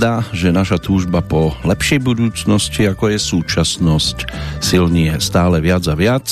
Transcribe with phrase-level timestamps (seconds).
[0.00, 6.24] zdá, že naša túžba po lepšej budúcnosti, ako je súčasnosť, silnie stále viac a viac,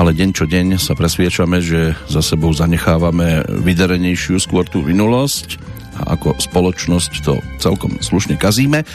[0.00, 5.60] ale deň čo deň sa presviečame, že za sebou zanechávame vydarenejšiu skôr tú minulosť
[6.00, 8.88] a ako spoločnosť to celkom slušne kazíme.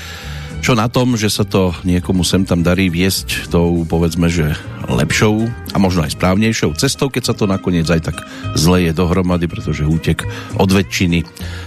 [0.66, 4.58] Čo na tom, že sa to niekomu sem tam darí viesť tou, povedzme, že
[4.88, 8.18] lepšou a možno aj správnejšou cestou, keď sa to nakoniec aj tak
[8.54, 10.24] zle je dohromady, pretože útek
[10.56, 11.26] od väčšiny,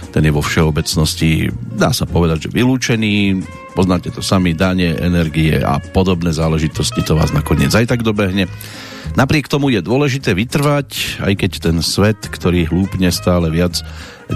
[0.09, 3.43] ten je vo všeobecnosti, dá sa povedať, že vylúčený,
[3.77, 8.49] poznáte to sami, dane, energie a podobné záležitosti, to vás nakoniec aj tak dobehne.
[9.17, 13.81] Napriek tomu je dôležité vytrvať, aj keď ten svet, ktorý hlúpne stále viac,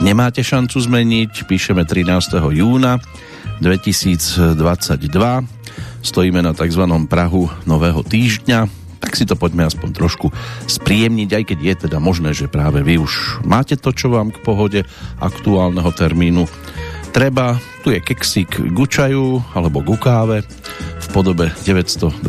[0.02, 1.46] nemáte šancu zmeniť.
[1.46, 2.42] Píšeme 13.
[2.58, 2.98] júna
[3.62, 4.58] 2022.
[6.04, 6.84] Stojíme na tzv.
[7.06, 10.32] Prahu nového týždňa, tak si to poďme aspoň trošku
[10.72, 14.40] spríjemniť, aj keď je teda možné, že práve vy už máte to, čo vám k
[14.40, 14.88] pohode
[15.20, 16.48] aktuálneho termínu
[17.12, 17.60] treba.
[17.84, 20.48] Tu je keksík gučaju alebo gukáve
[21.04, 22.24] v podobe 912.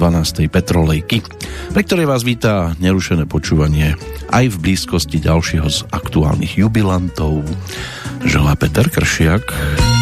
[0.50, 1.22] petrolejky,
[1.70, 3.94] pre ktorej vás vítá nerušené počúvanie
[4.34, 7.46] aj v blízkosti ďalšieho z aktuálnych jubilantov.
[8.26, 9.93] Želá Peter Kršiak.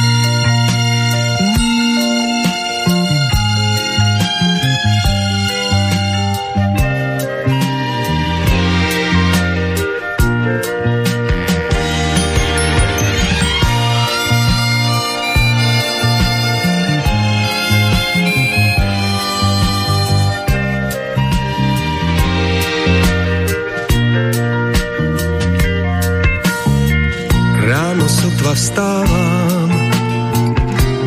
[28.55, 29.71] Vstávám,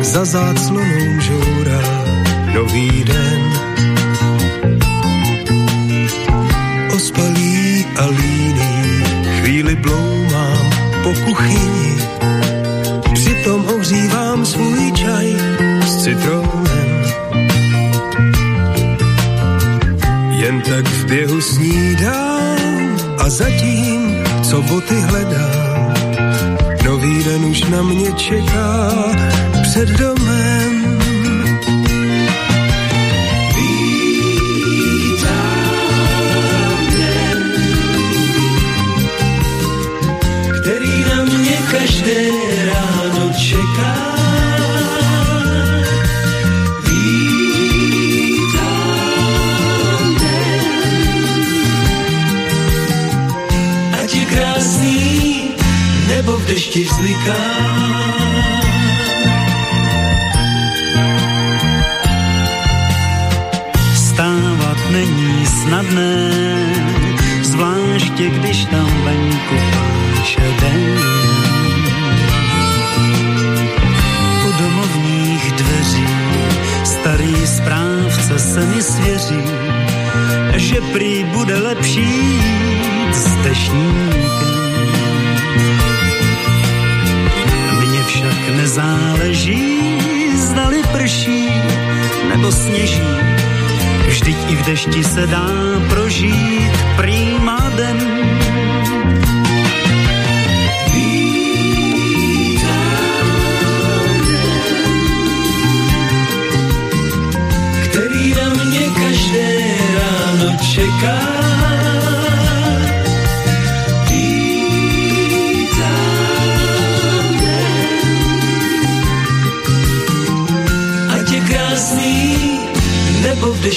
[0.00, 1.80] za záclonou žoura
[2.54, 3.42] nový den.
[6.94, 9.04] Ospalý a líný
[9.40, 10.70] chvíli bloumám
[11.02, 11.92] po kuchyni,
[13.14, 15.36] přitom ohřívám svůj čaj
[15.86, 17.04] s citrónem.
[20.30, 25.65] Jen tak v běhu snídám a zatím, co boty hledám,
[27.26, 28.90] den už na mě čeká
[29.62, 30.72] před domem.
[40.60, 42.45] který na mě každé
[56.84, 57.36] vzliká.
[63.94, 66.30] Stávat není snadné,
[67.42, 70.98] zvláště když tam venku páše den.
[74.48, 76.06] U domovních dveří
[76.84, 79.42] starý správce se mi svěří,
[80.56, 82.40] že prý bude lepší
[83.12, 84.55] s dešníkem
[88.66, 89.94] nezáleží,
[90.34, 91.48] zdali prší
[92.28, 93.14] nebo sněží.
[94.08, 95.48] Vždyť i v dešti se dá
[95.88, 97.98] prožít prýma den.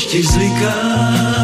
[0.09, 1.38] Nebo v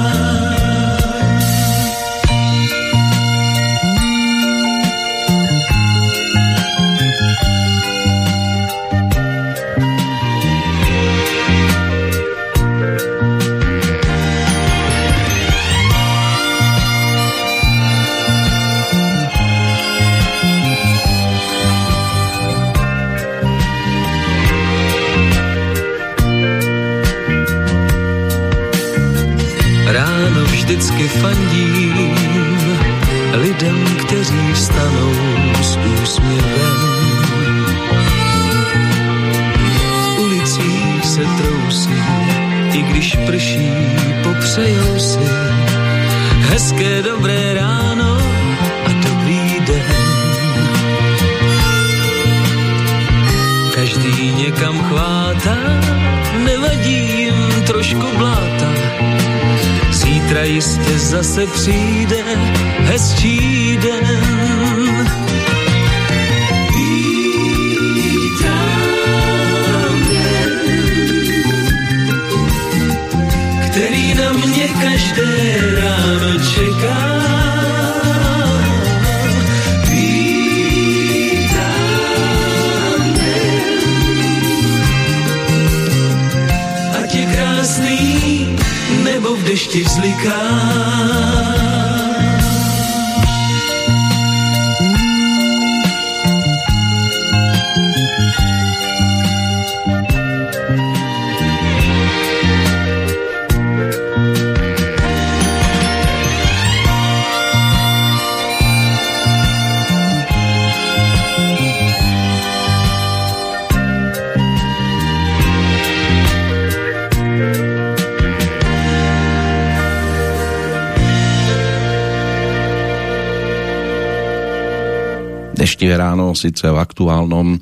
[126.35, 127.57] síce v aktuálnom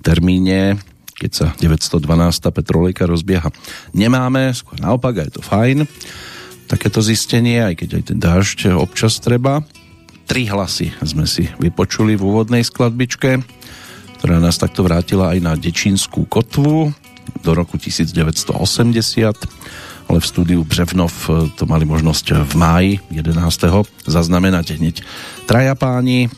[0.00, 0.78] termíne,
[1.14, 2.00] keď sa 912.
[2.50, 3.50] petrolejka rozbieha,
[3.94, 5.86] nemáme, skôr naopak, aj to fajn.
[6.70, 9.62] Takéto zistenie, aj keď aj ten dážď občas treba.
[10.24, 13.44] Tri hlasy sme si vypočuli v úvodnej skladbičke,
[14.18, 16.96] ktorá nás takto vrátila aj na Dečínskú kotvu
[17.44, 18.56] do roku 1980
[20.08, 21.12] ale v stúdiu Břevnov
[21.56, 23.40] to mali možnosť v máji 11.
[24.04, 24.96] zaznamenať hneď
[25.48, 26.28] traja páni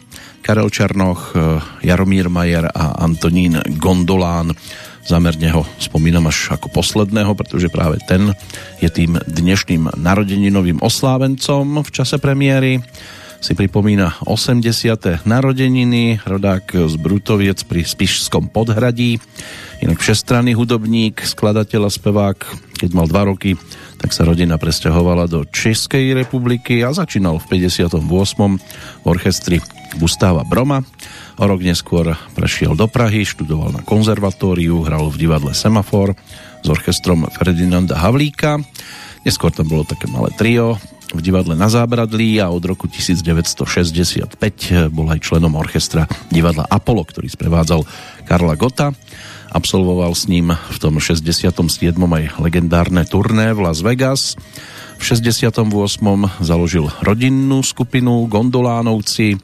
[0.47, 4.55] Karel Černoch, e, Jaromír Majer a Antonín Gondolán.
[5.03, 8.31] Zamerne ho spomínam až ako posledného, pretože práve ten
[8.79, 12.79] je tým dnešným narodeninovým oslávencom v čase premiéry.
[13.43, 15.27] Si pripomína 80.
[15.27, 19.19] narodeniny, rodák z Brutoviec pri Spišskom podhradí,
[19.83, 22.39] inak všestranný hudobník, skladateľ a spevák,
[22.79, 23.59] keď mal dva roky,
[23.99, 27.99] tak sa rodina presťahovala do Českej republiky a začínal v 58.
[27.99, 29.59] v orchestri
[29.97, 30.85] Gustáva Broma.
[31.41, 36.17] O rok neskôr prešiel do Prahy, študoval na konzervatóriu, hral v divadle Semafor
[36.61, 38.61] s orchestrom Ferdinanda Havlíka.
[39.25, 40.79] Neskôr tam bolo také malé trio
[41.15, 44.37] v divadle na Zábradlí a od roku 1965
[44.91, 47.87] bol aj členom orchestra divadla Apollo, ktorý sprevádzal
[48.27, 48.91] Karla Gota.
[49.55, 51.55] Absolvoval s ním v tom 67.
[51.97, 54.35] aj legendárne turné v Las Vegas
[54.97, 55.69] v 68.
[56.41, 59.37] založil rodinnú skupinu Gondolánovci.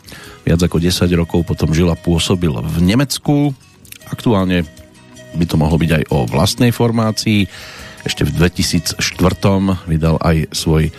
[0.42, 3.52] Viac ako 10 rokov potom žil a pôsobil v Nemecku.
[4.08, 4.64] Aktuálne
[5.36, 7.48] by to mohlo byť aj o vlastnej formácii.
[8.02, 8.98] Ešte v 2004.
[9.86, 10.90] vydal aj svoj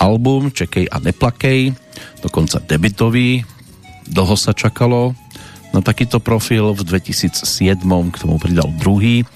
[0.00, 1.72] album Čekej a neplakej,
[2.20, 3.44] dokonca debitový.
[4.06, 5.12] Dlho sa čakalo
[5.74, 6.72] na takýto profil.
[6.72, 7.42] V 2007.
[7.84, 9.26] k tomu pridal druhý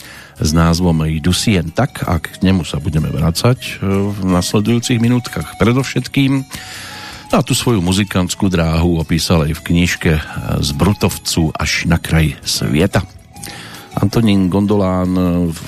[0.40, 4.96] s názvom Jdu si jen tak a k nemu sa budeme vrácať e, v nasledujúcich
[4.96, 6.42] minútkach predovšetkým.
[7.30, 10.12] A tú svoju muzikantskú dráhu opísal aj v knižke
[10.58, 13.06] Z Brutovcu až na kraj sveta.
[13.94, 15.14] Antonín Gondolán
[15.50, 15.62] v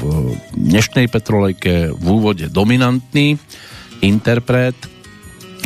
[0.59, 3.39] dnešnej Petrolejke v úvode dominantný
[4.03, 4.75] interpret,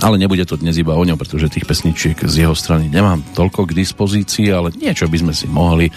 [0.04, 3.72] ale nebude to dnes iba o ňom, pretože tých pesničiek z jeho strany nemám toľko
[3.72, 5.88] k dispozícii, ale niečo by sme si mohli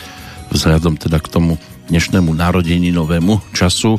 [0.51, 3.97] vzhľadom teda k tomu dnešnému narodeninovému času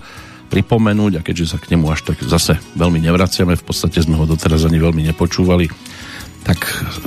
[0.50, 4.26] pripomenúť a keďže sa k nemu až tak zase veľmi nevraciame, v podstate sme ho
[4.26, 5.70] doteraz ani veľmi nepočúvali,
[6.42, 6.58] tak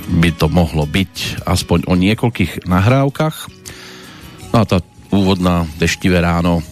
[0.08, 3.36] by to mohlo byť aspoň o niekoľkých nahrávkach.
[4.56, 4.80] No a tá
[5.12, 6.64] úvodná Deštivé ráno,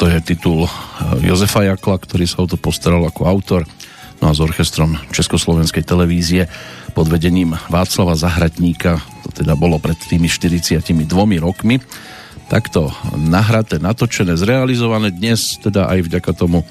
[0.00, 0.70] to je titul eh,
[1.22, 3.62] Jozefa Jakla, ktorý sa o to postaral ako autor,
[4.18, 6.50] no a s orchestrom Československej televízie
[6.96, 10.82] pod vedením Václava Zahratníka, to teda bolo pred tými 42
[11.38, 11.78] rokmi,
[12.50, 15.14] takto nahraté, natočené, zrealizované.
[15.14, 16.66] Dnes teda aj vďaka tomu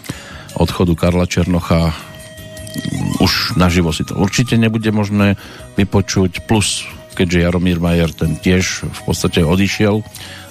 [0.59, 5.39] odchodu Karla Černocha mm, už naživo si to určite nebude možné
[5.79, 6.83] vypočuť, plus
[7.15, 10.03] keďže Jaromír Majer ten tiež v podstate odišiel,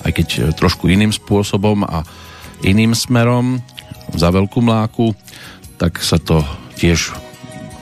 [0.09, 2.09] aj keď trošku iným spôsobom a
[2.65, 3.61] iným smerom
[4.17, 5.13] za veľkú mláku,
[5.77, 6.41] tak sa to
[6.81, 7.13] tiež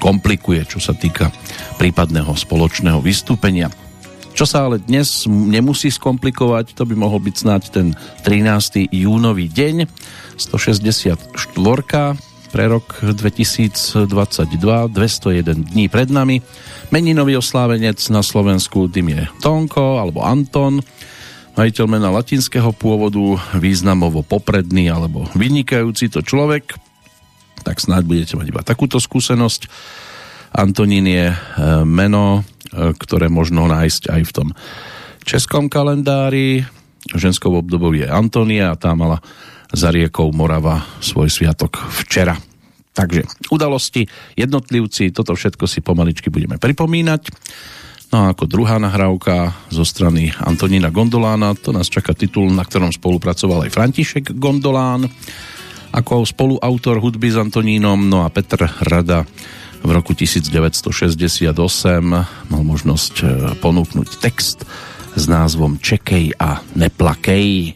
[0.02, 1.30] komplikuje, čo sa týka
[1.78, 3.70] prípadného spoločného vystúpenia.
[4.36, 7.86] Čo sa ale dnes nemusí skomplikovať, to by mohol byť snáď ten
[8.20, 8.84] 13.
[8.92, 9.88] júnový deň,
[10.36, 11.16] 164
[12.52, 13.96] pre rok 2022,
[14.92, 16.44] 201 dní pred nami.
[16.92, 20.84] Meninový oslávenec na Slovensku tým je Tonko alebo Anton,
[21.56, 26.76] majiteľ mena latinského pôvodu, významovo popredný alebo vynikajúci to človek,
[27.64, 29.64] tak snáď budete mať iba takúto skúsenosť.
[30.52, 31.36] Antonín je e,
[31.88, 34.48] meno, ktoré možno nájsť aj v tom
[35.26, 36.66] českom kalendári.
[37.14, 39.22] Ženskou obdobou je Antonia a tá mala
[39.70, 42.38] za riekou Morava svoj sviatok včera.
[42.96, 44.08] Takže udalosti,
[44.38, 47.28] jednotlivci, toto všetko si pomaličky budeme pripomínať.
[48.14, 52.94] No a ako druhá nahrávka zo strany Antonína Gondolána, to nás čaká titul, na ktorom
[52.94, 55.10] spolupracoval aj František Gondolán
[55.90, 59.24] ako spoluautor hudby s Antonínom, no a Petr Rada
[59.84, 61.52] v roku 1968
[62.48, 63.24] mal možnosť e,
[63.60, 64.64] ponúknuť text
[65.16, 67.75] s názvom Čekej a neplakej.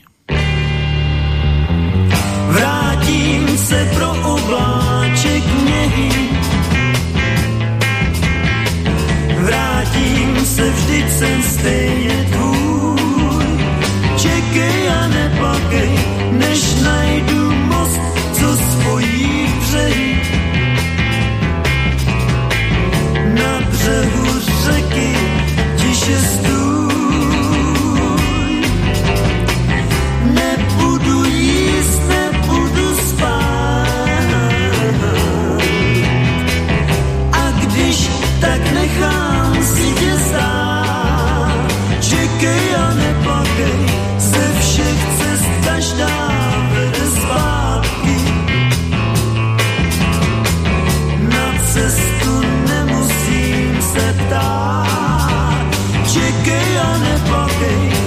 [56.44, 58.00] que yo ne porté.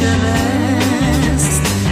[0.00, 0.14] tě.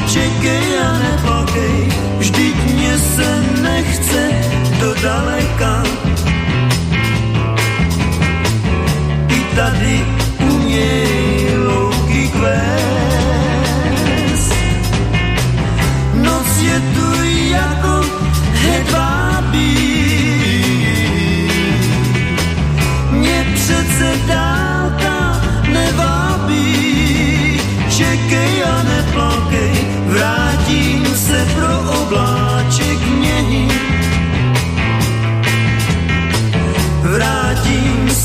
[0.08, 3.28] Čekej a neplakej, vždyť mě se
[3.62, 4.30] nechce
[4.80, 5.82] do daleka.
[9.28, 10.17] I tady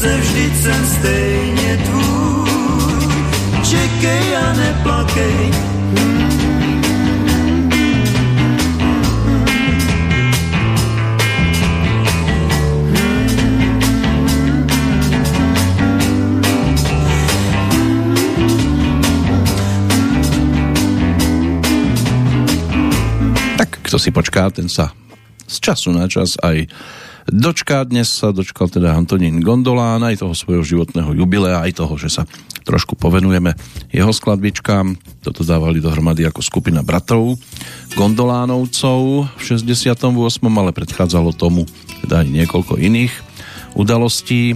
[0.03, 2.49] Se, vždyť jsem stejně tvůj.
[3.63, 5.51] Čekej a neplakej,
[23.93, 24.89] kto si počká, ten sa
[25.45, 26.65] z času na čas aj
[27.33, 27.81] dočká.
[27.89, 32.23] Dnes sa dočkal teda Antonín Gondolán aj toho svojho životného jubilea, aj toho, že sa
[32.63, 33.57] trošku povenujeme
[33.89, 34.93] jeho skladbičkám.
[35.25, 37.41] Toto dávali dohromady ako skupina bratov
[37.97, 39.99] Gondolánovcov v 68.
[40.45, 41.65] ale predchádzalo tomu
[42.05, 43.13] teda aj niekoľko iných
[43.73, 44.53] udalostí.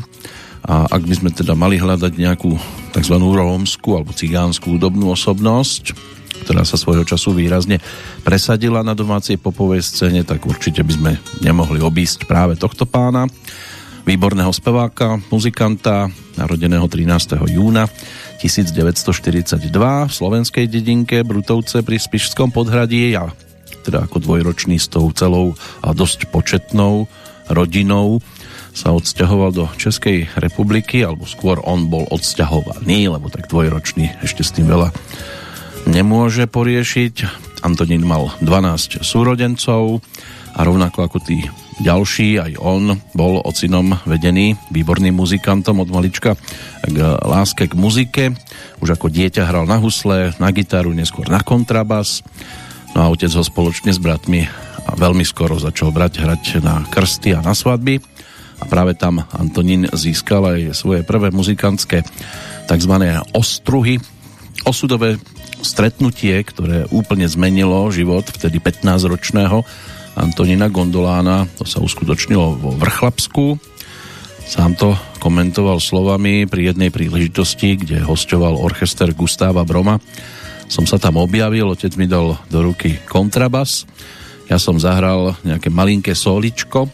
[0.68, 2.54] A ak by sme teda mali hľadať nejakú
[2.92, 3.16] tzv.
[3.18, 5.96] rómsku alebo cigánsku údobnú osobnosť,
[6.48, 7.84] ktorá sa svojho času výrazne
[8.24, 11.12] presadila na domácej popovej scéne, tak určite by sme
[11.44, 13.28] nemohli obísť práve tohto pána,
[14.08, 16.08] výborného speváka, muzikanta,
[16.40, 17.36] narodeného 13.
[17.52, 17.92] júna
[18.40, 23.28] 1942 v slovenskej dedinke Brutovce pri Spišskom podhradí a
[23.84, 25.52] teda ako dvojročný s tou celou
[25.84, 27.12] a dosť početnou
[27.52, 28.24] rodinou
[28.72, 34.56] sa odsťahoval do Českej republiky, alebo skôr on bol odsťahovaný, lebo tak dvojročný ešte s
[34.56, 34.96] tým veľa
[35.88, 37.16] nemôže poriešiť.
[37.64, 40.04] Antonín mal 12 súrodencov
[40.54, 41.42] a rovnako ako tí
[41.82, 46.38] ďalší, aj on bol ocinom vedený výborným muzikantom od malička
[46.84, 48.24] k láske k muzike.
[48.84, 52.22] Už ako dieťa hral na husle, na gitaru, neskôr na kontrabas.
[52.94, 54.46] No a otec ho spoločne s bratmi
[54.96, 58.00] veľmi skoro začal brať hrať na krsty a na svadby.
[58.58, 62.02] A práve tam Antonín získal aj svoje prvé muzikantské
[62.66, 62.94] tzv.
[63.38, 64.02] ostruhy,
[64.66, 65.22] osudové
[65.62, 69.66] stretnutie, ktoré úplne zmenilo život vtedy 15-ročného
[70.18, 71.46] Antonina Gondolána.
[71.62, 73.58] To sa uskutočnilo vo Vrchlapsku.
[74.48, 80.00] Sám to komentoval slovami pri jednej príležitosti, kde hostoval orchester Gustáva Broma.
[80.72, 83.84] Som sa tam objavil, otec mi dal do ruky kontrabas.
[84.48, 86.88] Ja som zahral nejaké malinké soličko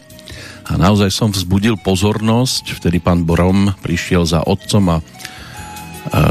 [0.66, 2.74] a naozaj som vzbudil pozornosť.
[2.82, 5.02] Vtedy pán Brom prišiel za otcom a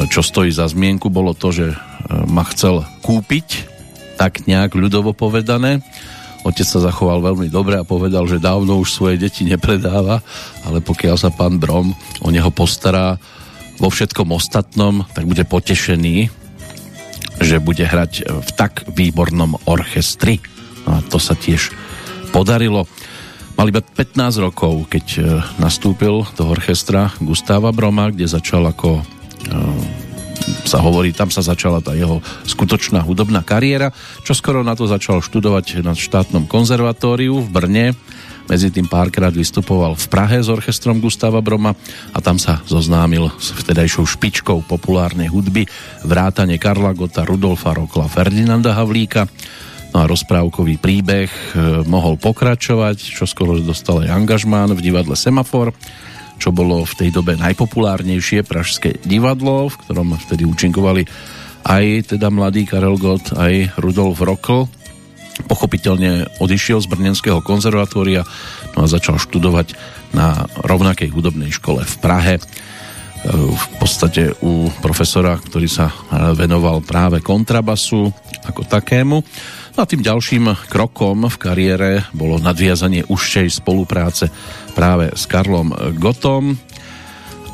[0.09, 1.73] čo stojí za zmienku bolo to, že
[2.29, 3.65] ma chcel kúpiť,
[4.19, 5.81] tak nejak ľudovo povedané.
[6.43, 10.19] Otec sa zachoval veľmi dobre a povedal, že dávno už svoje deti nepredáva,
[10.67, 13.15] ale pokiaľ sa pán Brom o neho postará
[13.79, 16.27] vo všetkom ostatnom, tak bude potešený,
[17.39, 20.43] že bude hrať v tak výbornom orchestri.
[20.83, 21.71] No a to sa tiež
[22.35, 22.85] podarilo.
[23.55, 25.21] Mal iba 15 rokov, keď e,
[25.61, 29.03] nastúpil do orchestra Gustáva Broma, kde začal ako e,
[30.63, 33.95] sa hovorí, tam sa začala tá jeho skutočná hudobná kariéra,
[34.27, 37.87] čo skoro na to začal študovať na štátnom konzervatóriu v Brne.
[38.43, 41.79] Medzi tým párkrát vystupoval v Prahe s orchestrom Gustava Broma
[42.11, 45.63] a tam sa zoznámil s vtedajšou špičkou populárnej hudby
[46.03, 49.31] vrátane Karla Gota, Rudolfa Rokla, Ferdinanda Havlíka.
[49.95, 51.47] No a rozprávkový príbeh eh,
[51.87, 55.71] mohol pokračovať, čo skoro dostal aj angažmán v divadle Semafor
[56.37, 61.03] čo bolo v tej dobe najpopulárnejšie pražské divadlo, v ktorom vtedy účinkovali
[61.63, 64.67] aj teda mladý Karel Gott, aj Rudolf Rokl.
[65.47, 68.21] Pochopiteľne odišiel z Brnenského konzervatória
[68.77, 69.73] no a začal študovať
[70.13, 72.41] na rovnakej hudobnej škole v Prahe e,
[73.33, 75.89] v podstate u profesora, ktorý sa
[76.37, 78.13] venoval práve kontrabasu
[78.45, 79.17] ako takému.
[79.73, 84.29] No a tým ďalším krokom v kariére bolo nadviazanie užšej spolupráce
[84.77, 86.53] práve s Karlom Gotom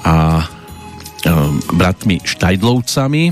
[0.03, 3.23] a um, bratmi Štajdlovcami.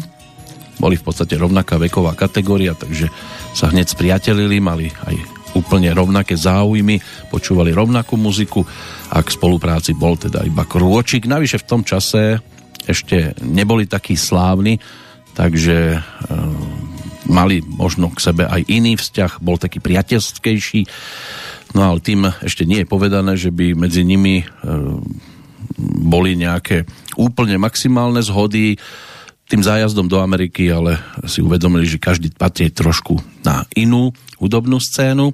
[0.80, 3.12] Boli v podstate rovnaká veková kategória, takže
[3.52, 5.20] sa hneď spriatelili, mali aj
[5.60, 8.64] úplne rovnaké záujmy, počúvali rovnakú muziku
[9.12, 11.28] a k spolupráci bol teda iba krôčik.
[11.28, 12.40] Navyše v tom čase
[12.88, 14.80] ešte neboli takí slávni,
[15.36, 16.00] takže
[16.32, 16.87] um,
[17.28, 20.82] mali možno k sebe aj iný vzťah, bol taký priateľskejší.
[21.76, 24.46] No ale tým ešte nie je povedané, že by medzi nimi e,
[26.08, 26.88] boli nejaké
[27.20, 28.80] úplne maximálne zhody
[29.48, 34.12] tým zájazdom do Ameriky, ale si uvedomili, že každý patrí trošku na inú
[34.44, 35.32] hudobnú scénu.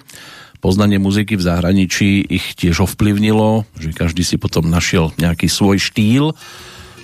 [0.62, 6.32] Poznanie muziky v zahraničí ich tiež ovplyvnilo, že každý si potom našiel nejaký svoj štýl.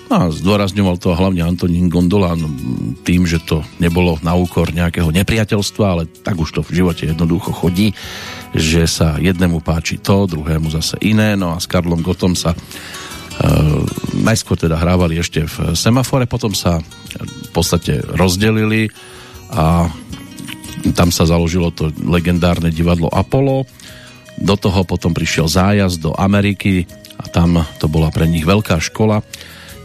[0.09, 2.41] A zdôrazňoval to hlavne Antonín Gondolán
[3.05, 7.53] tým, že to nebolo na úkor nejakého nepriateľstva, ale tak už to v živote jednoducho
[7.53, 7.93] chodí,
[8.57, 11.37] že sa jednému páči to, druhému zase iné.
[11.37, 12.59] No a s Karlom Gotom sa e,
[14.25, 18.89] najskôr teda hrávali ešte v semafore, potom sa v podstate rozdelili
[19.53, 19.93] a
[20.97, 23.69] tam sa založilo to legendárne divadlo Apollo.
[24.41, 26.89] Do toho potom prišiel zájazd do Ameriky
[27.21, 29.21] a tam to bola pre nich veľká škola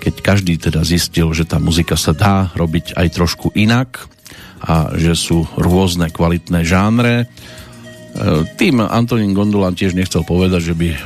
[0.04, 4.04] keď každý teda zistil, že tá muzika sa dá robiť aj trošku inak
[4.60, 7.24] a že sú rôzne kvalitné žánre.
[7.24, 7.26] E,
[8.60, 10.98] tým Antonín Gondolan tiež nechcel povedať, že by e,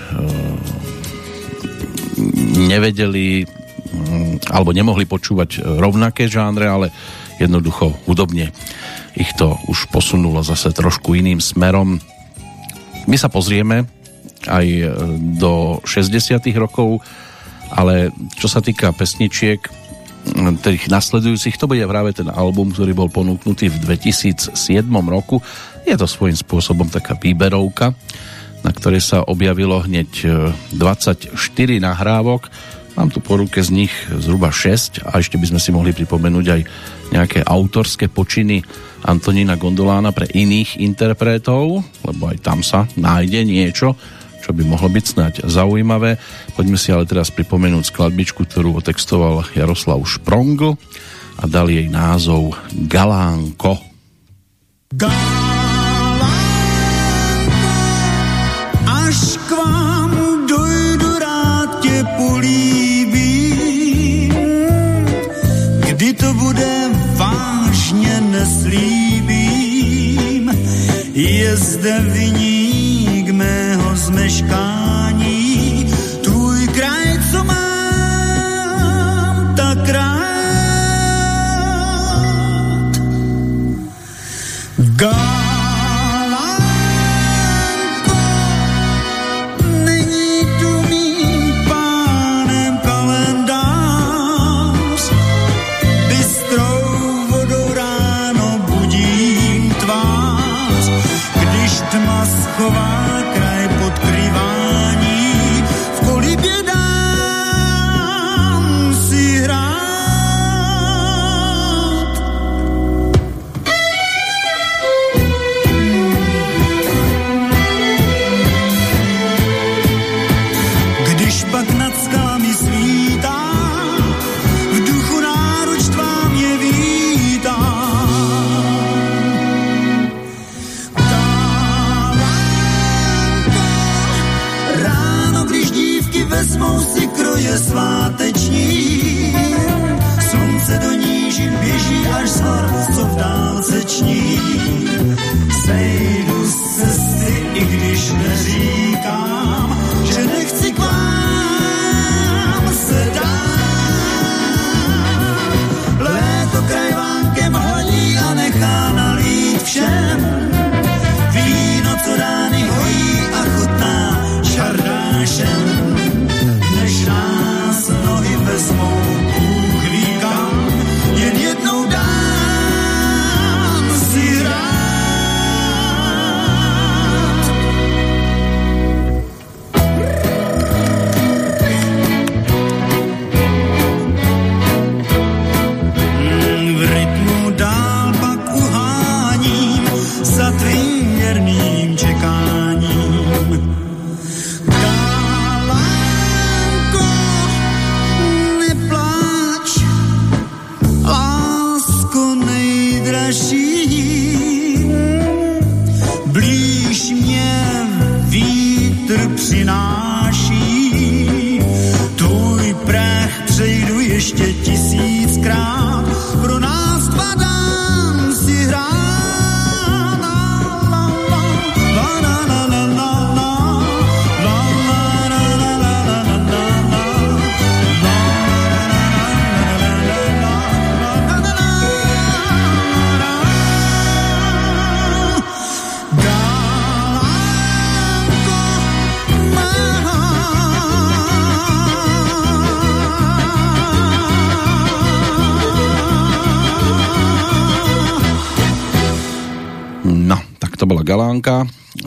[2.67, 6.91] nevedeli mm, alebo nemohli počúvať rovnaké žánre, ale
[7.39, 8.51] jednoducho hudobne
[9.19, 11.99] ich to už posunulo zase trošku iným smerom.
[13.11, 13.87] My sa pozrieme
[14.47, 14.67] aj
[15.43, 17.03] do 60 rokov
[17.73, 19.89] ale čo sa týka pesničiek
[20.61, 24.53] tých nasledujúcich, to bude práve ten album, ktorý bol ponúknutý v 2007
[25.09, 25.41] roku.
[25.89, 27.97] Je to svojím spôsobom taká výberovka,
[28.61, 30.29] na ktorej sa objavilo hneď
[30.77, 32.51] 24 e, nahrávok.
[32.99, 36.47] Mám tu po ruke z nich zhruba 6 a ešte by sme si mohli pripomenúť
[36.51, 36.61] aj
[37.15, 38.59] nejaké autorské počiny
[39.07, 43.95] Antonína Gondolána pre iných interpretov, lebo aj tam sa nájde niečo,
[44.49, 46.17] čo by mohlo byť snáď zaujímavé.
[46.57, 50.81] Poďme si ale teraz pripomenúť skladbičku, ktorú otextoval Jaroslav Šprongl
[51.37, 53.77] a dal jej názov Galánko.
[54.97, 56.33] Galánko,
[58.89, 60.17] až k vám
[60.49, 63.13] dojdu, rád tě políbím.
[65.93, 66.89] Kdy to bude,
[67.21, 69.29] vážně neslíbím.
[71.13, 72.88] Je zde vyník
[74.09, 75.08] z.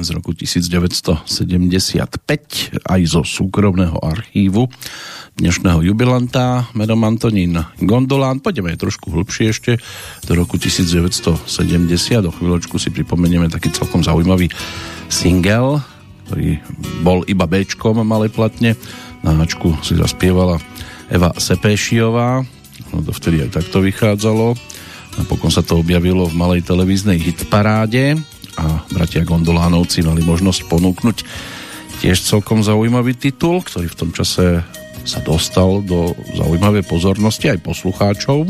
[0.02, 1.30] z roku 1975
[2.82, 4.66] aj zo súkromného archívu
[5.38, 8.42] dnešného jubilanta menom Antonín Gondolán.
[8.42, 9.72] Poďme trošku hlbšie ešte
[10.26, 11.46] do roku 1970.
[12.26, 14.50] O chvíľočku si pripomenieme taký celkom zaujímavý
[15.06, 15.86] single,
[16.26, 16.58] ktorý
[17.06, 18.74] bol iba Bčkom malej platne.
[19.22, 20.58] Na hačku si zaspievala
[21.14, 22.42] Eva Sepéšiová.
[22.90, 24.58] No to vtedy aj takto vychádzalo.
[25.22, 28.31] Napokon sa to objavilo v malej televíznej hitparáde
[29.02, 31.26] bratia Gondolánovci mali možnosť ponúknuť
[32.06, 34.62] tiež celkom zaujímavý titul, ktorý v tom čase
[35.02, 38.46] sa dostal do zaujímavej pozornosti aj poslucháčov.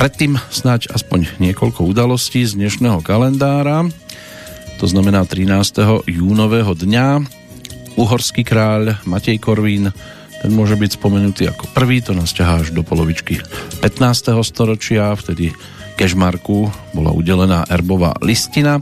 [0.00, 3.84] Predtým snáď aspoň niekoľko udalostí z dnešného kalendára.
[4.80, 6.08] To znamená 13.
[6.08, 7.20] júnového dňa.
[8.00, 9.92] Uhorský kráľ Matej Korvín
[10.40, 13.36] ten môže byť spomenutý ako prvý, to nás ťahá až do polovičky
[13.84, 14.32] 15.
[14.48, 15.52] storočia, vtedy
[16.00, 18.80] Kežmarku bola udelená erbová listina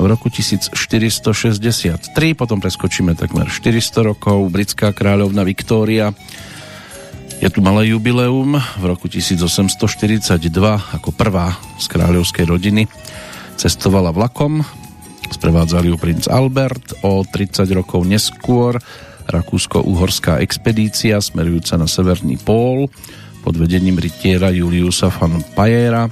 [0.00, 6.16] v roku 1463, potom preskočíme takmer 400 rokov, britská kráľovna Viktória.
[7.40, 10.40] Je tu malé jubileum v roku 1842
[10.96, 12.88] ako prvá z kráľovskej rodiny.
[13.60, 14.64] Cestovala vlakom
[15.28, 18.80] sprevádzali ju princ Albert o 30 rokov neskôr.
[19.28, 22.88] Rakúsko-uhorská expedícia smerujúca na severný pól.
[23.44, 26.08] Pod vedením rytiera Juliusa van Pajera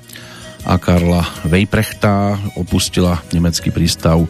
[0.64, 4.24] a Karla Vejprechta opustila nemecký prístav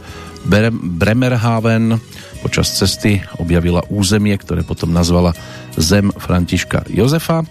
[0.98, 2.00] Bremerhaven.
[2.40, 5.36] Počas cesty objavila územie, ktoré potom nazvala
[5.76, 7.44] Zem Františka Jozefa.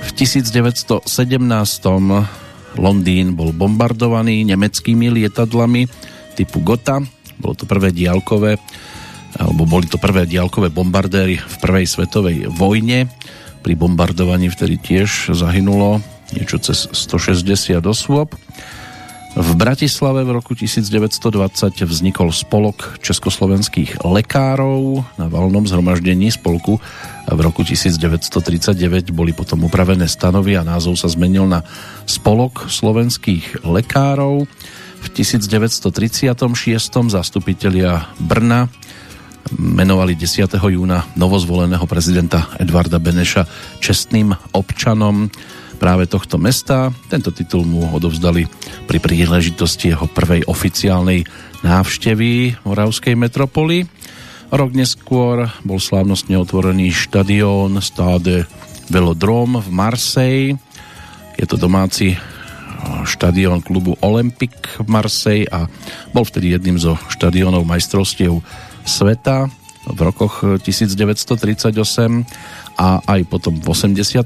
[0.00, 1.04] V 1917
[2.78, 5.90] Londýn bol bombardovaný nemeckými lietadlami
[6.38, 7.02] typu Gotha.
[7.36, 8.56] Bolo to prvé diálkové
[9.38, 13.06] alebo boli to prvé diálkové bombardéry v prvej svetovej vojne.
[13.60, 16.02] Pri bombardovaní vtedy tiež zahynulo
[16.34, 18.34] niečo cez 160 osôb.
[19.30, 25.06] V Bratislave v roku 1920 vznikol spolok československých lekárov.
[25.22, 26.82] Na valnom zhromaždení spolku
[27.30, 31.62] v roku 1939 boli potom upravené stanovy a názov sa zmenil na
[32.10, 34.50] Spolok slovenských lekárov.
[34.98, 36.34] V 1936
[37.14, 38.66] zastupitelia Brna
[39.54, 40.50] menovali 10.
[40.58, 43.46] júna novozvoleného prezidenta Edvarda Beneša
[43.78, 45.30] čestným občanom
[45.80, 46.92] práve tohto mesta.
[47.08, 48.44] Tento titul mu odovzdali
[48.84, 51.24] pri príležitosti jeho prvej oficiálnej
[51.64, 53.88] návštevy Moravskej metropoly.
[54.52, 58.44] Rok neskôr bol slávnostne otvorený štadión Stade
[58.92, 60.60] Velodrome v Marseille.
[61.40, 62.12] Je to domáci
[63.08, 65.64] štadión klubu Olympic v Marseille a
[66.12, 68.44] bol vtedy jedným zo štadiónov majstrovstiev
[68.84, 69.48] sveta
[69.88, 74.24] v rokoch 1938 a aj potom v 88.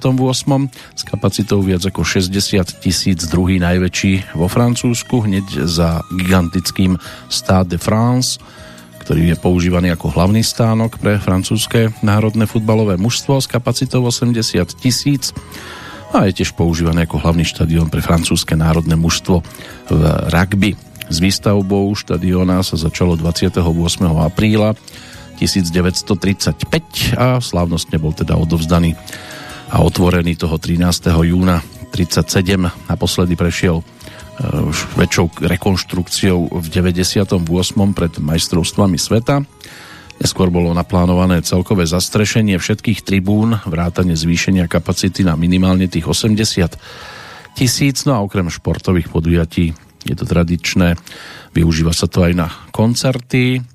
[0.95, 2.31] s kapacitou viac ako 60
[2.79, 6.95] tisíc druhý najväčší vo Francúzsku hneď za gigantickým
[7.27, 8.39] Stade de France
[9.05, 14.33] ktorý je používaný ako hlavný stánok pre francúzske národné futbalové mužstvo s kapacitou 80
[14.81, 15.37] tisíc
[16.17, 19.45] a je tiež používaný ako hlavný štadión pre francúzske národné mužstvo
[19.93, 20.73] v rugby.
[21.13, 23.61] S výstavbou štadióna sa začalo 28.
[24.09, 24.73] apríla
[25.37, 28.95] 1935 a slávnostne bol teda odovzdaný
[29.75, 31.11] a otvorený toho 13.
[31.11, 31.59] júna
[31.91, 32.91] 37.
[32.91, 33.83] Naposledy prešiel
[34.43, 37.39] už väčšou rekonštrukciou v 98.
[37.95, 39.47] pred majstrovstvami sveta.
[40.15, 46.79] Neskôr bolo naplánované celkové zastrešenie všetkých tribún, vrátane zvýšenia kapacity na minimálne tých 80
[47.55, 50.95] tisíc, no a okrem športových podujatí je to tradičné,
[51.55, 53.74] využíva sa to aj na koncerty.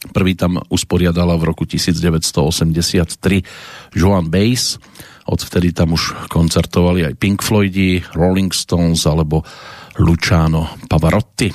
[0.00, 4.80] Prvý tam usporiadala v roku 1983 Joan Bass,
[5.28, 9.44] odvtedy tam už koncertovali aj Pink Floydi, Rolling Stones alebo
[10.00, 11.52] Luciano Pavarotti.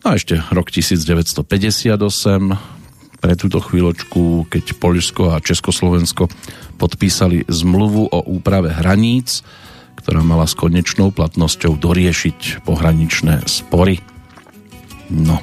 [0.00, 2.78] No a ešte rok 1958,
[3.18, 6.30] pre túto chvíľočku, keď Poľsko a Československo
[6.78, 9.42] podpísali zmluvu o úprave hraníc,
[9.98, 13.98] ktorá mala s konečnou platnosťou doriešiť pohraničné spory.
[15.10, 15.42] No.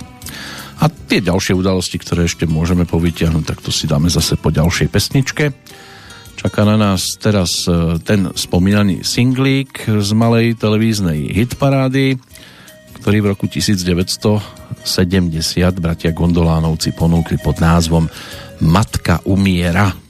[0.82, 4.88] A tie ďalšie udalosti, ktoré ešte môžeme povytiahnuť, tak to si dáme zase po ďalšej
[4.92, 5.56] pesničke.
[6.36, 12.20] Čaká na nás teraz e, ten spomínaný singlík z malej televíznej hitparády,
[13.02, 14.44] ktorý v roku 1970
[15.80, 18.06] bratia Gondolánovci ponúkli pod názvom
[18.62, 20.05] Matka umiera.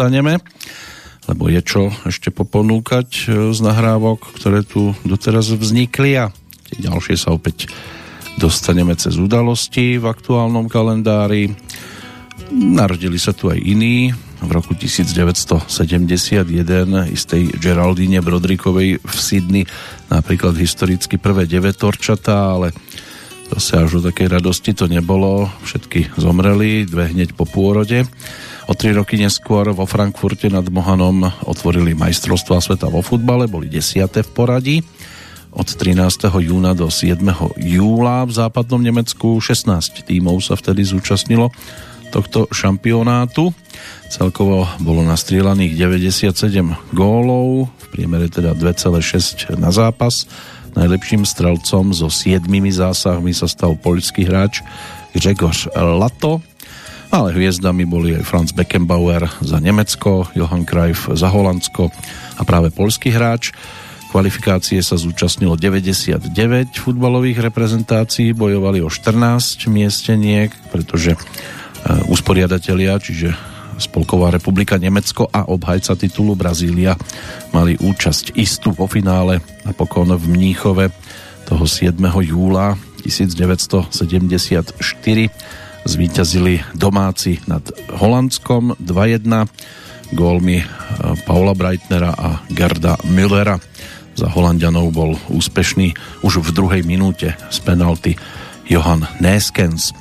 [0.00, 0.40] Ešte zostaneme,
[1.28, 6.32] lebo je čo ešte poponúkať e, z nahrávok, ktoré tu doteraz vznikli a
[6.72, 7.68] tie ďalšie sa opäť
[8.40, 11.52] dostaneme cez udalosti v aktuálnom kalendári.
[12.48, 15.68] Narodili sa tu aj iní, v roku 1971
[17.12, 19.68] istej Geraldine Brodrikovej v Sydney
[20.08, 22.72] napríklad historicky prvé devetorčatá, ale
[23.52, 25.44] zase až o takej radosti to nebolo.
[25.60, 28.08] Všetky zomreli, dve hneď po pôrode.
[28.70, 34.22] O tri roky neskôr vo Frankfurte nad Mohanom otvorili majstrovstvá sveta vo futbale, boli desiate
[34.22, 34.76] v poradí.
[35.50, 35.98] Od 13.
[36.38, 37.18] júna do 7.
[37.58, 41.50] júla v západnom Nemecku 16 tímov sa vtedy zúčastnilo
[42.14, 43.50] tohto šampionátu.
[44.06, 50.30] Celkovo bolo nastrielaných 97 gólov, v priemere teda 2,6 na zápas.
[50.78, 54.62] Najlepším strelcom so 7 zásahmi sa stal poľský hráč
[55.10, 56.38] Gregor Lato,
[57.10, 61.90] ale hviezdami boli aj Franz Beckenbauer za Nemecko, Johan Cruyff za Holandsko
[62.38, 63.50] a práve poľský hráč.
[64.10, 66.34] Kvalifikácie sa zúčastnilo 99
[66.74, 73.34] futbalových reprezentácií, bojovali o 14 miesteniek, pretože eh, usporiadatelia, čiže
[73.80, 77.00] Spolková republika Nemecko a obhajca titulu Brazília
[77.56, 80.92] mali účasť istú vo finále napokon v Mníchove
[81.48, 81.96] toho 7.
[82.20, 83.88] júla 1974
[85.84, 87.64] zvíťazili domáci nad
[87.94, 89.48] Holandskom 2-1
[90.12, 90.66] gólmi eh,
[91.24, 93.58] Paula Breitnera a Gerda Müllera.
[94.18, 95.94] Za Holandianov bol úspešný
[96.26, 98.18] už v druhej minúte z penalty
[98.66, 99.94] Johan Neskens.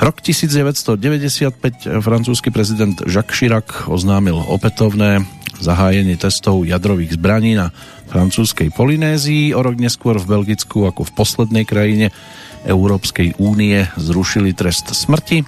[0.00, 5.28] Rok 1995 francúzsky prezident Jacques Chirac oznámil opätovné
[5.60, 7.68] zahájenie testov jadrových zbraní na
[8.08, 9.52] francúzskej Polynézii.
[9.52, 12.10] O rok neskôr v Belgicku ako v poslednej krajine
[12.64, 15.44] Európskej únie zrušili trest smrti.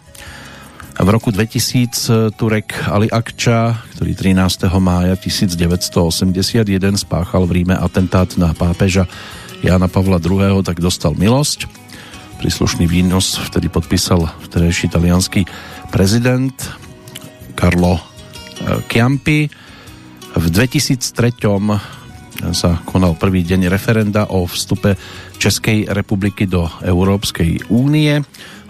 [0.92, 4.68] V roku 2000 Turek Ali Akča, ktorý 13.
[4.76, 6.68] mája 1981
[7.00, 9.08] spáchal v Ríme atentát na pápeža
[9.64, 11.64] Jana Pavla II, tak dostal milosť.
[12.42, 15.46] Príslušný výnos vtedy podpísal vtedajší italianský
[15.88, 16.54] prezident
[17.56, 19.48] Carlo eh, Chiampi.
[20.32, 22.01] V 2003
[22.50, 24.98] sa konal prvý deň referenda o vstupe
[25.38, 28.18] Českej republiky do Európskej únie.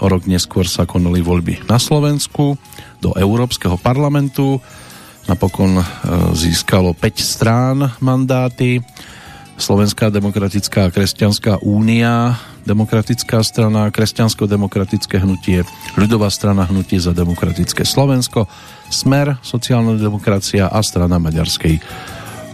[0.03, 2.59] O rok neskôr sa konali voľby na Slovensku,
[3.01, 4.61] do Európskeho parlamentu.
[5.31, 5.85] Napokon eh,
[6.35, 8.83] získalo 5 strán mandáty.
[9.57, 15.67] Slovenská demokratická a kresťanská únia demokratická strana, kresťansko-demokratické hnutie,
[15.99, 18.47] ľudová strana hnutie za demokratické Slovensko,
[18.87, 21.83] Smer, sociálna demokracia a strana maďarskej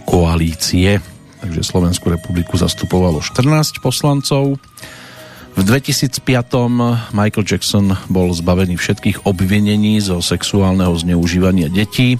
[0.09, 0.97] koalície.
[1.39, 4.57] Takže Slovenskú republiku zastupovalo 14 poslancov.
[5.53, 6.25] V 2005
[7.13, 12.17] Michael Jackson bol zbavený všetkých obvinení zo sexuálneho zneužívania detí.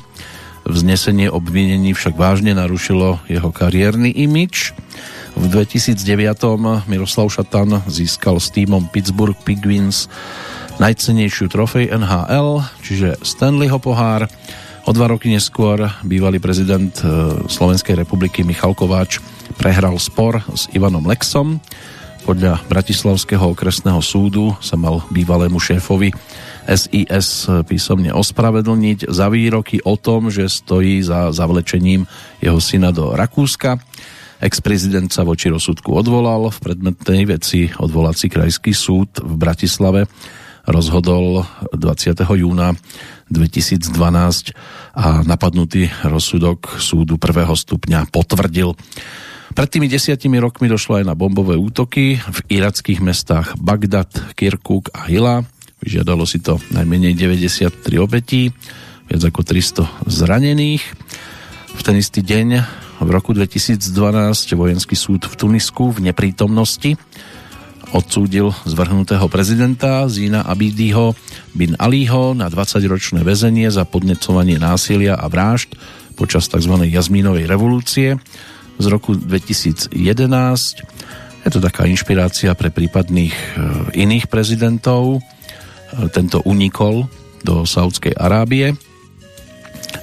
[0.70, 4.78] Vznesenie obvinení však vážne narušilo jeho kariérny imič.
[5.34, 5.98] V 2009
[6.86, 10.12] Miroslav Šatan získal s týmom Pittsburgh Penguins
[10.80, 14.32] najcenejšiu trofej NHL, čiže Stanleyho pohár.
[14.88, 17.04] O dva roky neskôr bývalý prezident e,
[17.52, 19.20] Slovenskej republiky Michal Kováč
[19.60, 21.60] prehral spor s Ivanom Lexom.
[22.24, 26.16] Podľa Bratislavského okresného súdu sa mal bývalému šéfovi
[26.70, 32.06] SIS písomne ospravedlniť za výroky o tom, že stojí za zavlečením
[32.40, 33.82] jeho syna do Rakúska.
[34.40, 36.48] Ex-prezident sa voči rozsudku odvolal.
[36.54, 40.08] V predmetnej veci odvolací krajský súd v Bratislave
[40.70, 42.14] rozhodol 20.
[42.38, 42.78] júna
[43.30, 44.54] 2012
[44.98, 48.74] a napadnutý rozsudok súdu prvého stupňa potvrdil.
[49.50, 55.10] Pred tými desiatimi rokmi došlo aj na bombové útoky v irackých mestách Bagdad, Kirkuk a
[55.10, 55.42] Hila.
[55.82, 58.54] Vyžiadalo si to najmenej 93 obetí,
[59.10, 60.84] viac ako 300 zranených.
[61.74, 62.48] V ten istý deň
[63.00, 63.80] v roku 2012
[64.54, 67.00] vojenský súd v Tunisku v neprítomnosti
[67.92, 71.18] odsúdil zvrhnutého prezidenta Zína Abidiho
[71.58, 75.74] bin Aliho na 20-ročné väzenie za podnecovanie násilia a vražd
[76.14, 76.74] počas tzv.
[76.86, 78.20] jazmínovej revolúcie
[78.80, 79.96] z roku 2011.
[81.46, 83.46] Je to taká inšpirácia pre prípadných e,
[83.96, 85.20] iných prezidentov.
[85.20, 87.08] E, tento unikol
[87.44, 88.76] do Saudskej Arábie.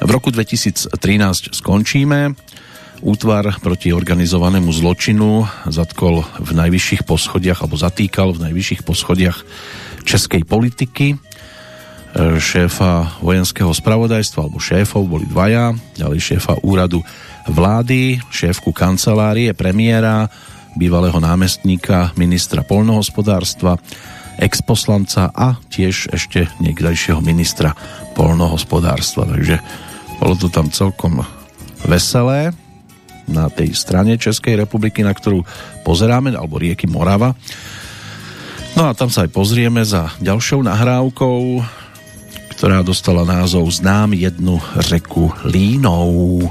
[0.00, 0.92] V roku 2013
[1.52, 2.32] skončíme
[3.04, 9.38] Útvar proti organizovanému zločinu zatkol v najvyšších poschodiach alebo zatýkal v najvyšších poschodiach
[10.08, 11.16] českej politiky e,
[12.40, 17.04] šéfa vojenského spravodajstva alebo šéfov boli dvaja, ďalej šéfa úradu
[17.46, 20.32] vlády, šéfku kancelárie premiéra,
[20.74, 23.76] bývalého námestníka ministra polnohospodárstva,
[24.40, 27.72] exposlanca a tiež ešte niekdajšieho ministra
[28.16, 29.28] polnohospodárstva.
[29.28, 29.60] Takže
[30.20, 31.24] bolo to tam celkom
[31.84, 32.56] veselé
[33.26, 35.42] na tej strane Českej republiky, na ktorú
[35.82, 37.34] pozeráme, alebo rieky Morava.
[38.76, 41.64] No a tam sa aj pozrieme za ďalšou nahrávkou,
[42.56, 46.44] ktorá dostala názov Znám jednu řeku Línou.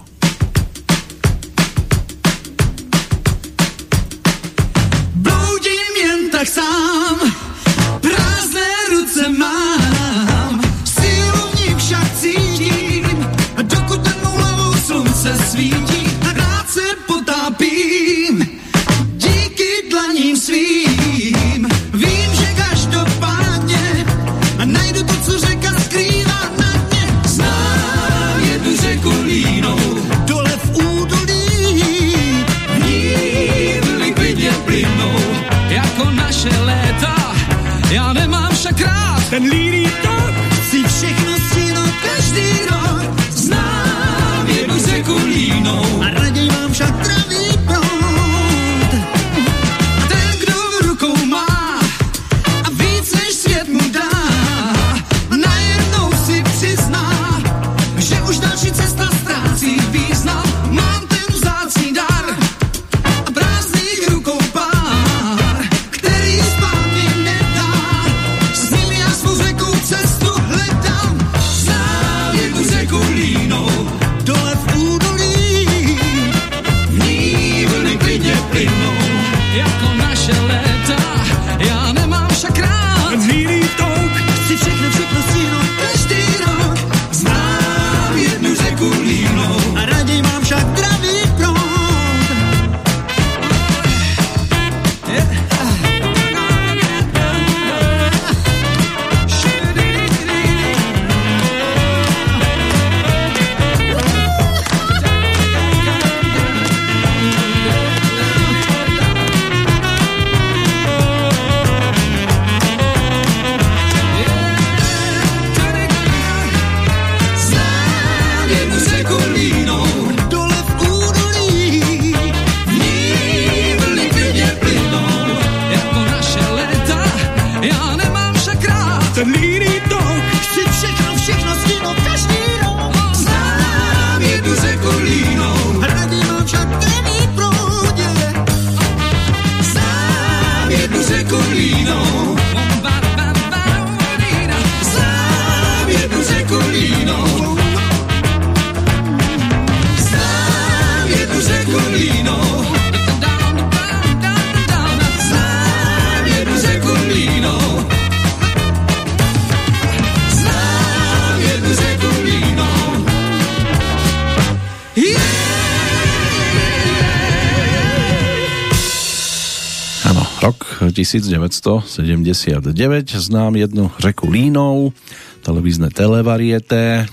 [170.82, 174.92] Rok 1979, znám jednu řeku Línov,
[175.40, 177.08] televízne televarieté,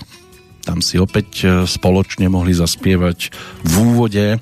[0.63, 3.31] tam si opäť e, spoločne mohli zaspievať
[3.63, 4.39] v úvode,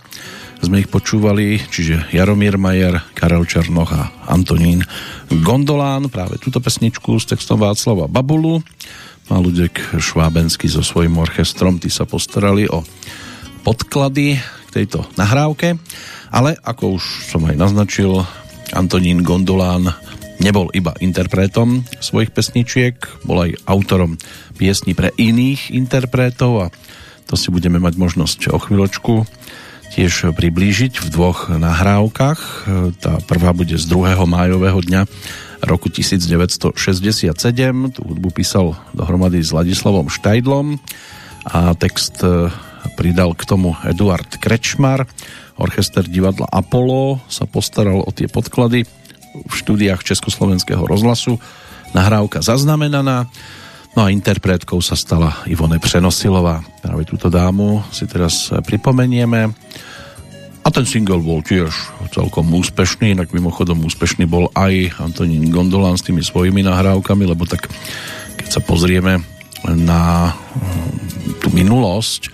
[0.61, 4.86] sme ich počúvali, čiže Jaromír Majer, Karel Černoch a Antonín
[5.30, 8.61] Gondolán, práve túto pesničku s textom Václava Babulu.
[9.32, 12.86] A Ludek Švábenský so svojím orchestrom, tí sa postarali o
[13.65, 15.80] podklady k tejto nahrávke,
[16.30, 18.22] ale ako už som aj naznačil,
[18.72, 19.91] Antonín Gondolán
[20.41, 24.17] nebol iba interpretom svojich pesničiek, bol aj autorom
[24.57, 26.67] piesní pre iných interpretov a
[27.30, 29.24] to si budeme mať možnosť o chvíľočku
[29.91, 32.39] tiež priblížiť v dvoch nahrávkach.
[33.03, 34.24] Tá prvá bude z 2.
[34.24, 35.01] májového dňa
[35.67, 36.74] roku 1967.
[37.91, 40.80] Tú hudbu písal dohromady s Ladislavom Štajdlom
[41.45, 42.49] a text e,
[42.97, 45.05] pridal k tomu Eduard Krečmar.
[45.60, 48.88] Orchester divadla Apollo sa postaral o tie podklady
[49.32, 51.39] v štúdiách Československého rozhlasu.
[51.91, 53.28] Nahrávka zaznamenaná.
[53.91, 56.64] No a interpretkou sa stala Ivone Přenosilová.
[56.80, 59.52] Práve túto dámu si teraz pripomenieme.
[60.62, 61.74] A ten single bol tiež
[62.14, 67.66] celkom úspešný, inak mimochodom úspešný bol aj Antonín Gondolán s tými svojimi nahrávkami, lebo tak
[68.38, 69.26] keď sa pozrieme
[69.66, 72.30] na mm, tú minulosť,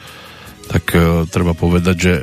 [0.68, 2.14] tak e, treba povedať, že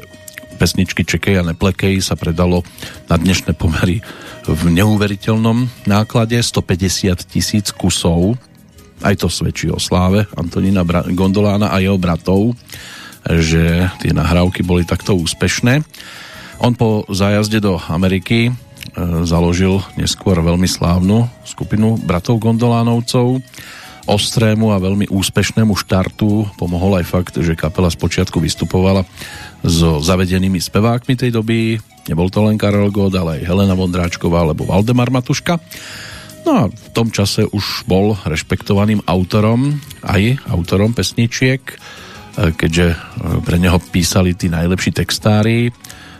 [0.56, 2.62] pesničky Čekej a Neplekej sa predalo
[3.10, 4.00] na dnešné pomery
[4.46, 8.38] v neuveriteľnom náklade 150 tisíc kusov
[9.04, 10.80] aj to svedčí o sláve Antonína
[11.12, 12.56] Gondolána a jeho bratov,
[13.28, 15.84] že tie nahrávky boli takto úspešné.
[16.64, 18.48] On po zájazde do Ameriky
[19.28, 23.44] založil neskôr veľmi slávnu skupinu bratov Gondolánovcov.
[24.04, 29.08] Ostrému a veľmi úspešnému štartu pomohol aj fakt, že kapela spočiatku vystupovala
[29.64, 31.80] so zavedenými spevákmi tej doby.
[32.12, 35.56] Nebol to len Karel God, ale aj Helena Vondráčková alebo Valdemar Matuška.
[36.44, 41.74] No a v tom čase už bol rešpektovaným autorom, aj autorom pesničiek, e,
[42.52, 42.96] keďže e,
[43.40, 45.72] pre neho písali tí najlepší textári,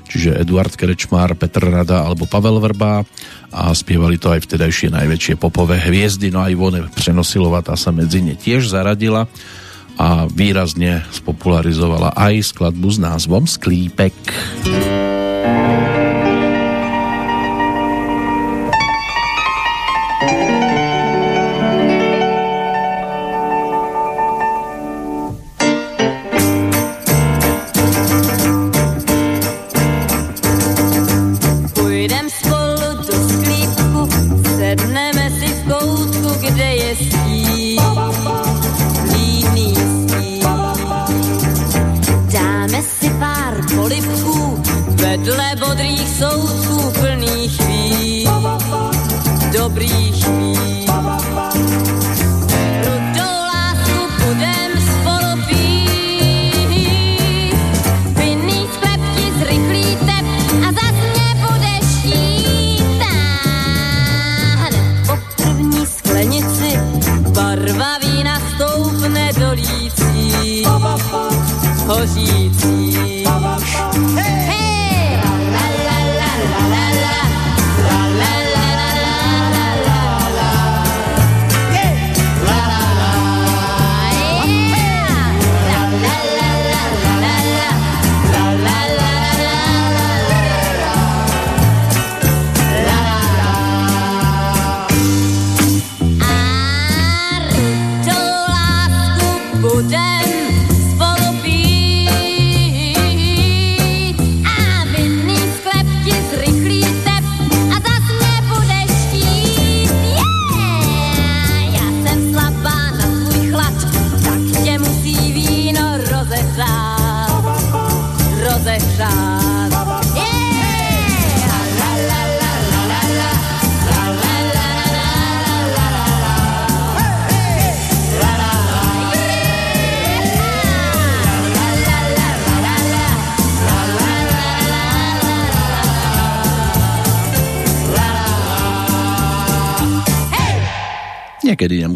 [0.09, 3.05] čiže Eduard Krečmár, Petr Rada alebo Pavel Vrba
[3.51, 8.21] a spievali to aj vtedajšie najväčšie popové hviezdy, no aj Ivone Přenosilová tá sa medzi
[8.21, 9.27] ne tiež zaradila
[9.95, 14.15] a výrazne spopularizovala aj skladbu s názvom Sklípek.
[14.67, 15.64] Sklípek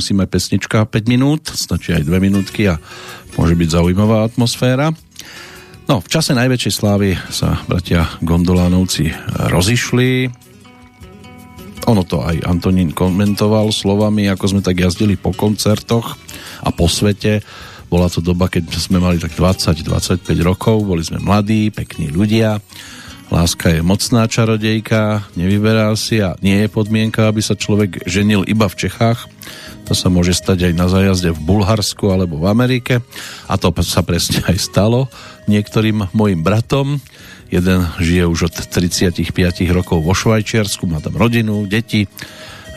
[0.09, 2.80] nemusíme pesnička 5 minút, stačí aj 2 minútky a
[3.36, 4.88] môže byť zaujímavá atmosféra.
[5.84, 9.12] No, v čase najväčšej slávy sa bratia Gondolánovci
[9.52, 10.32] rozišli.
[11.92, 16.16] Ono to aj Antonín komentoval slovami, ako sme tak jazdili po koncertoch
[16.64, 17.44] a po svete.
[17.92, 22.64] Bola to doba, keď sme mali tak 20-25 rokov, boli sme mladí, pekní ľudia
[23.28, 28.64] Láska je mocná čarodejka, nevyberá si a nie je podmienka, aby sa človek ženil iba
[28.72, 29.28] v Čechách.
[29.89, 33.01] To sa môže stať aj na zajazde v Bulharsku alebo v Amerike.
[33.49, 35.09] A to sa presne aj stalo
[35.49, 37.01] niektorým mojim bratom.
[37.49, 39.24] Jeden žije už od 35
[39.72, 42.05] rokov vo Švajčiarsku, má tam rodinu, deti.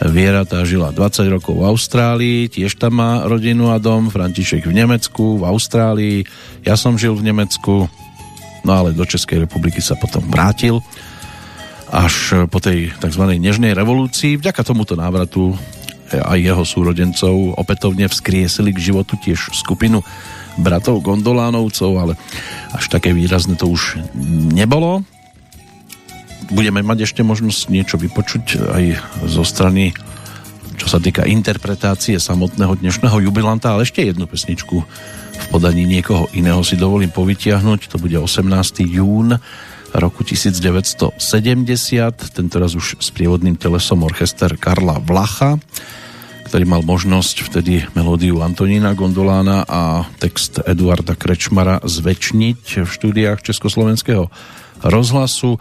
[0.02, 4.08] Viera tá žila 20 rokov v Austrálii, tiež tam má rodinu a dom.
[4.08, 6.24] František v Nemecku, v Austrálii.
[6.64, 7.92] Ja som žil v Nemecku,
[8.64, 10.80] no ale do Českej republiky sa potom vrátil
[11.92, 13.24] až po tej tzv.
[13.36, 14.40] nežnej revolúcii.
[14.40, 15.52] Vďaka tomuto návratu
[16.20, 20.04] aj jeho súrodencov opätovne vzkriesili k životu tiež skupinu
[20.60, 22.14] bratov Gondolánovcov, ale
[22.76, 24.02] až také výrazné to už
[24.52, 25.08] nebolo.
[26.52, 28.84] Budeme mať ešte možnosť niečo vypočuť aj
[29.32, 29.96] zo strany
[30.82, 34.82] čo sa týka interpretácie samotného dnešného jubilanta, ale ešte jednu pesničku
[35.38, 37.94] v podaní niekoho iného si dovolím povytiahnuť.
[37.94, 38.50] To bude 18.
[38.90, 39.38] jún
[39.94, 41.20] roku 1970,
[42.32, 45.60] tentoraz už s prievodným telesom orchester Karla Vlacha,
[46.48, 54.28] ktorý mal možnosť vtedy melódiu Antonína Gondolána a text Eduarda Krečmara zväčšniť v štúdiách Československého
[54.84, 55.60] rozhlasu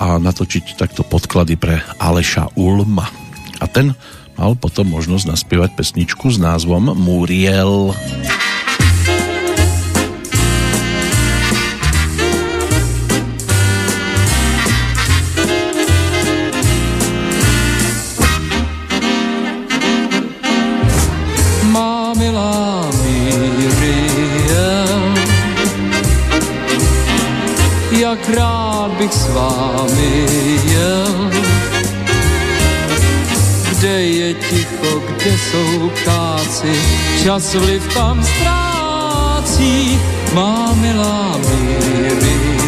[0.00, 3.04] a natočiť takto podklady pre Aleša Ulma.
[3.60, 3.92] A ten
[4.40, 7.92] mal potom možnosť naspievať pesničku s názvom Muriel.
[7.92, 8.49] Muriel.
[29.10, 30.26] Bych s vámi
[30.64, 31.30] jel
[34.50, 36.72] ticho, kde jsou ptáci,
[37.24, 39.98] čas vliv tam ztrácí,
[40.34, 42.60] má milá Miriam.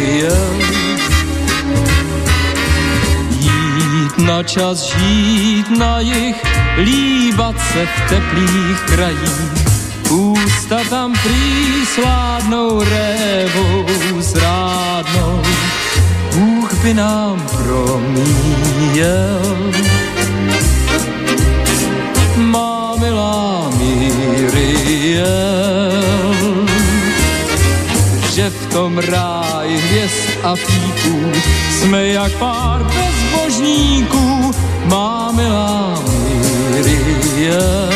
[3.38, 6.42] Jít na čas, žít na jich,
[6.78, 9.52] líbat se v teplých krajích,
[10.10, 13.86] ústa tam prý sládnou révou
[14.20, 15.42] zrádnou,
[16.82, 19.40] by nám promíjel.
[22.36, 25.26] Má milá Miriel,
[28.32, 31.32] že v tom ráji hvězd a fíků
[31.70, 34.50] jsme jak pár bezbožníků,
[34.84, 36.02] má milá
[36.70, 37.92] Miriel.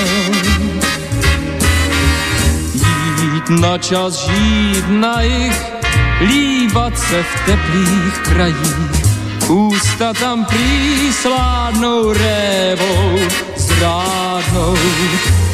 [3.22, 5.75] Jít na čas, žít na jich,
[6.20, 9.06] líbat se v teplých krajích.
[9.48, 13.18] Ústa tam prý sládnou révou,
[13.56, 14.76] zrádnou,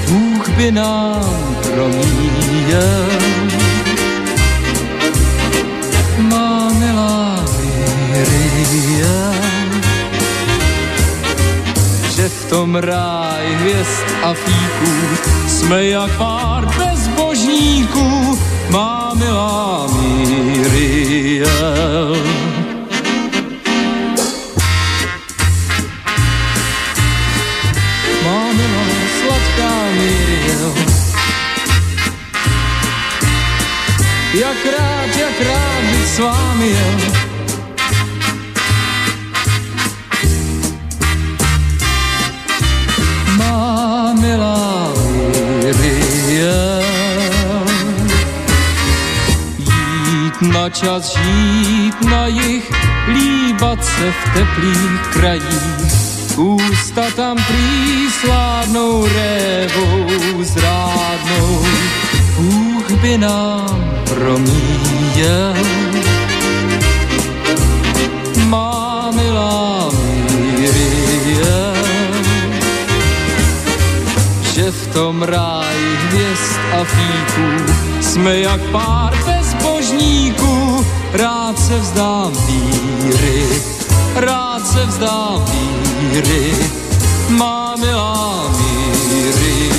[0.08, 3.06] Bůh by nám promíjel.
[6.18, 7.44] Má milá
[8.12, 9.82] Miriam,
[12.16, 14.92] že v tom ráj hvězd a fíků
[15.48, 18.38] jsme jak pár bezbožníků,
[19.32, 21.46] má milá Miriel.
[28.24, 28.84] Má milá
[29.20, 30.72] sladká Miriel.
[34.34, 37.00] Jak rád, jak rád bych s vámi jel.
[43.36, 44.92] Má milá
[45.80, 46.81] Miriel.
[50.70, 52.72] Čas žít na jich,
[53.08, 55.92] líbat se v teplých krajích.
[56.36, 61.66] Ústa tam prý sládnou révou zrádnou,
[62.36, 65.54] Bůh by nám promíjel.
[74.92, 77.72] Tom ráji hvězd a fíků.
[78.00, 83.44] Jsme jak pár bezbožníků, rád se vzdám víry,
[84.14, 85.44] rád se vzdám
[86.12, 86.52] víry,
[87.28, 89.72] má milá míry.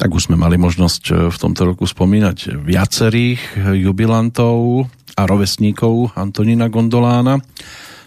[0.00, 3.40] Tak už sme mali možnosť e, v tomto roku spomínať viacerých
[3.76, 4.88] jubilantov
[5.20, 7.38] a rovesníkov Antonína Gondolána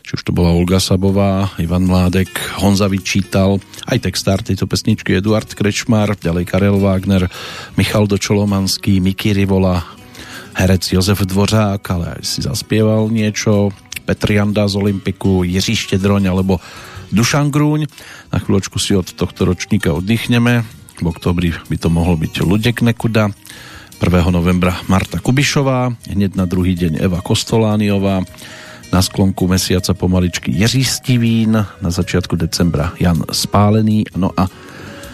[0.04, 5.48] či už to bola Olga Sabová, Ivan Mládek, Honza Vyčítal, aj textár tejto pesničky Eduard
[5.48, 7.32] Krečmar, ďalej Karel Wagner,
[7.80, 9.80] Michal Dočolomanský, Miky Rivola,
[10.60, 13.72] herec Jozef Dvořák, ale aj si zaspieval niečo,
[14.04, 16.60] Petr Janda z Olympiku, Jiří Štedroň alebo
[17.16, 17.88] Dušan Grúň.
[18.36, 20.68] Na chvíľočku si od tohto ročníka oddychneme.
[21.00, 23.32] V oktobri by to mohol byť Ludek Nekuda,
[24.04, 24.36] 1.
[24.36, 28.20] novembra Marta Kubišová, hneď na druhý deň Eva Kostolániová,
[28.92, 34.52] na sklonku mesiaca pomaličky Jiří Stivín, na začiatku decembra Jan Spálený, no a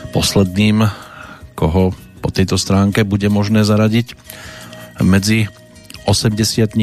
[0.09, 0.89] posledným,
[1.53, 4.17] koho po tejto stránke bude možné zaradiť
[5.05, 5.45] medzi
[6.09, 6.73] 80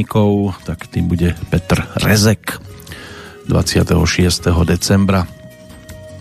[0.63, 2.63] tak tým bude Petr Rezek
[3.51, 3.91] 26.
[4.63, 5.27] decembra.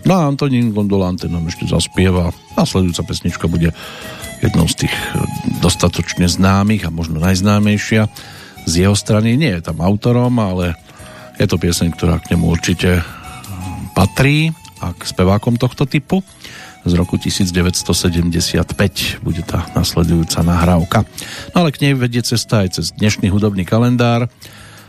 [0.02, 2.34] No a Antonín Gondolán ten nám ešte zaspieva.
[2.58, 3.70] Nasledujúca pesnička bude
[4.44, 4.94] jednou z tých
[5.60, 8.08] dostatočne známych a možno najznámejšia
[8.66, 9.38] z jeho strany.
[9.38, 10.74] Nie je tam autorom, ale
[11.36, 13.00] je to pieseň, ktorá k nemu určite
[13.96, 14.52] patrí
[14.84, 16.20] a k spevákom tohto typu.
[16.86, 21.02] Z roku 1975 bude tá nasledujúca nahrávka.
[21.50, 24.30] No ale k nej vedie cesta aj cez dnešný hudobný kalendár.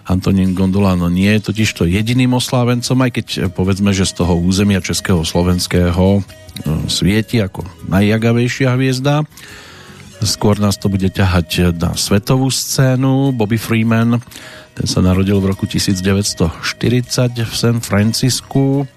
[0.08, 4.80] Antonín Gondolano nie je totiž to jediným oslávencom, aj keď povedzme, že z toho územia
[4.80, 6.24] českého slovenského
[6.88, 9.28] svieti ako najjagavejšia hviezda
[10.18, 13.38] Skôr nás to bude ťahať na svetovú scénu.
[13.38, 14.18] Bobby Freeman,
[14.74, 16.50] ten sa narodil v roku 1940
[17.46, 18.90] v San Francisku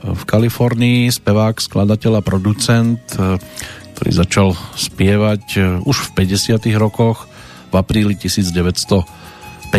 [0.00, 3.02] v Kalifornii, spevák, skladateľ a producent,
[3.98, 4.48] ktorý začal
[4.78, 7.28] spievať už v 50 rokoch.
[7.68, 9.74] V apríli 1958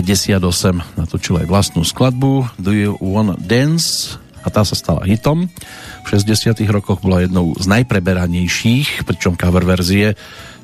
[0.99, 5.49] natočil aj vlastnú skladbu Do You Wanna Dance a tá sa stala hitom.
[6.03, 10.17] V 60 rokoch bola jednou z najpreberanejších, pričom cover verzie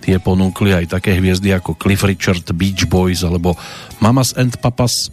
[0.07, 3.57] Tie ponúkli aj také hviezdy ako Cliff Richard, Beach Boys alebo
[3.97, 5.09] Mamas and Papas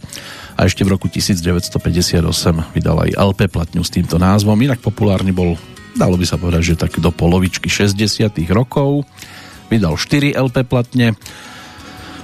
[0.55, 2.23] a ešte v roku 1958
[2.71, 4.55] vydal aj LP platňu s týmto názvom.
[4.55, 5.59] Inak populárny bol,
[5.99, 9.03] dalo by sa povedať, že tak do polovičky 60 rokov.
[9.67, 11.19] Vydal 4 LP platne.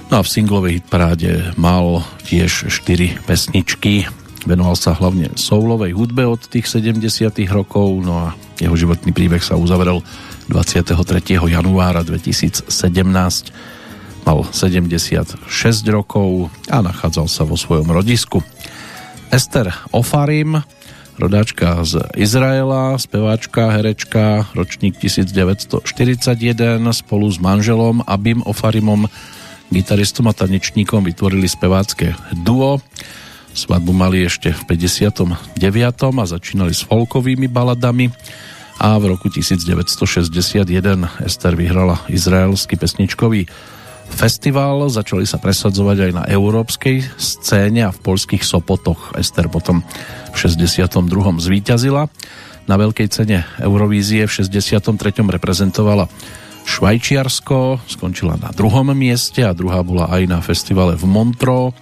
[0.08, 4.08] No a v singlovej hitparáde mal tiež 4 pesničky.
[4.42, 6.98] Venoval sa hlavne soulovej hudbe od tých 70
[7.54, 8.26] rokov, no a
[8.58, 10.02] jeho životný príbeh sa uzavrel
[10.50, 10.98] 23.
[11.46, 12.66] januára 2017.
[14.22, 15.46] Mal 76
[15.90, 18.42] rokov a nachádzal sa vo svojom rodisku.
[19.30, 20.58] Ester Ofarim,
[21.22, 29.06] rodáčka z Izraela, speváčka, herečka, ročník 1941, spolu s manželom Abim Ofarimom
[29.72, 32.12] gitaristom a tanečníkom vytvorili spevácké
[32.44, 32.82] duo.
[33.52, 35.60] Svadbu mali ešte v 59.
[36.16, 38.08] a začínali s folkovými baladami
[38.80, 40.64] a v roku 1961
[41.22, 43.46] Ester vyhrala izraelský pesničkový
[44.12, 49.16] festival, začali sa presadzovať aj na európskej scéne a v polských Sopotoch.
[49.16, 49.80] Ester potom
[50.32, 50.88] v 62.
[51.40, 52.08] zvíťazila.
[52.70, 54.94] Na veľkej cene Eurovízie v 63.
[55.26, 56.06] reprezentovala
[56.62, 61.74] Švajčiarsko, skončila na druhom mieste a druhá bola aj na festivale v Montreux.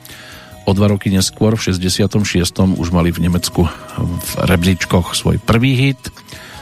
[0.68, 2.52] O dva roky neskôr, v 66.
[2.76, 3.64] už mali v Nemecku
[3.96, 6.02] v rebríčkoch svoj prvý hit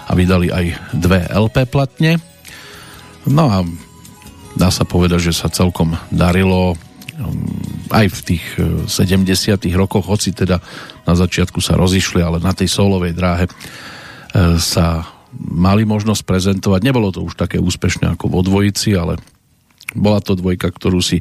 [0.08, 2.22] a vydali aj dve LP platne.
[3.28, 3.66] No a
[4.56, 6.78] dá sa povedať, že sa celkom darilo um,
[7.92, 8.44] aj v tých
[8.88, 10.62] 70 uh, rokoch, hoci teda
[11.04, 15.04] na začiatku sa rozišli, ale na tej solovej dráhe uh, sa
[15.38, 16.80] mali možnosť prezentovať.
[16.80, 19.20] Nebolo to už také úspešné ako vo dvojici, ale
[19.92, 21.20] bola to dvojka, ktorú si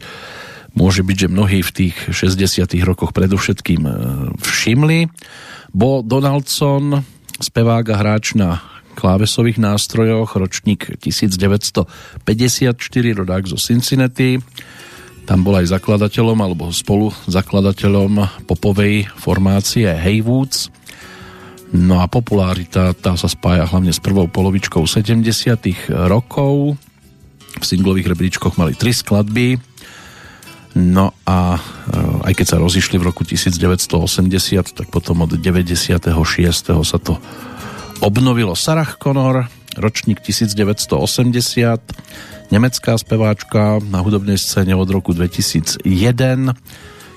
[0.78, 3.92] môže byť, že mnohí v tých 60 rokoch predovšetkým e,
[4.38, 5.10] všimli.
[5.74, 7.02] Bo Donaldson,
[7.42, 8.62] spevák a hráč na
[8.98, 12.26] klávesových nástrojoch, ročník 1954,
[13.14, 14.42] rodák zo Cincinnati.
[15.28, 20.72] Tam bol aj zakladateľom alebo spolu zakladateľom popovej formácie Haywoods.
[21.76, 25.28] No a popularita tá sa spája hlavne s prvou polovičkou 70
[26.08, 26.80] rokov.
[27.60, 29.67] V singlových rebríčkoch mali tri skladby.
[30.78, 36.06] No a eh, aj keď sa rozišli v roku 1980, tak potom od 96.
[36.86, 37.18] sa to
[38.06, 38.54] obnovilo.
[38.54, 45.82] Sarah Connor, ročník 1980, nemecká speváčka na hudobnej scéne od roku 2001,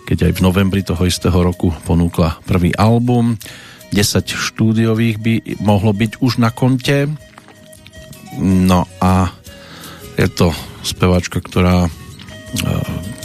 [0.08, 3.36] keď aj v novembri toho istého roku ponúkla prvý album
[3.92, 7.10] 10 štúdiových by mohlo byť už na konte.
[8.40, 9.34] No a
[10.14, 10.54] je to
[10.86, 11.90] speváčka, ktorá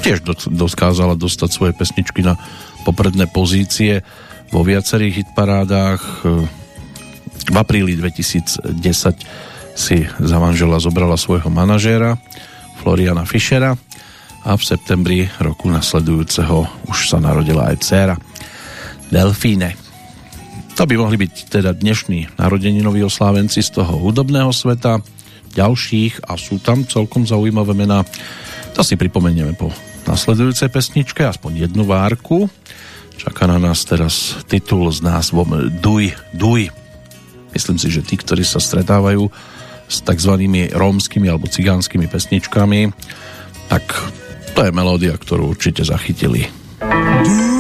[0.06, 0.22] tiež
[0.54, 2.38] dokázala dostať svoje pesničky na
[2.86, 4.06] popredné pozície
[4.54, 6.02] vo viacerých hitparádách.
[6.02, 6.10] E,
[7.50, 8.70] v apríli 2010
[9.76, 12.22] si za manžela zobrala svojho manažéra
[12.80, 13.74] Floriana Fischera
[14.46, 18.16] a v septembri roku nasledujúceho už sa narodila aj dcéra
[19.10, 19.74] Delfíne.
[20.76, 25.00] To by mohli byť teda dnešní narodeninoví oslávenci z toho hudobného sveta,
[25.56, 28.04] ďalších a sú tam celkom zaujímavé mená.
[28.76, 29.72] To si pripomenieme po
[30.04, 32.52] nasledujúcej pesničke, aspoň jednu várku.
[33.16, 36.68] Čaká na nás teraz titul s názvom Duj, Duj.
[37.56, 39.32] Myslím si, že tí, ktorí sa stretávajú
[39.88, 40.34] s tzv.
[40.76, 42.92] rómskymi alebo cigánskymi pesničkami,
[43.72, 43.88] tak
[44.52, 46.52] to je melódia, ktorú určite zachytili.
[47.24, 47.55] Duj.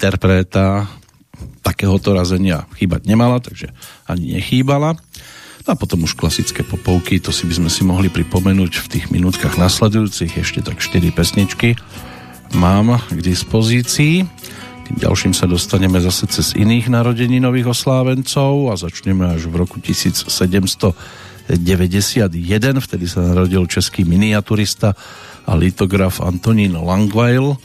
[0.00, 0.88] Interpreta
[1.60, 3.68] takéhoto razenia chýbať nemala, takže
[4.08, 4.96] ani nechýbala.
[5.68, 9.12] No a potom už klasické popovky, to si by sme si mohli pripomenúť v tých
[9.12, 11.76] minútkach nasledujúcich, ešte tak 4 pesničky
[12.56, 14.24] mám k dispozícii.
[14.88, 19.84] Tým ďalším sa dostaneme zase cez iných narodení nových oslávencov a začneme až v roku
[19.84, 21.52] 1791,
[22.80, 24.96] vtedy sa narodil český miniaturista
[25.44, 27.60] a litograf Antonín Langweil,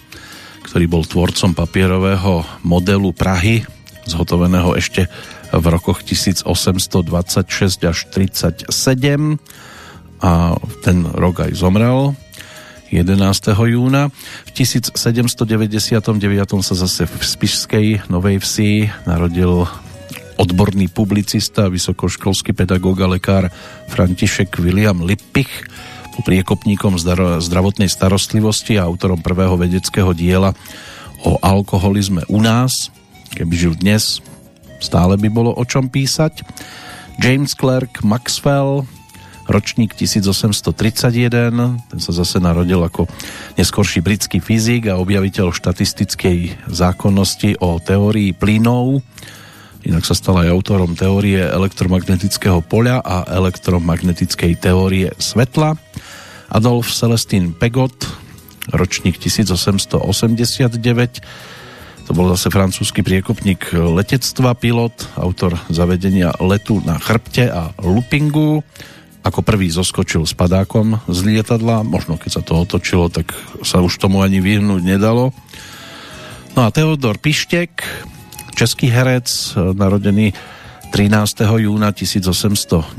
[0.76, 3.64] ktorý bol tvorcom papierového modelu Prahy,
[4.12, 5.08] zhotoveného ešte
[5.56, 7.16] v rokoch 1826
[7.88, 8.68] až 37
[10.20, 10.32] a
[10.84, 12.12] ten rok aj zomrel
[12.92, 13.08] 11.
[13.72, 14.12] júna.
[14.44, 15.48] V 1799
[16.60, 19.64] sa zase v Spišskej Novej Vsi narodil
[20.36, 23.48] odborný publicista, vysokoškolský pedagóg a lekár
[23.88, 25.72] František William Lippich,
[26.24, 26.95] priekopníkom
[27.41, 30.55] zdravotnej starostlivosti a autorom prvého vedeckého diela
[31.26, 32.93] o alkoholizme u nás.
[33.34, 34.24] Keby žil dnes,
[34.80, 36.45] stále by bolo o čom písať.
[37.20, 38.86] James Clerk Maxwell,
[39.47, 41.51] ročník 1831,
[41.89, 43.07] ten sa zase narodil ako
[43.55, 48.99] neskorší britský fyzik a objaviteľ štatistickej zákonnosti o teórii plynov.
[49.86, 55.78] Inak sa stal aj autorom teórie elektromagnetického poľa a elektromagnetickej teórie svetla.
[56.56, 58.08] Adolf Celestín Pegot,
[58.72, 59.99] ročník 1889,
[62.08, 68.64] to bol zase francúzsky priekopník letectva, pilot, autor zavedenia letu na chrbte a loopingu.
[69.28, 73.99] Ako prvý zoskočil s padákom z lietadla, možno keď sa to otočilo, tak sa už
[73.99, 75.36] tomu ani vyhnúť nedalo.
[76.56, 77.84] No a Teodor Pištek,
[78.56, 79.28] český herec,
[79.60, 80.32] narodený
[80.93, 81.41] 13.
[81.41, 82.95] júna 1895,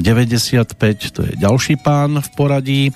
[1.08, 2.92] to je ďalší pán v poradí.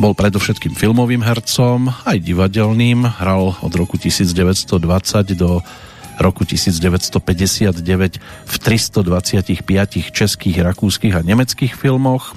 [0.00, 3.04] Bol predovšetkým filmovým hercom, aj divadelným.
[3.20, 4.80] Hral od roku 1920
[5.36, 5.60] do
[6.16, 9.60] roku 1959 v 325
[10.08, 12.32] českých, rakúskych a nemeckých filmoch.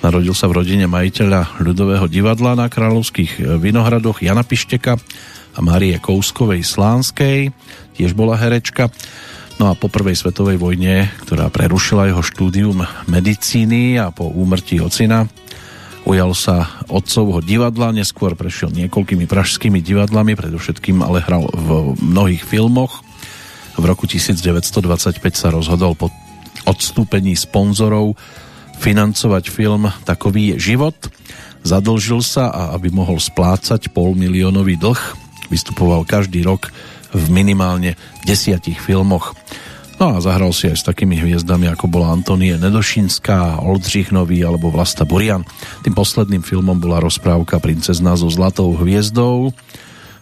[0.00, 6.64] Narodil sa v rodine majiteľa ľudového divadla na kráľovských Vinohradoch Jana Pišteka a Márie Kouskovej
[6.64, 7.52] Slánskej,
[8.00, 8.88] tiež bola herečka.
[9.60, 12.80] No a po prvej svetovej vojne, ktorá prerušila jeho štúdium
[13.12, 15.28] medicíny a po úmrtí ocina,
[16.08, 23.04] Ujal sa otcovho divadla, neskôr prešiel niekoľkými pražskými divadlami, predovšetkým ale hral v mnohých filmoch.
[23.76, 26.08] V roku 1925 sa rozhodol po
[26.64, 28.16] odstúpení sponzorov
[28.80, 30.96] financovať film Takový je život.
[31.60, 35.00] Zadlžil sa a aby mohol splácať pol miliónový dlh,
[35.52, 36.72] vystupoval každý rok
[37.12, 39.36] v minimálne desiatich filmoch.
[39.98, 44.70] No a zahral si aj s takými hviezdami, ako bola Antonie Nedošinská, Oldřich Nový alebo
[44.70, 45.42] Vlasta Burian.
[45.82, 49.50] Tým posledným filmom bola rozprávka Princezna so zlatou hviezdou.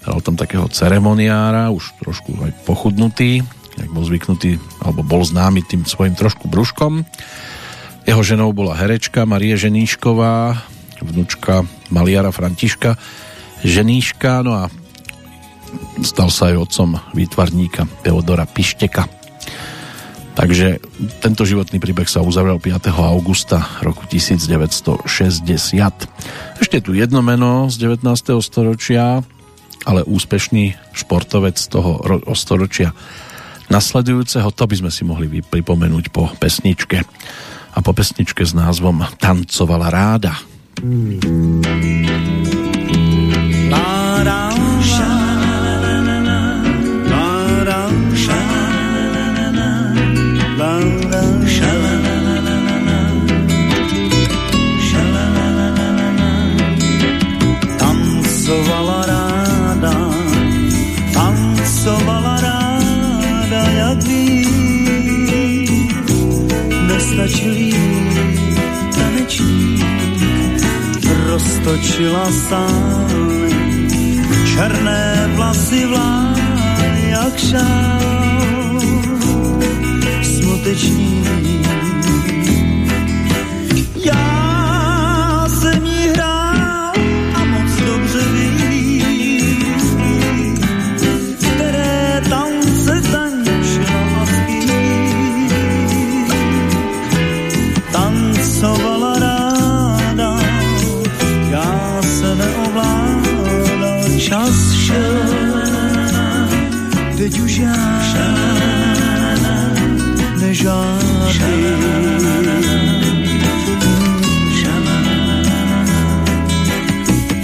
[0.01, 3.45] Hral tam takého ceremoniára, už trošku aj pochudnutý,
[3.77, 7.05] jak bol zvyknutý, alebo bol známy tým svojim trošku brúškom.
[8.09, 10.57] Jeho ženou bola herečka Marie Ženíšková,
[11.05, 12.97] vnúčka maliara Františka
[13.61, 14.65] Ženíška, no a
[16.01, 19.16] stal sa aj otcom výtvarníka Teodora Pišteka.
[20.37, 20.85] Takže
[21.25, 22.93] tento životný príbeh sa uzavrel 5.
[22.93, 25.09] augusta roku 1960.
[26.61, 28.05] Ešte tu jedno meno z 19.
[28.45, 29.25] storočia,
[29.89, 32.05] ale úspešný športovec toho
[32.37, 32.93] storočia
[33.73, 37.01] nasledujúceho, to by sme si mohli pripomenúť po pesničke.
[37.77, 40.37] A po pesničke s názvom Tancovala ráda.
[40.77, 42.56] Láda
[71.67, 73.11] roztočila sám
[74.55, 76.39] černé vlasy vláj
[77.11, 78.79] jak šál.
[80.23, 81.46] Smutečník
[110.57, 111.37] nežádný.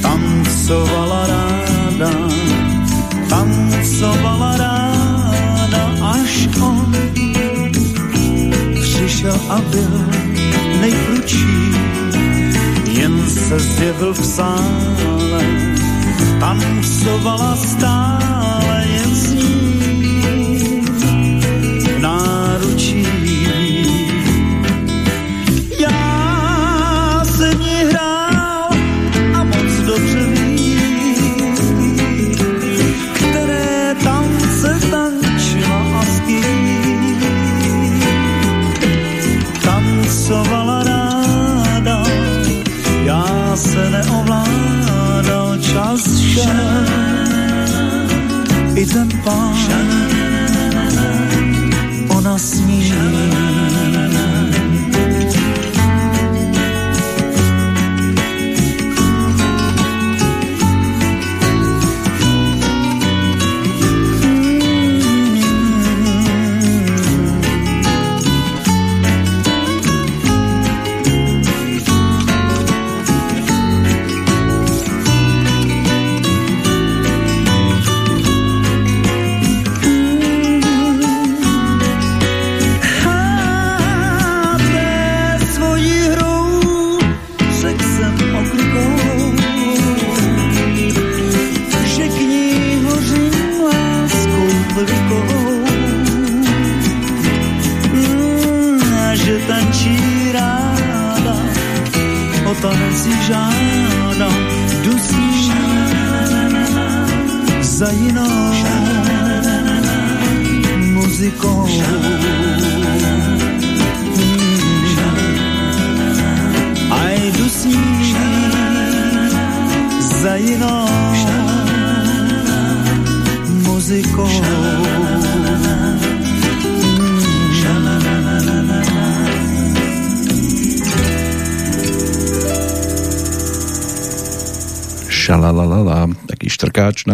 [0.03, 2.13] Tancovala ráda
[3.29, 6.97] tancovala ráda, až on
[8.81, 10.05] přišel a byl
[10.81, 11.75] nejprudší,
[12.93, 15.45] jen se zjevil v sále,
[16.41, 18.62] tancovala stále
[48.83, 50.32] i ten pán,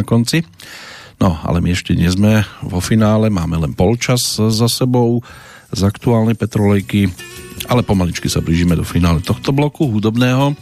[0.09, 0.41] konci.
[1.21, 5.21] No, ale my ešte nie sme vo finále, máme len polčas za sebou
[5.69, 7.13] z aktuálnej Petrolejky,
[7.69, 10.57] ale pomaličky sa blížime do finále tohto bloku hudobného.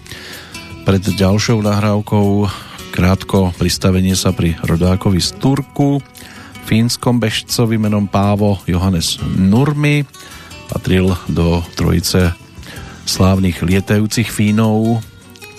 [0.83, 2.49] Pred ďalšou nahrávkou
[2.91, 6.01] krátko pristavenie sa pri rodákovi z Turku,
[6.67, 10.03] fínskom bežcovi menom Pávo Johannes Nurmi,
[10.73, 12.33] patril do trojice
[13.07, 14.99] slávnych lietajúcich Fínov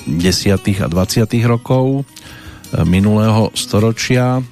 [0.10, 0.84] 10.
[0.84, 1.24] a 20.
[1.48, 2.04] rokov
[2.84, 4.44] minulého storočia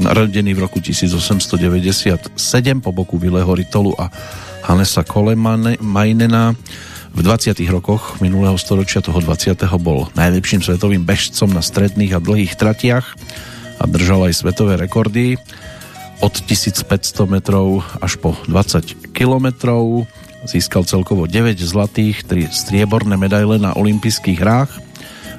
[0.00, 2.32] narodený v roku 1897
[2.80, 4.08] po boku Villeho Ritolu a
[4.64, 6.56] Hannesa Kolemajnena.
[7.10, 7.58] V 20.
[7.68, 9.60] rokoch minulého storočia toho 20.
[9.82, 13.06] bol najlepším svetovým bežcom na stredných a dlhých tratiach
[13.80, 15.36] a držal aj svetové rekordy
[16.22, 16.86] od 1500
[17.26, 20.06] metrov až po 20 kilometrov.
[20.46, 24.89] Získal celkovo 9 zlatých, 3 strieborné medaile na olympijských hrách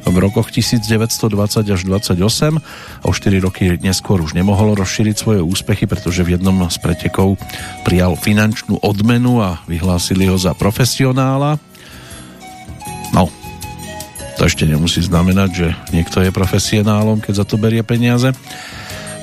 [0.05, 2.17] v rokoch 1920 až 28
[2.57, 7.37] a o 4 roky neskôr už nemohol rozšíriť svoje úspechy, pretože v jednom z pretekov
[7.85, 11.61] prijal finančnú odmenu a vyhlásili ho za profesionála.
[13.11, 13.27] No,
[14.41, 18.33] to ešte nemusí znamenať, že niekto je profesionálom, keď za to berie peniaze.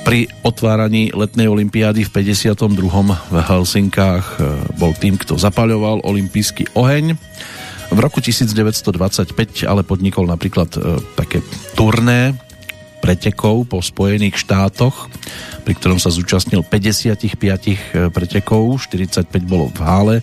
[0.07, 2.87] Pri otváraní letnej olympiády v 52.
[3.27, 4.41] v Helsinkách e,
[4.79, 7.19] bol tým, kto zapaľoval olympijský oheň.
[7.89, 11.41] V roku 1925 ale podnikol napríklad e, také
[11.73, 12.37] turné
[13.01, 15.09] pretekov po Spojených štátoch,
[15.63, 20.17] pri ktorom sa zúčastnil 55 pretekov, 45 bolo v Hále,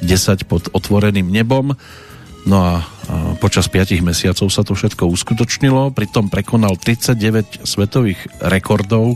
[0.00, 1.74] 10 pod otvoreným nebom.
[2.42, 9.14] No a, a počas 5 mesiacov sa to všetko uskutočnilo, pritom prekonal 39 svetových rekordov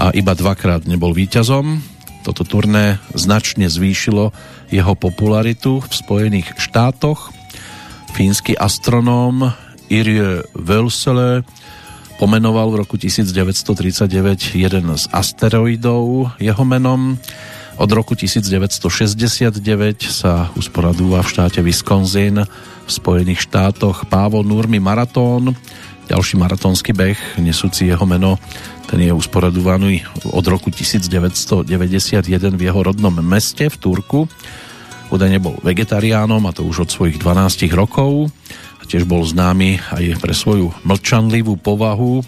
[0.00, 1.84] a iba dvakrát nebol víťazom.
[2.24, 4.32] Toto turné značne zvýšilo
[4.70, 7.34] jeho popularitu v Spojených štátoch.
[8.14, 9.50] Fínsky astronóm
[9.90, 11.42] Irie Völsele
[12.22, 17.18] pomenoval v roku 1939 jeden z asteroidov jeho menom.
[17.80, 19.56] Od roku 1969
[20.04, 22.44] sa usporadúva v štáte Wisconsin
[22.84, 25.56] v Spojených štátoch Pávo Nurmi Maratón,
[26.10, 28.34] ďalší maratónsky beh nesúci jeho meno
[28.90, 30.02] ten je usporadovaný
[30.34, 32.26] od roku 1991
[32.58, 34.26] v jeho rodnom meste v Turku.
[35.14, 38.34] Údajne bol vegetariánom a to už od svojich 12 rokov.
[38.78, 42.26] A tiež bol známy aj pre svoju mlčanlivú povahu.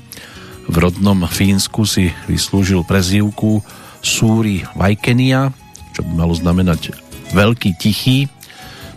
[0.70, 3.58] V rodnom Fínsku si vyslúžil prezývku
[3.98, 5.50] Súri Vajkenia,
[5.90, 6.94] čo by malo znamenať
[7.34, 8.30] veľký tichý.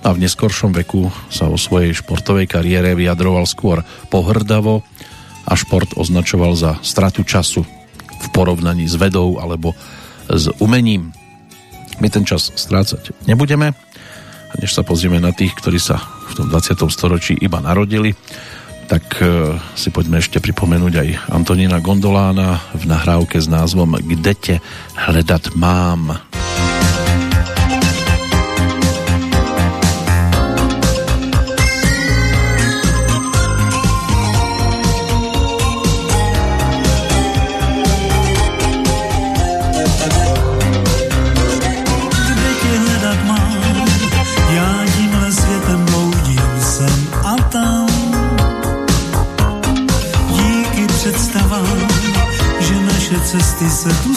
[0.06, 3.82] A v neskoršom veku sa o svojej športovej kariére vyjadroval skôr
[4.14, 4.86] pohrdavo
[5.50, 7.66] a šport označoval za stratu času,
[8.34, 9.74] porovnaní s vedou alebo
[10.30, 11.14] s umením.
[12.04, 13.74] My ten čas strácať nebudeme.
[14.62, 16.00] Než sa pozrieme na tých, ktorí sa
[16.32, 16.80] v tom 20.
[16.88, 18.16] storočí iba narodili,
[18.88, 24.56] tak e, si poďme ešte pripomenúť aj Antonína Gondolána v nahrávke s názvom Kde te
[24.96, 26.35] hledat mám.
[53.58, 54.14] Cesty se tu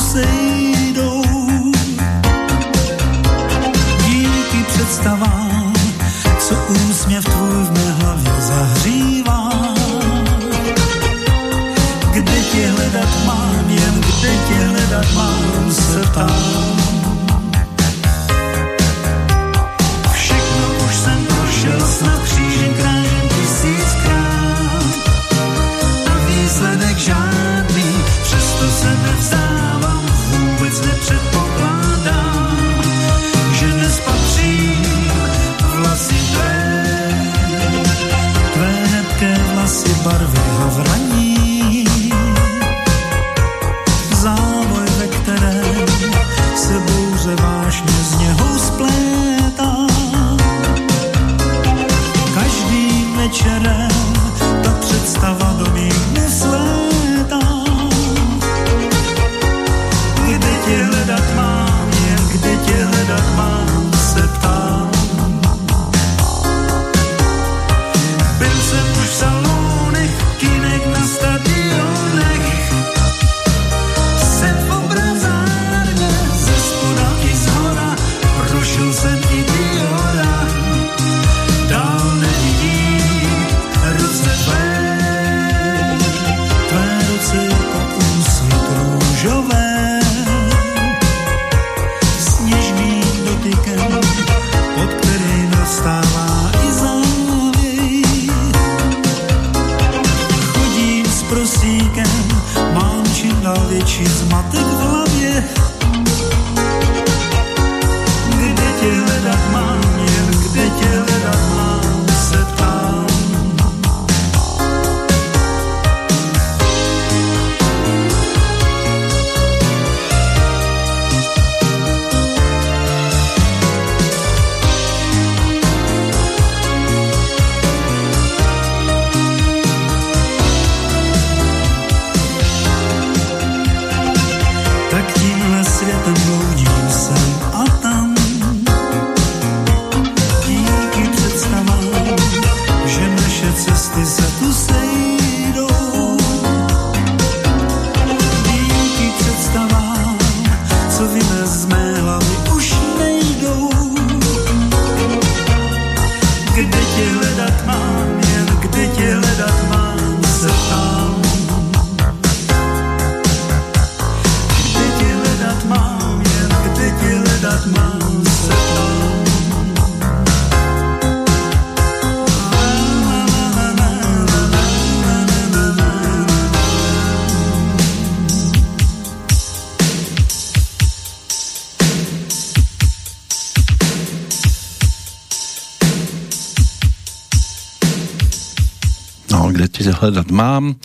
[189.99, 190.79] hľadať mám.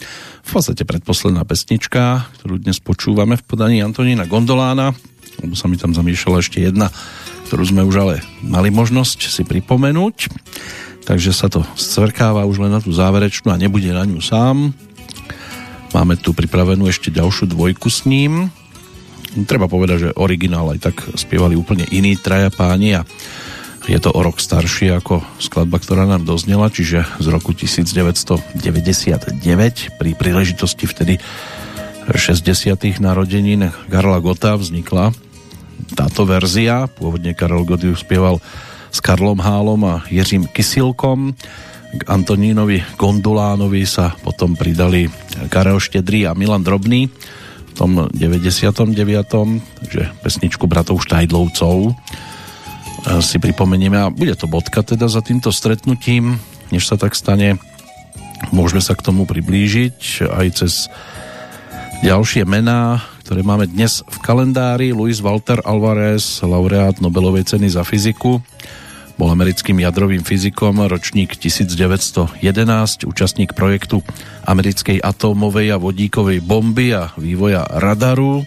[0.44, 4.98] V podstate predposledná pesnička, ktorú dnes počúvame v podaní Antonína Gondolána,
[5.40, 6.90] lebo sa mi tam zamýšľala ešte jedna,
[7.48, 10.34] ktorú sme už ale mali možnosť si pripomenúť.
[11.04, 14.74] Takže sa to scvrkáva už len na tú záverečnú a nebude na ňu sám.
[15.94, 18.50] Máme tu pripravenú ešte ďalšiu dvojku s ním.
[19.46, 23.06] Treba povedať, že originál aj tak spievali úplne iní traja páni a
[23.84, 28.56] je to o rok starší ako skladba, ktorá nám doznela, čiže z roku 1999
[30.00, 31.20] pri príležitosti vtedy
[32.12, 33.00] 60.
[33.00, 35.12] narodenín Karla Gota vznikla
[35.96, 36.88] táto verzia.
[36.88, 38.40] Pôvodne Karel Gott ju spieval
[38.92, 41.36] s Karlom Hálom a Jiřím Kysilkom.
[41.94, 45.08] K Antonínovi Gondolánovi sa potom pridali
[45.54, 48.96] Karel Štedrý a Milan Drobný v tom 99.
[49.88, 51.94] že pesničku bratov Štajdlovcov
[53.04, 56.40] si pripomenieme a bude to bodka teda za týmto stretnutím,
[56.72, 57.60] než sa tak stane.
[58.52, 60.74] Môžeme sa k tomu priblížiť aj cez
[62.04, 64.92] ďalšie mená, ktoré máme dnes v kalendári.
[64.92, 68.44] Luis Walter Alvarez, laureát Nobelovej ceny za fyziku,
[69.14, 72.34] bol americkým jadrovým fyzikom, ročník 1911,
[73.08, 74.02] účastník projektu
[74.44, 78.44] americkej atómovej a vodíkovej bomby a vývoja radaru.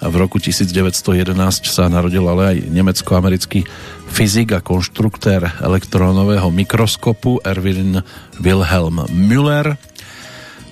[0.00, 1.36] V roku 1911
[1.68, 3.68] sa narodil ale aj nemecko-americký
[4.08, 8.00] fyzik a konštruktér elektrónového mikroskopu Erwin
[8.40, 9.76] Wilhelm Müller.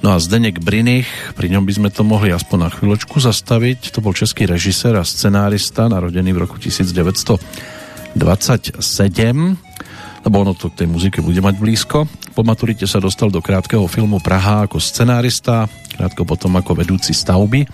[0.00, 3.92] No a Zdenek Brinich, pri ňom by sme to mohli aspoň na chvíľočku zastaviť.
[3.92, 8.16] To bol český režisér a scenárista, narodený v roku 1927
[10.26, 12.04] lebo ono to k tej muzike bude mať blízko.
[12.34, 17.64] Po maturite sa dostal do krátkeho filmu Praha ako scenárista, krátko potom ako vedúci stavby.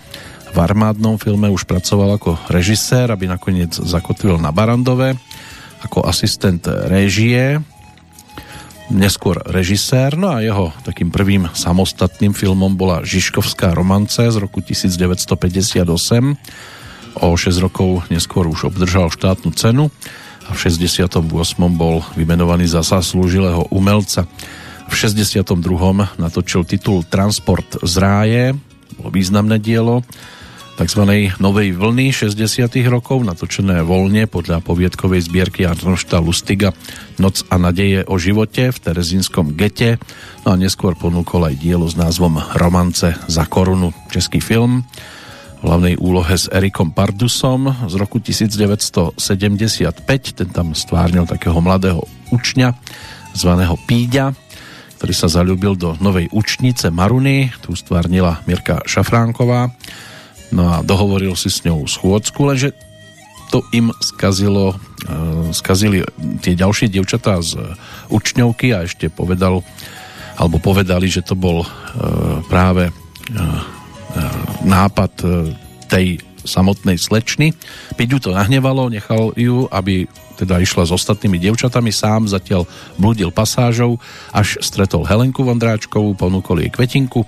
[0.55, 5.19] V armádnom filme už pracoval ako režisér, aby nakoniec zakotvil na Barandove
[5.83, 7.59] ako asistent réžie
[8.87, 15.91] neskôr režisér, no a jeho takým prvým samostatným filmom bola Žižkovská romance z roku 1958.
[17.19, 19.91] O 6 rokov neskôr už obdržal štátnu cenu
[20.47, 21.19] a v 68.
[21.75, 24.23] bol vymenovaný za zaslúžilého umelca.
[24.87, 25.51] V 62.
[26.15, 28.43] natočil titul Transport z ráje,
[28.95, 29.99] bolo významné dielo,
[30.75, 31.31] tzv.
[31.39, 32.67] novej vlny 60.
[32.91, 36.75] rokov, natočené voľne podľa poviedkovej zbierky Arnošta Lustiga
[37.15, 39.95] Noc a nadeje o živote v Terezínskom gete,
[40.43, 44.83] no a neskôr ponúkol aj dielo s názvom Romance za korunu, český film,
[45.63, 49.15] v hlavnej úlohe s Erikom Pardusom z roku 1975,
[50.35, 52.03] ten tam stvárnil takého mladého
[52.35, 52.75] učňa,
[53.31, 54.35] zvaného Píďa,
[54.99, 59.71] ktorý sa zalúbil do novej učnice Maruny, tu stvárnila Mirka Šafránková
[60.55, 62.71] No a dohovoril si s ňou schôdzku, lenže
[63.51, 66.01] to im skazilo, uh, skazili
[66.39, 67.59] tie ďalšie devčatá z
[68.07, 69.61] učňovky a ešte povedal,
[70.39, 71.67] alebo povedali, že to bol uh,
[72.47, 72.95] práve uh,
[74.63, 75.11] nápad
[75.91, 77.51] tej samotnej slečny.
[77.99, 80.07] Piť ju to nahnevalo, nechal ju, aby
[80.39, 82.67] teda išla s ostatnými devčatami, sám zatiaľ
[82.99, 83.99] blúdil pasážou,
[84.31, 87.27] až stretol Helenku Vondráčkovú, ponúkol jej kvetinku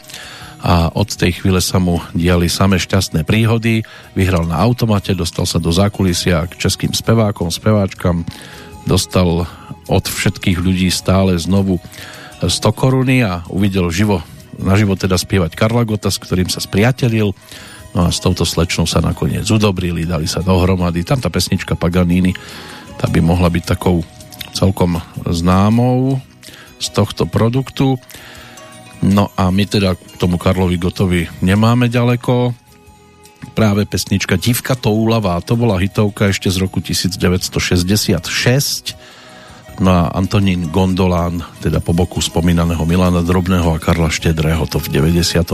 [0.57, 3.85] a od tej chvíle sa mu diali samé šťastné príhody.
[4.17, 8.25] Vyhral na automate, dostal sa do zákulisia k českým spevákom, speváčkam,
[8.89, 9.45] dostal
[9.87, 11.77] od všetkých ľudí stále znovu
[12.41, 14.21] 100 koruny a uvidel živo,
[14.57, 17.33] naživo teda spievať Karla Gota, s ktorým sa spriatelil.
[17.95, 21.01] No a s touto slečnou sa nakoniec udobrili, dali sa dohromady.
[21.01, 22.35] Tam tá pesnička Paganini,
[22.99, 24.05] tá by mohla byť takou
[24.53, 26.21] celkom známou
[26.77, 27.97] z tohto produktu.
[29.05, 32.53] No a my teda k tomu Karlovi Gotovi nemáme ďaleko.
[33.53, 38.97] Práve pesnička Divka toulavá, to bola hitovka ešte z roku 1966.
[39.77, 44.89] No a Antonín Gondolán, teda po boku spomínaného Milana Drobného a Karla Štedrého to v
[44.89, 45.53] 99.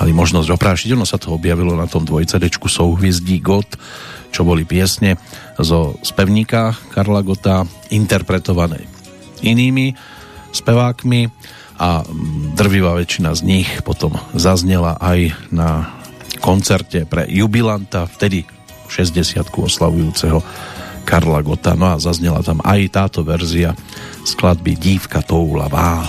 [0.00, 0.96] mali možnosť oprášiť.
[0.96, 3.68] Ono sa to objavilo na tom dvojcedečku Souhviezdí God,
[4.32, 5.20] čo boli piesne
[5.60, 8.88] zo spevníka Karla Gota interpretované
[9.44, 9.92] inými
[10.54, 11.28] spevákmi
[11.82, 12.06] a
[12.54, 15.90] drvivá väčšina z nich potom zaznela aj na
[16.38, 18.46] koncerte pre jubilanta, vtedy
[18.86, 20.38] 60 oslavujúceho
[21.02, 21.74] Karla Gota.
[21.74, 23.74] No a zaznela tam aj táto verzia
[24.22, 26.06] skladby Dívka toulavá.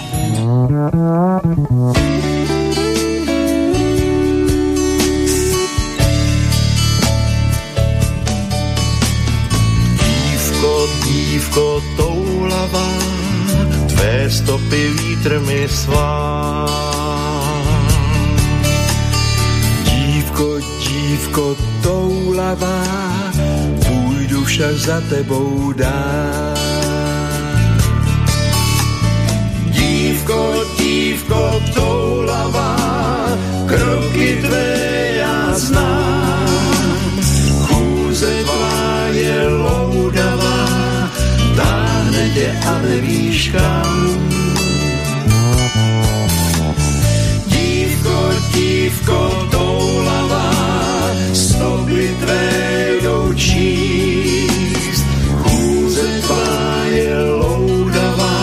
[9.98, 11.66] Dívko, dívko
[11.98, 13.23] toulavá
[14.04, 16.68] Tvé stopy vítr mi svá.
[19.88, 22.84] Dívko, dívko toulavá,
[23.88, 26.60] půjdu však za tebou dál.
[29.72, 32.76] Dívko, dívko toulavá,
[33.72, 34.76] kroky tvé
[35.16, 36.32] já znám.
[42.34, 44.30] Táhne tě a nevíš kam.
[47.47, 50.51] Dívko, dívko toulavá,
[51.34, 52.49] stopy tvé
[53.01, 55.05] jdou číst.
[55.43, 58.41] Chůze tvá je loudavá,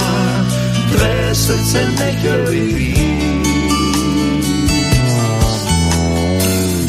[0.92, 2.46] tvé srdce nechtěl.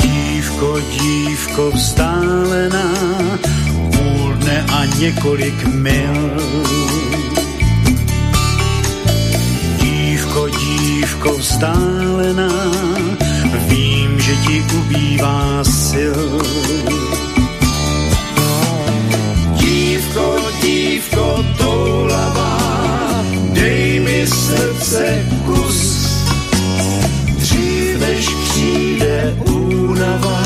[0.02, 2.94] Dívko, dívko vzdálená,
[4.40, 6.91] dne a několik mil.
[11.12, 12.72] Dívko vzdálená,
[13.68, 16.40] vím, že ti ubývá sil.
[19.60, 22.58] Dívko, dívko toulavá,
[23.52, 26.08] dej mi srdce kus,
[27.38, 30.44] dřív než přijde únava,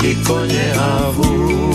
[0.00, 1.73] ti koně a vůz.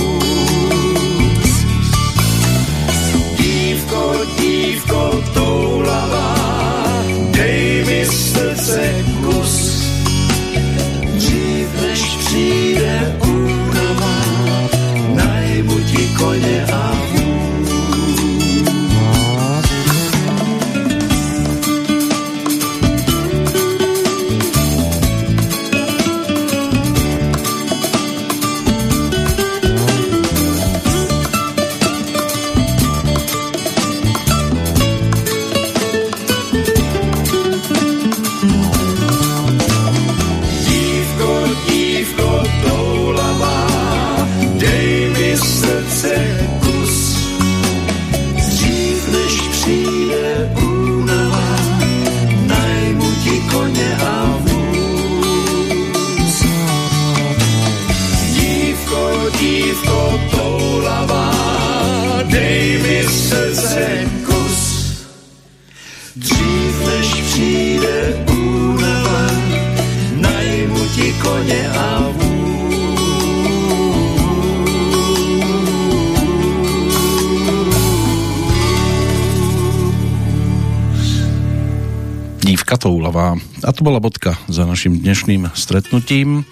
[82.49, 83.37] Dívka toulavá.
[83.61, 86.49] A to bola bodka za našim dnešným stretnutím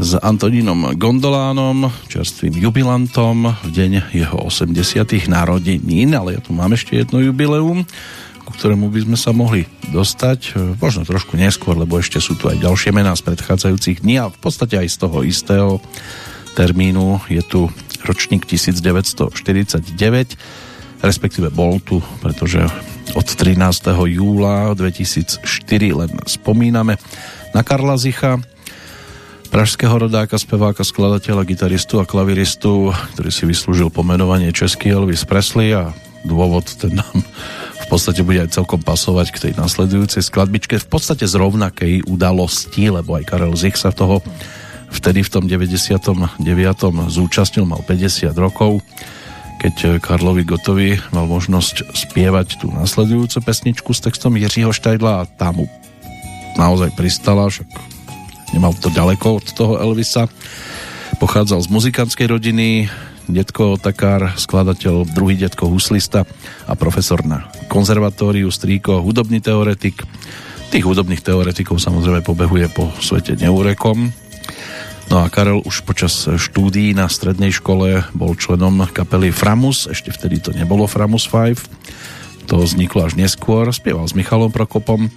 [0.00, 4.72] s Antonínom Gondolánom, čerstvým jubilantom v deň jeho 80.
[5.28, 7.84] narodenín, ale ja tu mám ešte jedno jubileum,
[8.48, 12.48] ku ktorému by sme sa mohli dostať, e, možno trošku neskôr, lebo ešte sú tu
[12.48, 15.84] aj ďalšie mená z predchádzajúcich dní a v podstate aj z toho istého
[16.56, 17.68] termínu je tu
[18.08, 19.84] ročník 1949,
[21.04, 22.64] respektíve bol tu, pretože
[23.14, 23.56] od 13.
[24.14, 25.42] júla 2004
[25.94, 26.94] len spomíname
[27.50, 28.38] na Karla Zicha,
[29.50, 35.90] pražského rodáka, speváka, skladateľa, gitaristu a klaviristu, ktorý si vyslúžil pomenovanie Český Elvis Presley a
[36.22, 37.16] dôvod ten nám
[37.80, 42.86] v podstate bude aj celkom pasovať k tej nasledujúcej skladbičke v podstate z rovnakej udalosti,
[42.94, 44.22] lebo aj Karel Zich sa toho
[44.94, 46.46] vtedy v tom 99.
[47.10, 48.82] zúčastnil, mal 50 rokov
[49.60, 55.52] keď Karlovi Gotovi mal možnosť spievať tú nasledujúcu pesničku s textom Jiřího Štajdla a tá
[55.52, 55.68] mu
[56.56, 57.68] naozaj pristala, však
[58.56, 60.32] nemal to ďaleko od toho Elvisa.
[61.20, 62.88] Pochádzal z muzikantskej rodiny,
[63.28, 66.24] detko Takár, skladateľ, druhý detko huslista
[66.64, 70.00] a profesor na konzervatóriu, strýko, hudobný teoretik.
[70.72, 74.08] Tých hudobných teoretikov samozrejme pobehuje po svete neurekom.
[75.10, 80.38] No a Karel už počas štúdií na strednej škole bol členom kapely Framus, ešte vtedy
[80.38, 85.10] to nebolo Framus 5, to vzniklo až neskôr, spieval s Michalom Prokopom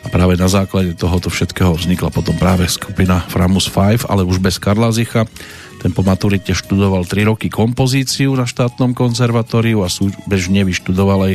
[0.00, 4.62] a práve na základe tohoto všetkého vznikla potom práve skupina Framus 5, ale už bez
[4.62, 5.26] Karla Zicha.
[5.82, 11.34] Ten po maturite študoval 3 roky kompozíciu na štátnom konzervatóriu a súbežne vyštudoval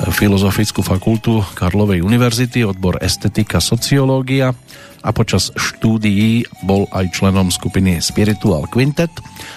[0.00, 4.56] Filozofickú fakultu Karlovej univerzity, odbor estetika, sociológia
[5.00, 9.12] a počas štúdií bol aj členom skupiny Spiritual Quintet,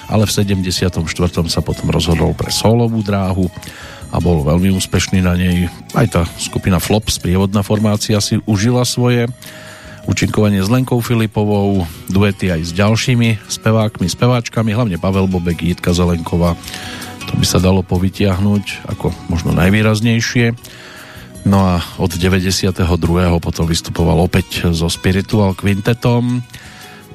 [0.08, 1.04] ale v 74.
[1.52, 3.52] sa potom rozhodol pre solovú dráhu
[4.14, 5.68] a bol veľmi úspešný na nej.
[5.98, 9.26] Aj tá skupina Flop, sprievodná formácia, si užila svoje
[10.06, 16.60] účinkovanie s Lenkou Filipovou, duety aj s ďalšími spevákmi, speváčkami, hlavne Pavel Bobek, Jitka Zelenková.
[17.32, 20.54] To by sa dalo povytiahnuť ako možno najvýraznejšie.
[21.44, 22.88] No a od 92.
[23.44, 26.40] potom vystupoval opäť so Spiritual Quintetom.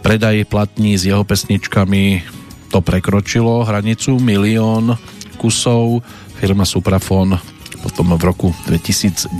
[0.04, 2.22] Predaj platní s jeho pesničkami
[2.68, 5.00] to prekročilo hranicu milión
[5.40, 6.04] kusov.
[6.36, 7.40] Firma Suprafon
[7.80, 9.32] potom v roku 2009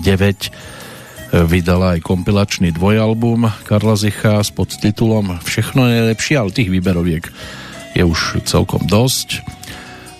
[1.44, 7.28] vydala aj kompilačný dvojalbum Karla Zicha s podtitulom Všechno najlepšie, ale tých výberoviek
[7.92, 9.57] je už celkom dosť.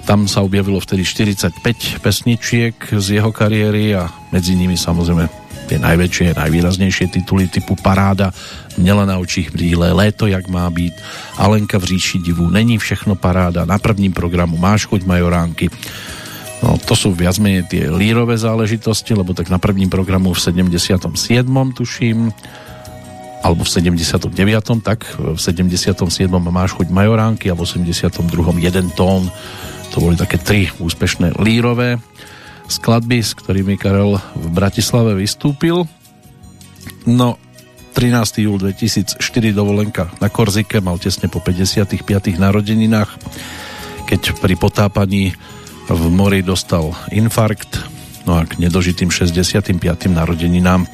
[0.08, 5.28] Tam sa objavilo vtedy 45 pesničiek z jeho kariéry a medzi nimi samozrejme
[5.68, 8.32] tie najväčšie, najvýraznejšie tituly typu Paráda,
[8.80, 10.96] Měla na očích brýle, Léto jak má být,
[11.36, 15.68] Alenka v říši divu, Není všechno paráda, na prvním programu Máš chuť majoránky.
[16.64, 21.04] No, to sú viac menej tie lírové záležitosti, lebo tak na prvním programu v 77.
[21.76, 22.32] tuším,
[23.44, 24.82] alebo v 79.
[24.82, 25.94] tak v 77.
[26.50, 28.58] máš chuť majoránky a v 82.
[28.58, 29.30] jeden tón
[29.92, 31.98] to boli také tri úspešné lírové
[32.68, 35.88] skladby, s ktorými Karel v Bratislave vystúpil.
[37.08, 37.40] No,
[37.96, 38.44] 13.
[38.46, 39.18] júl 2004
[39.50, 42.04] dovolenka na Korzike mal tesne po 55.
[42.36, 43.10] narodeninách,
[44.06, 45.34] keď pri potápaní
[45.88, 47.80] v mori dostal infarkt,
[48.28, 49.80] no a k nedožitým 65.
[50.12, 50.84] narodeninám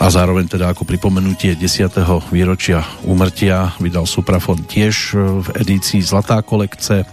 [0.00, 1.92] a zároveň teda ako pripomenutie 10.
[2.32, 7.04] výročia úmrtia vydal Suprafon tiež v edícii Zlatá kolekce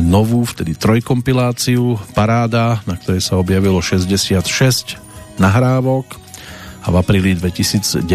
[0.00, 4.96] novú, vtedy trojkompiláciu Paráda, na ktorej sa objavilo 66
[5.36, 6.16] nahrávok
[6.82, 8.06] a v apríli 2019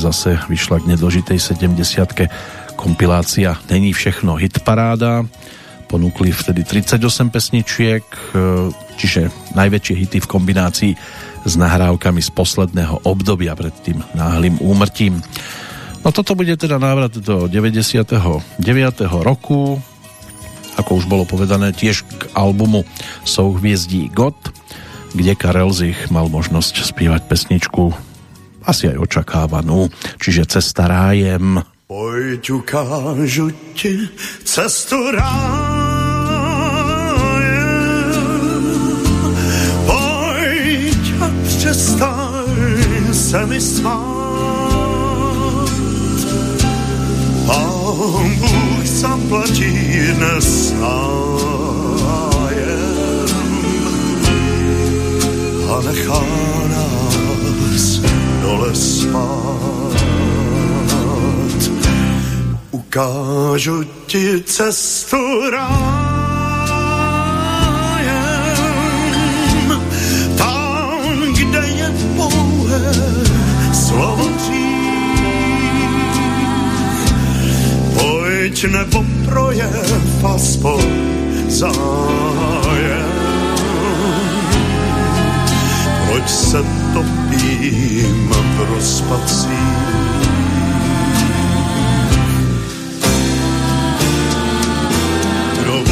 [0.00, 5.22] zase vyšla k nedožitej 70 kompilácia Není všechno hit paráda
[5.86, 6.98] ponúkli vtedy 38
[7.30, 8.02] pesničiek
[8.98, 10.92] čiže najväčšie hity v kombinácii
[11.44, 15.22] s nahrávkami z posledného obdobia pred tým náhlým úmrtím
[16.04, 18.60] No toto bude teda návrat do 99.
[19.24, 19.80] roku
[20.78, 22.86] ako už bolo povedané, tiež k albumu
[23.22, 24.36] Souhviezdí God,
[25.14, 27.94] kde Karel Zich mal možnosť spievať pesničku
[28.64, 31.60] asi aj očakávanú, čiže Cesta rájem.
[31.84, 34.08] Pojď ukážu ti
[34.42, 35.94] cestu rájem,
[41.44, 44.63] přestaň se mi smát
[47.94, 49.70] Pán Bůh zaplatí
[50.14, 51.26] dnes nájem
[55.70, 56.22] a nechá
[56.70, 58.00] nás
[58.42, 60.04] dole spát.
[62.70, 65.74] Ukážu ti cestu rájem,
[70.38, 72.94] tam, kde je pouhé
[73.72, 74.33] slovo
[78.54, 80.82] Pojď nebo projev aspoň
[81.48, 83.10] zájem.
[86.06, 86.58] Proč se
[86.94, 88.66] topím v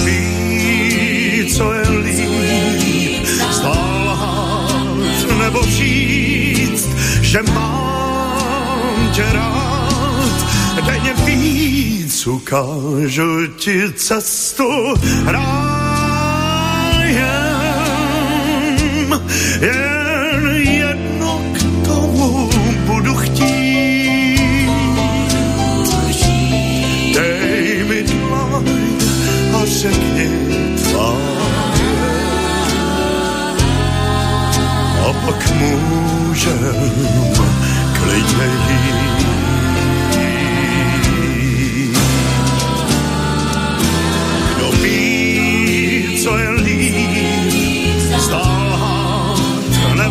[0.04, 4.72] ví, co je líp, zdát
[5.38, 6.88] nebo říct,
[7.22, 9.51] že mám tě rád,
[11.24, 14.94] víc ukážu ti cestu
[15.24, 15.52] rájem.
[19.60, 22.50] Jen jedno k tomu
[22.86, 24.70] budu chtít.
[27.14, 28.68] Dej mi dlaň
[29.54, 30.28] a řekni
[30.82, 31.92] tváře.
[35.08, 36.92] A pak můžem
[37.98, 38.46] klidně
[38.84, 39.11] jít.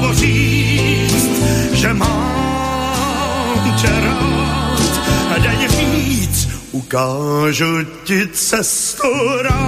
[0.01, 1.41] Nebo říct,
[1.73, 5.01] že mám tě rád
[5.35, 9.07] a denně víc ukážu ti cestu
[9.43, 9.61] rájem.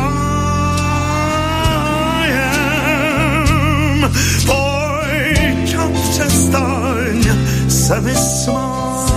[4.46, 7.24] Pojď a přestaň
[7.70, 9.14] se mi smát.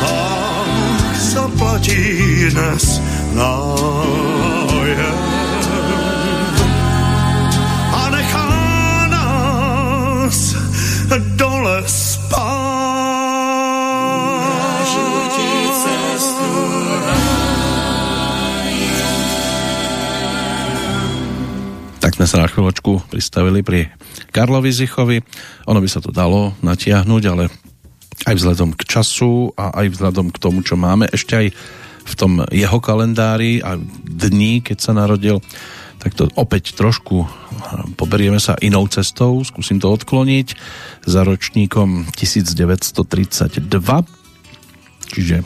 [0.00, 3.00] Pán zaplatí dnes
[3.32, 5.33] nájem
[22.24, 23.92] sme sa na chvíľočku pristavili pri
[24.32, 25.20] Karlovi Zichovi.
[25.68, 27.52] Ono by sa to dalo natiahnuť, ale
[28.24, 31.46] aj vzhľadom k času a aj vzhľadom k tomu, čo máme ešte aj
[32.00, 33.76] v tom jeho kalendári a
[34.08, 35.44] dní, keď sa narodil,
[36.00, 37.28] tak to opäť trošku
[38.00, 40.56] poberieme sa inou cestou, skúsim to odkloniť
[41.04, 43.68] za ročníkom 1932,
[45.12, 45.44] čiže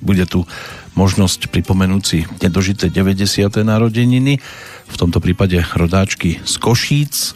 [0.00, 0.48] bude tu
[0.94, 3.46] možnosť pripomenúť si nedožité 90.
[3.66, 4.38] narodeniny,
[4.84, 7.34] v tomto prípade rodáčky z Košíc,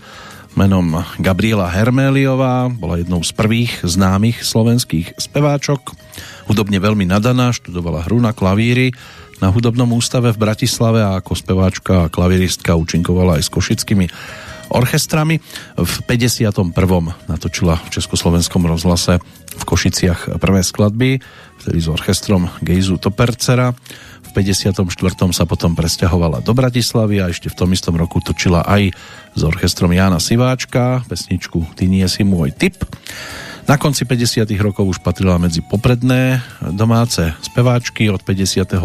[0.54, 5.94] menom Gabriela Herméliová, bola jednou z prvých známych slovenských speváčok,
[6.50, 8.94] hudobne veľmi nadaná, študovala hru na klavíry
[9.38, 14.06] na hudobnom ústave v Bratislave a ako speváčka a klavíristka účinkovala aj s košickými
[14.70, 15.40] orchestrami.
[15.76, 16.52] V 51.
[17.28, 19.20] natočila v Československom rozhlase
[19.58, 21.18] v Košiciach prvé skladby,
[21.64, 23.74] vtedy s orchestrom Gejzu Topercera.
[24.28, 24.84] V 54.
[25.32, 28.92] sa potom presťahovala do Bratislavy a ešte v tom istom roku točila aj
[29.32, 32.76] s orchestrom Jána Siváčka pesničku Ty nie si môj typ.
[33.68, 34.48] Na konci 50.
[34.64, 36.40] rokov už patrila medzi popredné
[36.72, 38.08] domáce speváčky.
[38.08, 38.80] Od 58.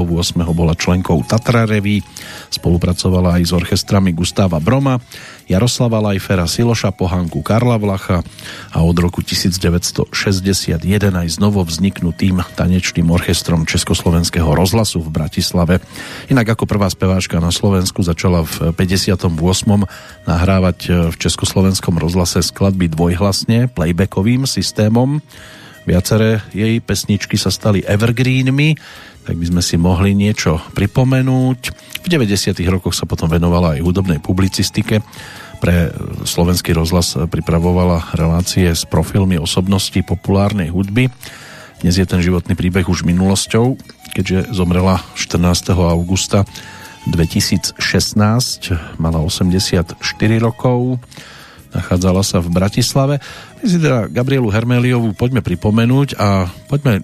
[0.52, 2.04] bola členkou Tatra Reví,
[2.52, 5.00] spolupracovala aj s orchestrami Gustáva Broma,
[5.48, 8.24] Jaroslava Lajfera, Siloša Pohanku, Karla Vlacha
[8.72, 10.80] a od roku 1961
[11.12, 15.84] aj znovu vzniknutým tanečným orchestrom Československého rozhlasu v Bratislave.
[16.32, 19.28] Inak ako prvá speváčka na Slovensku začala v 58.
[20.24, 25.20] nahrávať v Československom rozhlase skladby dvojhlasne, playbackovým systémom.
[25.84, 28.80] Viaceré jej pesničky sa stali evergreenmi,
[29.24, 31.60] tak by sme si mohli niečo pripomenúť.
[32.04, 32.56] V 90.
[32.72, 35.04] rokoch sa potom venovala aj hudobnej publicistike.
[35.64, 35.76] Pre
[36.28, 41.08] slovenský rozhlas pripravovala relácie s profilmi osobností populárnej hudby.
[41.84, 43.76] Dnes je ten životný príbeh už minulosťou,
[44.16, 45.76] keďže zomrela 14.
[45.76, 46.48] augusta
[47.12, 47.76] 2016,
[48.96, 50.00] mala 84
[50.40, 51.00] rokov,
[51.74, 53.18] nachádzala sa v Bratislave.
[53.60, 57.02] My si teda Gabrielu Hermeliovú poďme pripomenúť a poďme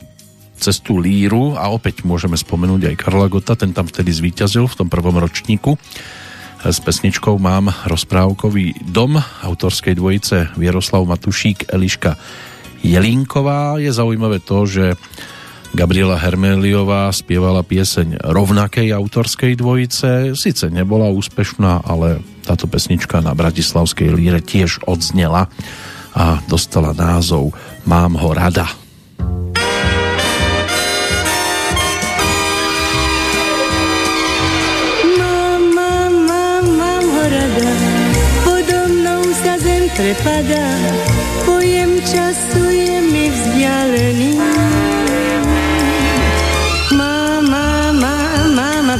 [0.59, 4.77] cez tú líru a opäť môžeme spomenúť aj Karla Gota, ten tam vtedy zvíťazil v
[4.77, 5.79] tom prvom ročníku.
[6.59, 12.19] S pesničkou mám rozprávkový dom autorskej dvojice Vieroslav Matušík, Eliška
[12.83, 13.79] Jelínková.
[13.79, 14.99] Je zaujímavé to, že
[15.73, 20.33] Gabriela Hermeliová spievala pieseň rovnakej autorskej dvojice.
[20.33, 25.47] Sice nebola úspešná, ale táto pesnička na Bratislavskej líre tiež odznela
[26.17, 27.53] a dostala názov
[27.85, 28.69] Mám ho rada.
[39.99, 40.67] prepadá,
[41.45, 42.68] pojem času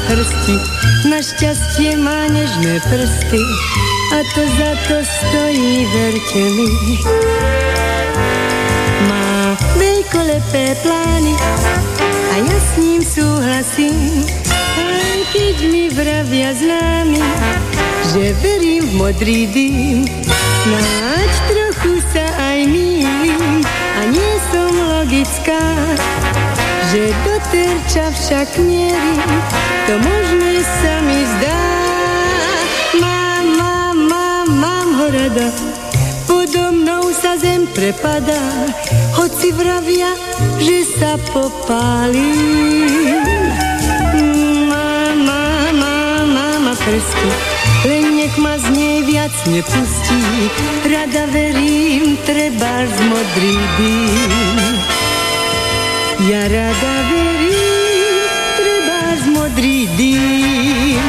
[0.10, 0.57] prsty,
[1.06, 3.41] našťastie má nežné prsty
[4.10, 6.69] a to za to stojí, verte mi.
[9.06, 11.34] Má veľkolepé plány
[12.10, 14.26] a ja s ním súhlasím,
[14.81, 17.22] aj keď mi vravia známi,
[18.10, 20.10] že verím v modrý dým,
[20.65, 23.61] snáď trochu sa aj mýlim.
[23.99, 25.61] A nie som logická,
[26.90, 27.14] že
[27.49, 29.34] terča však mierim,
[29.89, 31.61] to možné sa mi zdá.
[33.01, 35.49] Mám, mám, mám, mám ho rada,
[36.30, 38.69] podo mnou sa zem prepadá,
[39.17, 40.13] hoci vravia,
[40.61, 42.34] že sa popálí.
[44.69, 47.30] Mám, mám, mám, mám a prsty,
[47.89, 50.21] len nech ma z nej viac nepustí.
[50.85, 54.78] Rada verím, treba z modrý dým.
[56.19, 58.27] Ja rada verím,
[58.59, 60.99] treba modrý dým.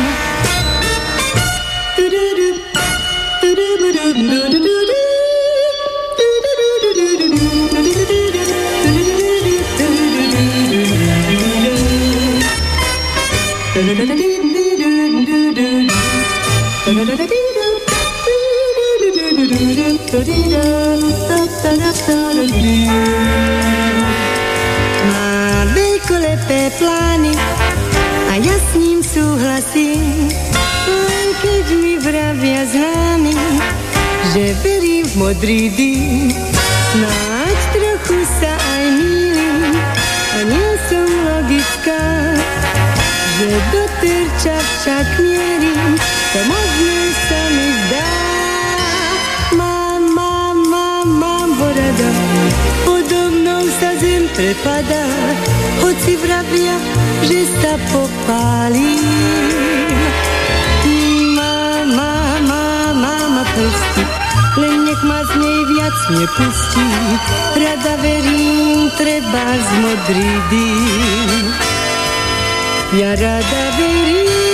[23.71, 24.10] Má
[29.61, 30.29] súhlasím,
[30.89, 33.37] len keď mi vravia známi,
[34.33, 36.33] že verím v modrý dým.
[36.91, 39.77] Snáď trochu sa aj mýlim
[40.33, 42.03] a nie som logická,
[43.39, 45.93] že do terča však mierim,
[46.33, 48.13] to možné sa mi zdá.
[49.61, 51.49] Mám, mám, mám, mám
[54.35, 55.07] prepadá,
[55.83, 56.77] hoci vravia,
[57.25, 59.05] že sa popálím.
[61.37, 64.03] Mám, mám, mám, mám a prsty,
[64.61, 66.89] len nech ma z nej viac nepustí.
[67.57, 71.45] Rada verím, treba z modrý dým.
[72.91, 74.50] Ja rada verím,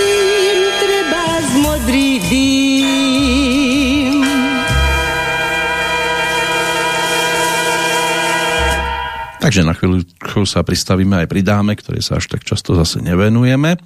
[9.47, 10.03] Takže na chvíľu
[10.43, 13.79] sa pristavíme aj pri dáme, ktoré sa až tak často zase nevenujeme.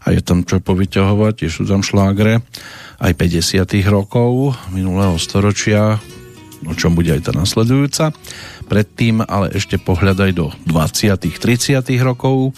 [0.00, 2.40] A je tam čo povyťahovať, tiež sú tam šlágre
[2.96, 3.60] aj 50
[3.92, 6.00] rokov minulého storočia,
[6.64, 8.16] o čom bude aj tá nasledujúca.
[8.72, 12.56] Predtým ale ešte pohľadaj do 20 30 rokov,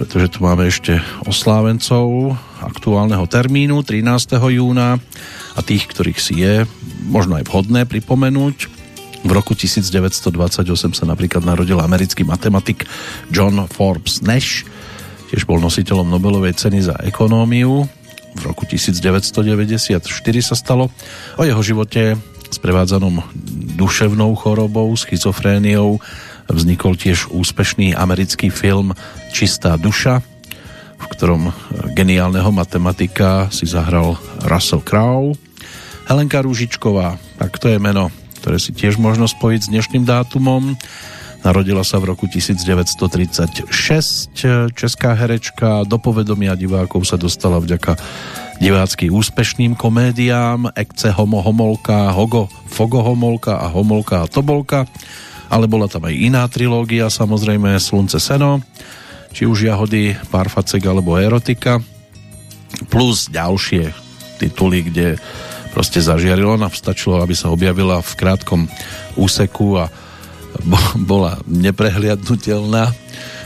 [0.00, 0.96] pretože tu máme ešte
[1.28, 2.32] oslávencov
[2.64, 4.40] aktuálneho termínu 13.
[4.40, 4.96] júna
[5.52, 6.64] a tých, ktorých si je
[7.04, 8.80] možno aj vhodné pripomenúť.
[9.22, 12.84] V roku 1928 sa napríklad narodil americký matematik
[13.30, 14.66] John Forbes Nash,
[15.30, 17.86] tiež bol nositeľom Nobelovej ceny za ekonómiu.
[18.32, 20.02] V roku 1994
[20.42, 20.90] sa stalo
[21.38, 22.18] o jeho živote
[22.52, 23.24] sprevádzanom
[23.80, 26.02] duševnou chorobou, schizofréniou
[26.52, 28.92] vznikol tiež úspešný americký film
[29.32, 30.20] Čistá duša,
[31.00, 31.48] v ktorom
[31.96, 35.32] geniálneho matematika si zahral Russell Crowe.
[36.10, 38.10] Helenka Rúžičková, tak to je meno,
[38.42, 40.74] ktoré si tiež možno spojiť s dnešným dátumom.
[41.46, 43.70] Narodila sa v roku 1936.
[44.74, 47.94] Česká herečka do povedomia divákov sa dostala vďaka
[48.58, 54.90] divácky úspešným komédiám Ekce Homo Homolka, Hogo Fogo Homolka a Homolka a Tobolka.
[55.46, 58.58] Ale bola tam aj iná trilógia, samozrejme Slunce Seno,
[59.30, 61.78] či už Jahody, Parfacek alebo Erotika.
[62.90, 63.94] Plus ďalšie
[64.42, 65.14] tituly, kde
[65.72, 66.60] proste zažiarilo.
[66.60, 68.68] Nám stačilo, aby sa objavila v krátkom
[69.16, 69.88] úseku a
[71.10, 72.92] bola neprehliadnutelná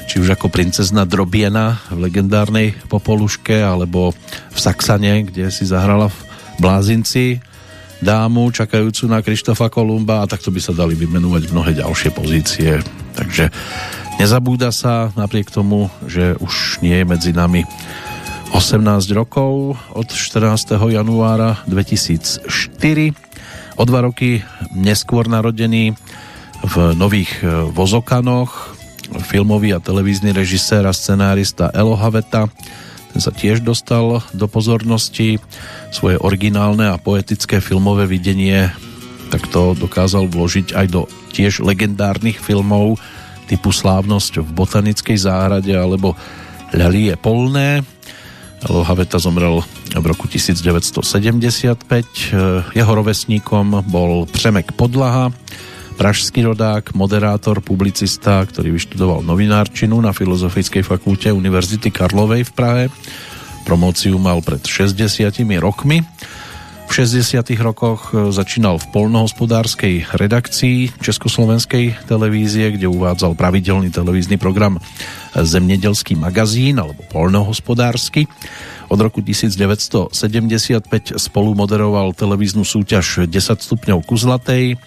[0.06, 4.14] či už ako princezna Drobiena v legendárnej Popoluške alebo
[4.54, 6.18] v Saxane, kde si zahrala v
[6.62, 7.42] Blázinci
[7.98, 12.78] dámu čakajúcu na Krištofa Kolumba a takto by sa dali vymenovať mnohé ďalšie pozície.
[13.18, 13.50] Takže
[14.22, 17.66] nezabúda sa napriek tomu, že už nie je medzi nami
[18.54, 18.82] 18
[19.16, 20.76] rokov od 14.
[20.76, 22.46] januára 2004.
[23.76, 24.44] O dva roky
[24.74, 25.96] neskôr narodený
[26.62, 28.76] v Nových e, Vozokanoch,
[29.26, 32.46] filmový a televízny režisér a scenárista Elo Haveta.
[33.10, 35.42] Ten sa tiež dostal do pozornosti.
[35.90, 38.70] Svoje originálne a poetické filmové videnie
[39.30, 42.98] tak to dokázal vložiť aj do tiež legendárnych filmov
[43.50, 46.14] typu Slávnosť v botanickej záhrade alebo
[46.74, 47.86] Ľalie polné.
[48.66, 49.62] Haveta zomrel
[49.94, 51.78] v roku 1975.
[52.74, 55.30] Jeho rovesníkom bol Přemek Podlaha,
[55.96, 62.84] pražský rodák, moderátor, publicista, ktorý vyštudoval novinárčinu na Filozofickej fakulte Univerzity Karlovej v Prahe.
[63.64, 66.04] Promóciu mal pred 60 rokmi.
[66.86, 67.42] V 60.
[67.60, 74.80] rokoch začínal v polnohospodárskej redakcii Československej televízie, kde uvádzal pravidelný televízny program
[75.36, 78.24] Zemnedelský magazín alebo polnohospodársky.
[78.88, 80.14] Od roku 1975
[81.18, 84.78] spolu moderoval televíznu súťaž 10 stupňov ku zlatej,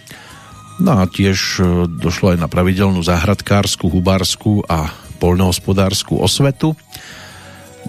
[0.79, 4.87] No a tiež e, došlo aj na pravidelnú záhradkárskú, hubárskú a
[5.19, 6.71] poľnohospodárskú osvetu.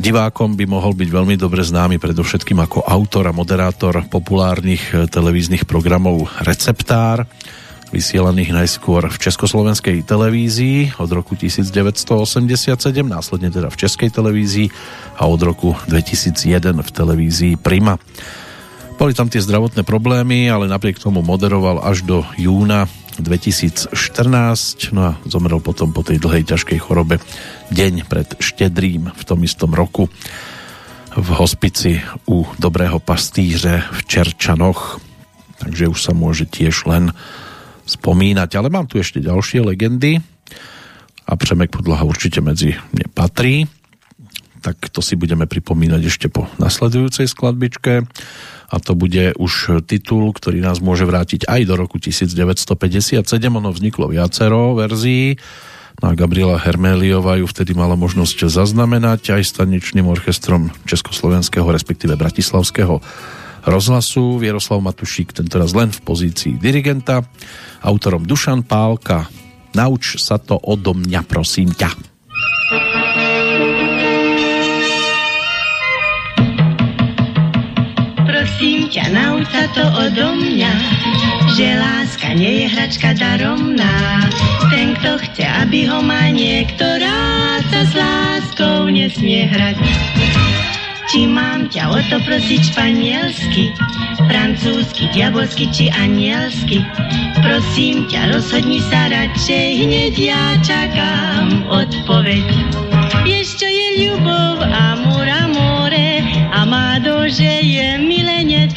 [0.01, 5.69] Divákom by mohol byť veľmi dobre známy predovšetkým ako autor a moderátor populárnych e, televíznych
[5.69, 7.29] programov Receptár,
[7.93, 14.73] vysielaných najskôr v Československej televízii od roku 1987, následne teda v Českej televízii
[15.21, 18.01] a od roku 2001 v televízii Prima.
[18.97, 22.89] Boli tam tie zdravotné problémy, ale napriek tomu moderoval až do júna
[23.23, 27.23] 2014, no a zomrel potom po tej dlhej ťažkej chorobe
[27.73, 30.09] deň pred štedrým v tom istom roku
[31.11, 31.99] v hospici
[32.31, 35.03] u dobrého pastíře v Čerčanoch.
[35.59, 37.13] Takže už sa môže tiež len
[37.85, 38.51] spomínať.
[38.57, 40.23] Ale mám tu ešte ďalšie legendy
[41.27, 43.67] a Přemek Podlaha určite medzi mne patrí.
[44.61, 48.07] Tak to si budeme pripomínať ešte po nasledujúcej skladbičke
[48.71, 53.27] a to bude už titul, ktorý nás môže vrátiť aj do roku 1957.
[53.51, 55.35] Ono vzniklo viacero verzií.
[56.01, 62.15] No a Gabriela Herméliová ju vtedy mala možnosť zaznamenať aj s tanečným orchestrom Československého, respektíve
[62.15, 63.03] Bratislavského
[63.69, 64.41] rozhlasu.
[64.41, 67.27] Vieroslav Matušík tentoraz len v pozícii dirigenta.
[67.85, 69.29] Autorom Dušan Pálka.
[69.77, 72.10] Nauč sa to odo mňa, prosím ťa.
[78.91, 80.75] Ťa, nauč sa to odo mňa,
[81.55, 84.27] že láska nie je hračka daromná.
[84.75, 86.99] Ten, kto chce, aby ho má niekto
[87.71, 89.79] sa s láskou nesmie hrať.
[91.07, 93.71] Či mám ťa o to prosiť španielsky,
[94.27, 96.83] francúzsky, diabolsky či anielsky?
[97.47, 102.47] Prosím ťa, rozhodni sa radšej, hneď ja čakám odpoveď.
[103.23, 106.10] Vieš, čo je ľubov, amor, amore,
[106.53, 108.75] amado, že je milenec,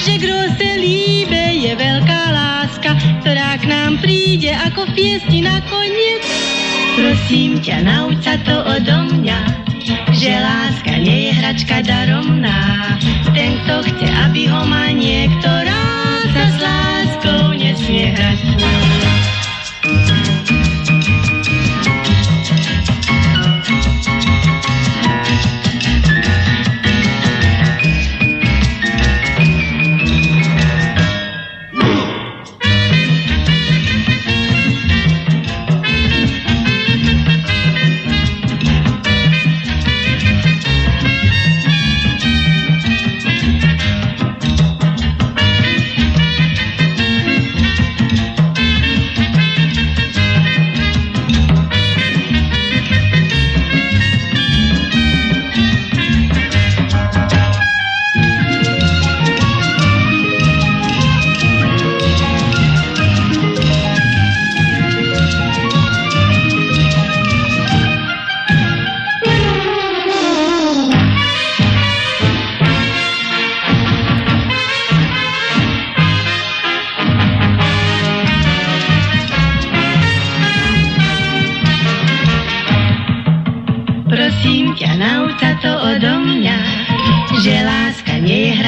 [0.00, 6.24] že kdo se líbe je veľká láska, ktorá k nám príde ako fiesti nakoniec.
[6.96, 9.40] Prosím ťa, nauč sa to odo mňa,
[10.16, 12.96] že láska nie je hračka daromná.
[13.32, 18.38] Ten, kto chce, aby ho má niekto rád, sa s láskou nesmie hrať.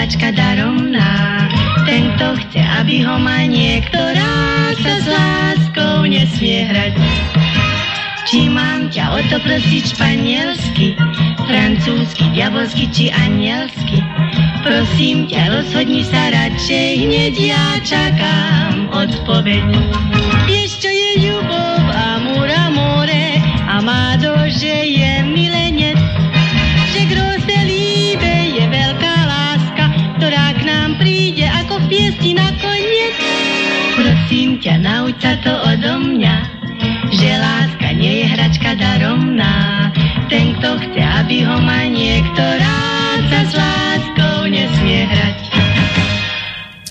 [0.03, 1.47] Hračka daromná.
[1.87, 4.03] Ten, kto chce, aby ho má niekto
[4.83, 6.99] sa s láskou nesmie hrať.
[8.27, 10.99] Či mám ťa o to prosiť španielsky,
[11.47, 14.03] francúzsky, diabolsky či anielsky?
[14.66, 19.70] Prosím ťa, rozhodni sa radšej, hneď ja čakám odpoveď.
[20.51, 23.39] Vieš, je ľubov, amor, amore,
[23.70, 24.91] amado, že je milenec,
[32.23, 33.15] piesti nakoniec.
[33.99, 36.36] Prosím ťa, nauč sa to odo mňa,
[37.11, 39.90] že láska nie je hračka daromná.
[40.31, 45.36] Ten, kto chce, aby ho má niekto rád, sa s láskou nesmie hrať.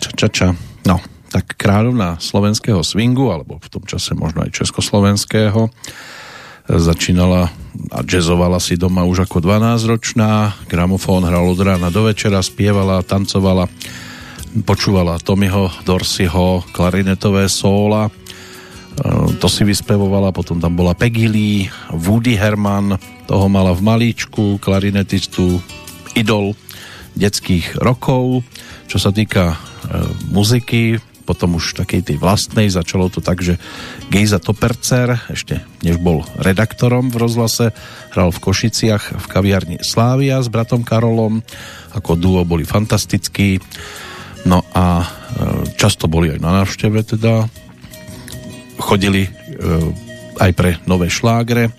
[0.03, 0.47] Ča, ča, ča.
[0.83, 0.99] No,
[1.31, 5.71] tak kráľovna slovenského swingu, alebo v tom čase možno aj československého,
[6.67, 7.49] začínala
[7.89, 10.59] a jazzovala si doma už ako 12-ročná.
[10.67, 13.71] Gramofón hral od rána do večera, spievala, tancovala,
[14.67, 18.07] počúvala Tommyho Dorsiho klarinetové sóla.
[18.07, 18.11] E,
[19.39, 22.99] To si vyspevovala, potom tam bola Peggy Lee, Woody Herman,
[23.31, 25.63] toho mala v malíčku, klarinetistu,
[26.19, 26.51] idol
[27.15, 28.43] detských rokov.
[28.91, 29.57] Čo sa týka e,
[30.35, 33.55] muziky, potom už takej tej vlastnej, začalo to tak, že
[34.11, 37.71] Gejza Topercer, ešte než bol redaktorom v rozhlase,
[38.11, 41.39] hral v Košiciach v kaviarni Slávia s bratom Karolom,
[41.95, 43.63] ako duo boli fantastickí,
[44.45, 45.07] no a e,
[45.77, 47.45] často boli aj na návšteve teda,
[48.81, 49.31] chodili e,
[50.41, 51.69] aj pre nové šlágre,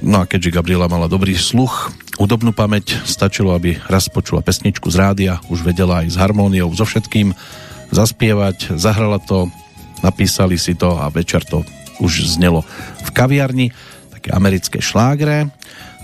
[0.00, 4.96] No a keďže Gabriela mala dobrý sluch, hudobnú pamäť, stačilo, aby raz počula pesničku z
[4.96, 7.36] rádia, už vedela aj s harmóniou, so všetkým
[7.92, 9.52] zaspievať, zahrala to,
[10.00, 11.60] napísali si to a večer to
[12.00, 12.64] už znelo
[13.04, 13.68] v kaviarni,
[14.08, 15.52] také americké šlágre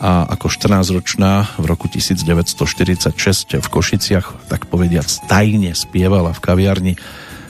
[0.02, 6.94] a ako 14-ročná v roku 1946 v Košiciach, tak povediac, tajne spievala v kaviarni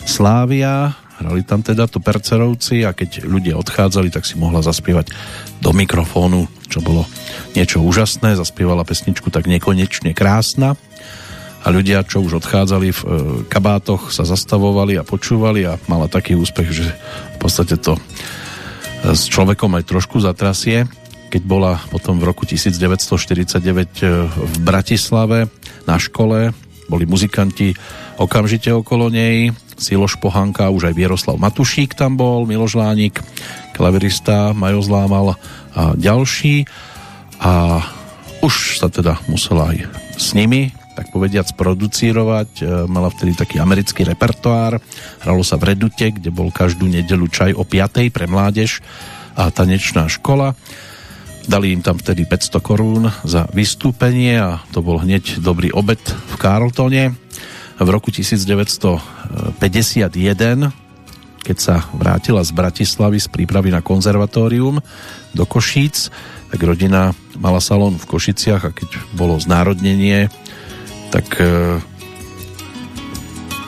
[0.05, 0.93] Slávia,
[1.25, 5.09] hrali tam teda to Percerovci a keď ľudia odchádzali, tak si mohla zaspievať
[5.65, 7.09] do mikrofónu, čo bolo
[7.57, 10.77] niečo úžasné, zaspievala pesničku tak nekonečne krásna.
[11.65, 13.07] A ľudia, čo už odchádzali v e,
[13.49, 16.93] kabátoch, sa zastavovali a počúvali a mala taký úspech, že
[17.35, 18.01] v podstate to e,
[19.17, 20.85] s človekom aj trošku zatrasie.
[21.35, 25.51] Keď bola potom v roku 1949 e, v Bratislave
[25.83, 26.55] na škole,
[26.87, 27.75] boli muzikanti
[28.23, 33.19] okamžite okolo nej, Siloš Pohanka, už aj Vieroslav Matušík tam bol, Miloš Lánik,
[33.75, 35.35] klavirista Majo Zlámal
[35.75, 36.71] a ďalší
[37.43, 37.83] a
[38.39, 42.51] už sa teda musela aj s nimi tak povediac producírovať.
[42.63, 44.79] E, Mala vtedy taký americký repertoár.
[45.27, 48.15] Hralo sa v Redute, kde bol každú nedelu čaj o 5.
[48.15, 48.79] pre mládež
[49.35, 50.55] a tanečná škola.
[51.45, 56.35] Dali im tam vtedy 500 korún za vystúpenie a to bol hneď dobrý obed v
[56.41, 57.13] Carltone.
[57.77, 59.61] V roku 1951,
[61.45, 64.81] keď sa vrátila z Bratislavy z prípravy na konzervatórium
[65.37, 66.09] do Košíc,
[66.49, 70.33] tak rodina mala salón v Košiciach a keď bolo znárodnenie,
[71.13, 71.77] tak e,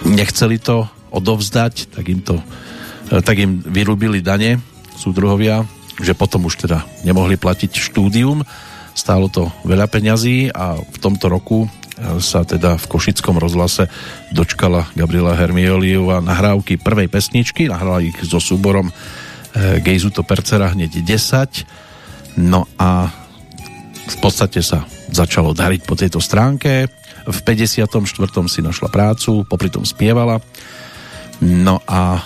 [0.08, 2.40] nechceli to odovzdať, tak im, to,
[3.12, 4.64] e, tak im vyrúbili dane
[4.96, 5.68] súdruhovia,
[6.00, 8.44] že potom už teda nemohli platiť štúdium,
[8.96, 11.68] stálo to veľa peňazí a v tomto roku
[12.20, 13.88] sa teda v Košickom rozhlase
[14.28, 18.92] dočkala Gabriela Hermioliova nahrávky prvej pesničky, nahrala ich so súborom e,
[19.80, 23.08] Gejzu to Percera hneď 10 no a
[24.06, 26.86] v podstate sa začalo dariť po tejto stránke.
[27.26, 27.90] V 54.
[28.46, 30.38] si našla prácu, popri tom spievala.
[31.42, 32.22] No a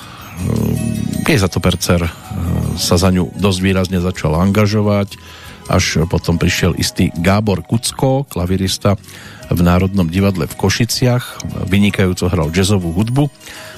[1.24, 2.10] Gejza to Percer e,
[2.76, 5.18] sa za ňu dosť výrazne začal angažovať
[5.70, 8.98] až potom prišiel istý Gábor Kucko, klavirista
[9.46, 11.46] v Národnom divadle v Košiciach.
[11.70, 13.30] Vynikajúco hral jazzovú hudbu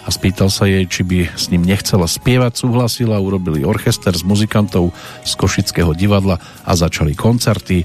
[0.04, 2.64] a spýtal sa jej, či by s ním nechcela spievať.
[2.64, 4.96] Súhlasila, urobili orchester s muzikantov
[5.28, 7.84] z Košického divadla a začali koncerty.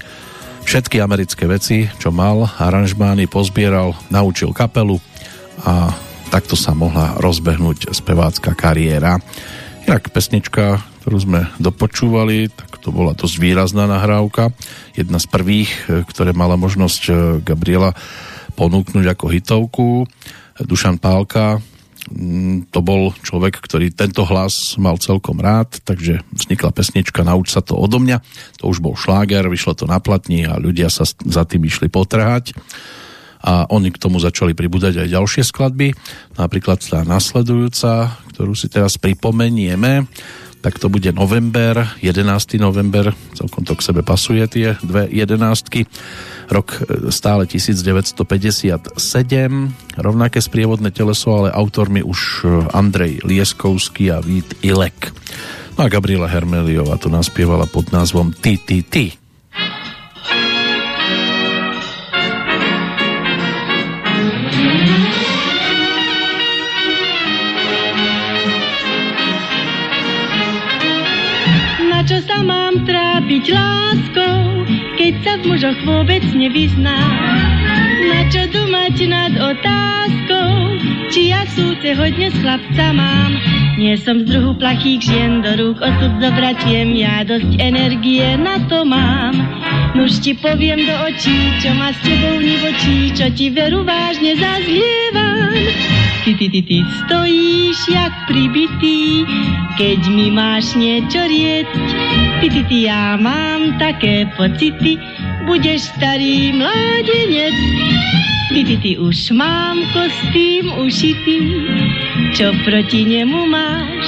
[0.64, 4.96] Všetky americké veci, čo mal, aranžmány pozbieral, naučil kapelu
[5.68, 5.92] a
[6.32, 9.20] takto sa mohla rozbehnúť spevácka kariéra.
[9.88, 14.52] Inak pesnička, ktorú sme dopočúvali, tak to bola dosť výrazná nahrávka.
[14.92, 17.96] Jedna z prvých, e, ktoré mala možnosť e, Gabriela
[18.60, 19.88] ponúknuť ako hitovku.
[20.60, 21.64] Dušan Pálka,
[22.12, 27.64] mm, to bol človek, ktorý tento hlas mal celkom rád, takže vznikla pesnička Nauč sa
[27.64, 28.20] to odo mňa.
[28.60, 32.52] To už bol šláger, vyšlo to na platni a ľudia sa za tým išli potrhať
[33.38, 35.94] a oni k tomu začali pribúdať aj ďalšie skladby,
[36.34, 40.10] napríklad tá nasledujúca, ktorú si teraz pripomenieme,
[40.68, 42.60] tak to bude november, 11.
[42.60, 45.88] november, celkom to k sebe pasuje tie dve jedenástky.
[46.52, 48.20] Rok e, stále 1957,
[49.96, 55.08] rovnaké sprievodné teleso, ale autormi už e, Andrej Lieskovský a Vít Ilek.
[55.80, 59.16] No a Gabriela Hermeliová to naspievala pod názvom Ty, ty, ty.
[73.28, 74.40] Trápiť láskou,
[74.96, 77.12] keď sa v mužoch vôbec nevyznám.
[78.08, 80.80] Na čo dumať nad otázkou,
[81.12, 83.36] či ja súce hodne z chlapca mám.
[83.76, 88.88] Nie som z druhu plachých žien, do rúk osud zobratiem, ja dosť energie na to
[88.88, 89.36] mám.
[89.92, 95.97] Nuž ti poviem do očí, čo ma s tebou nivočí, čo ti veru vážne zazlievam.
[96.28, 99.24] Ty, ty, ty, ty stojíš jak pribitý,
[99.80, 101.64] keď mi máš niečo rieť.
[102.44, 105.00] Ty, ty, ty, ja mám také pocity,
[105.48, 107.56] budeš starý mládenec.
[108.52, 111.64] Ty, ty, ty, už mám kostým ušitý,
[112.36, 114.04] čo proti nemu máš.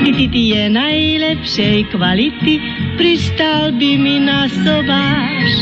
[0.00, 2.56] Ty, ty, ty je najlepšej kvality,
[2.96, 5.52] pristal by mi na sobáš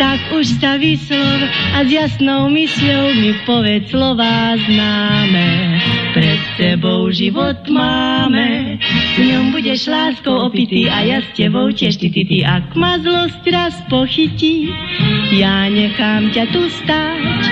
[0.00, 1.44] tak už sa vyslov
[1.76, 5.76] a s jasnou mysľou mi povedz slova známe.
[6.16, 8.80] Pred sebou život máme,
[9.20, 12.40] v ňom budeš láskou opitý a ja s tebou tiež ty, ty, ty.
[12.40, 14.72] Ak ma zlosť raz pochytí,
[15.36, 17.42] ja nechám ťa tu stáť.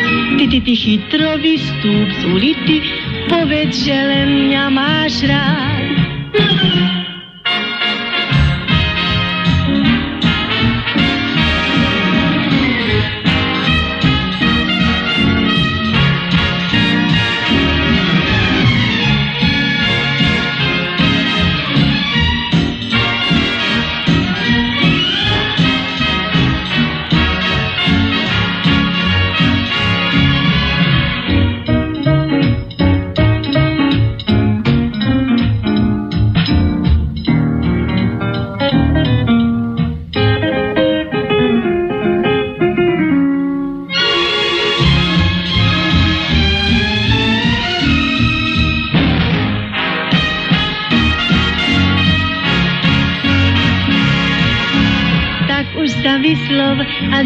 [0.41, 2.77] Ty, ty, ty chytro vystúp z ulity,
[3.29, 6.98] povedz, že len mňa máš rád.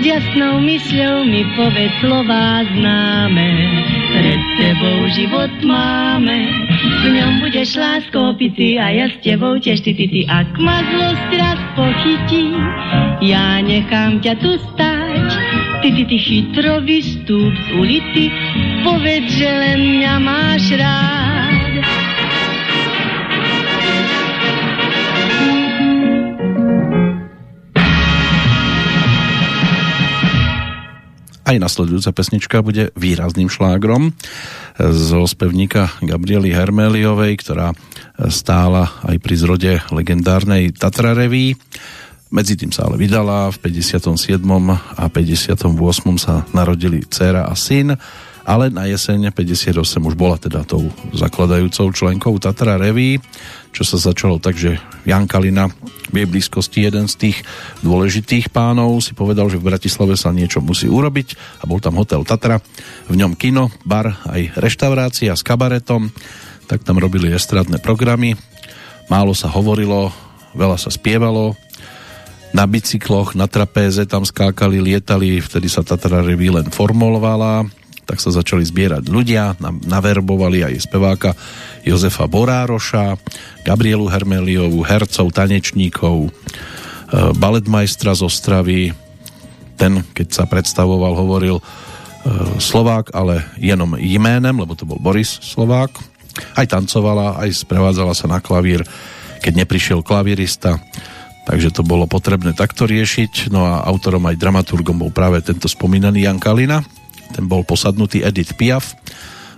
[0.03, 3.49] Jasnou mysľou mi povedz slova známe.
[4.13, 6.51] Pred tebou život máme,
[6.83, 10.21] v ňom budeš lásko opity a ja s tebou tiež ty, ty, ty.
[10.29, 12.53] Ak ma zlosť raz pochytí,
[13.25, 15.29] ja nechám ťa tu stáť.
[15.83, 18.27] Ty, ty, ty chytro vystúp z ulity,
[18.87, 21.42] povedz, že len mňa máš rád.
[31.43, 34.15] Aj nasledujúca pesnička bude výrazným šlágrom
[34.79, 37.75] zo spevníka Gabriely Hermeliovej, ktorá
[38.31, 41.59] stála aj pri zrode legendárnej Tatra Reví.
[42.33, 44.39] Medzi tým sa ale vydala, v 57.
[44.97, 45.67] a 58.
[46.17, 47.93] sa narodili dcéra a syn
[48.43, 53.23] ale na jeseň 58 už bola teda tou zakladajúcou členkou Tatra Reví,
[53.71, 55.71] čo sa začalo tak, že Jan Kalina
[56.13, 57.37] v jej blízkosti jeden z tých
[57.81, 59.01] dôležitých pánov.
[59.01, 62.61] Si povedal, že v Bratislave sa niečo musí urobiť a bol tam hotel Tatra,
[63.09, 66.13] v ňom kino, bar, aj reštaurácia s kabaretom,
[66.69, 68.37] tak tam robili estradné programy,
[69.09, 70.13] málo sa hovorilo,
[70.53, 71.57] veľa sa spievalo,
[72.53, 77.65] na bicykloch, na trapéze tam skákali, lietali, vtedy sa Tatra Revy len formulovala,
[78.13, 79.57] tak sa začali zbierať ľudia,
[79.89, 81.33] naverbovali aj speváka
[81.81, 83.17] Jozefa Borároša,
[83.65, 86.31] Gabrielu Hermeliovu, hercov, tanečníkov, e,
[87.33, 88.93] baletmajstra z Ostravy.
[89.81, 91.63] Ten, keď sa predstavoval, hovoril e,
[92.61, 95.97] Slovák, ale jenom jménem, lebo to bol Boris Slovák.
[96.53, 98.85] Aj tancovala, aj sprevádzala sa na klavír,
[99.41, 100.77] keď neprišiel klavírista.
[101.49, 103.49] Takže to bolo potrebné takto riešiť.
[103.49, 106.85] No a autorom aj dramaturgom bol práve tento spomínaný Jan Kalina,
[107.33, 108.95] ten bol posadnutý Edith Piaf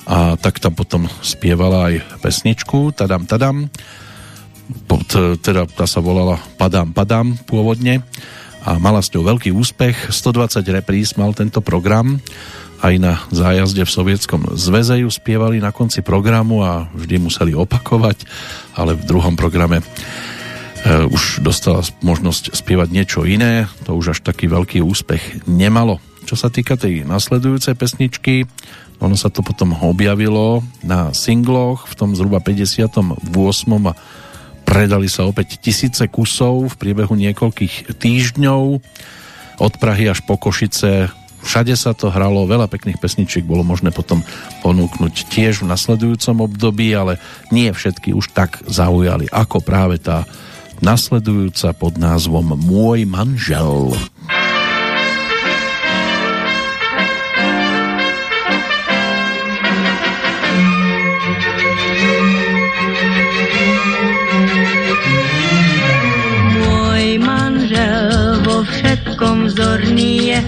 [0.05, 3.69] a tak tam potom spievala aj pesničku Tadam Tadam.
[4.89, 5.05] Pod,
[5.45, 8.01] teda tá sa volala Padam Padam pôvodne
[8.65, 10.09] a mala s ňou veľký úspech.
[10.09, 12.17] 120 repríz mal tento program.
[12.85, 18.25] Aj na zájazde v Sovietskom zväze ju spievali na konci programu a vždy museli opakovať
[18.77, 19.85] ale v druhom programe e,
[21.09, 23.71] už dostala možnosť spievať niečo iné.
[23.89, 28.49] To už až taký veľký úspech nemalo čo sa týka tej nasledujúcej pesničky,
[29.03, 33.21] ono sa to potom objavilo na singloch v tom zhruba 58.
[33.85, 33.93] a
[34.65, 38.63] Predali sa opäť tisíce kusov v priebehu niekoľkých týždňov.
[39.61, 41.13] Od Prahy až po Košice
[41.45, 44.25] všade sa to hralo, veľa pekných pesničiek bolo možné potom
[44.65, 47.21] ponúknuť tiež v nasledujúcom období, ale
[47.53, 50.25] nie všetky už tak zaujali ako práve tá
[50.81, 53.93] nasledujúca pod názvom Môj manžel.
[69.15, 70.39] Všetkom vzorný je.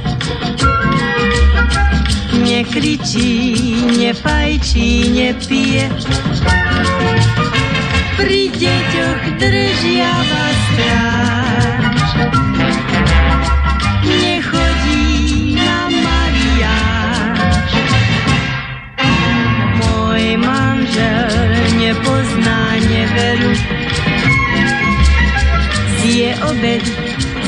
[2.43, 3.31] Nekričí,
[3.95, 5.87] nefajčí, nepije.
[8.19, 12.11] Pri deťoch držiava stráž.
[14.03, 17.71] Nechodí na mariáž.
[19.79, 23.55] Môj manžel nepozná neveru.
[26.03, 26.83] Zje obed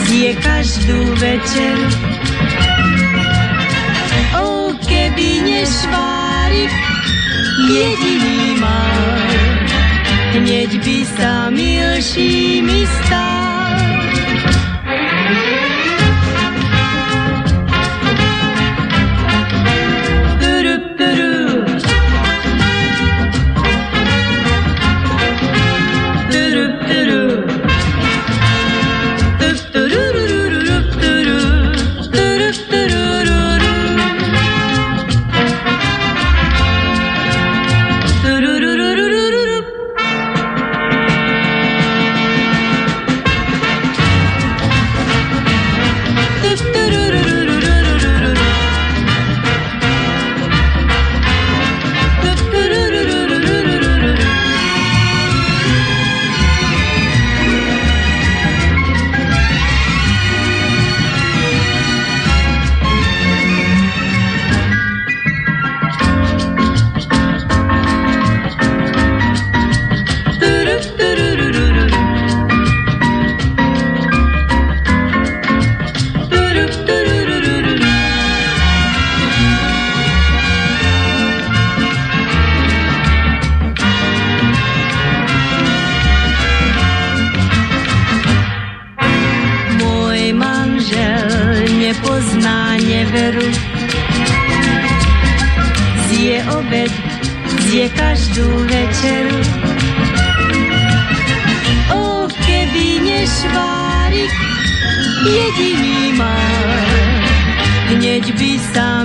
[0.08, 1.76] je každú večer.
[4.40, 6.72] O, keby nešvárik
[7.68, 9.04] jediný mal,
[10.32, 11.52] hneď by sa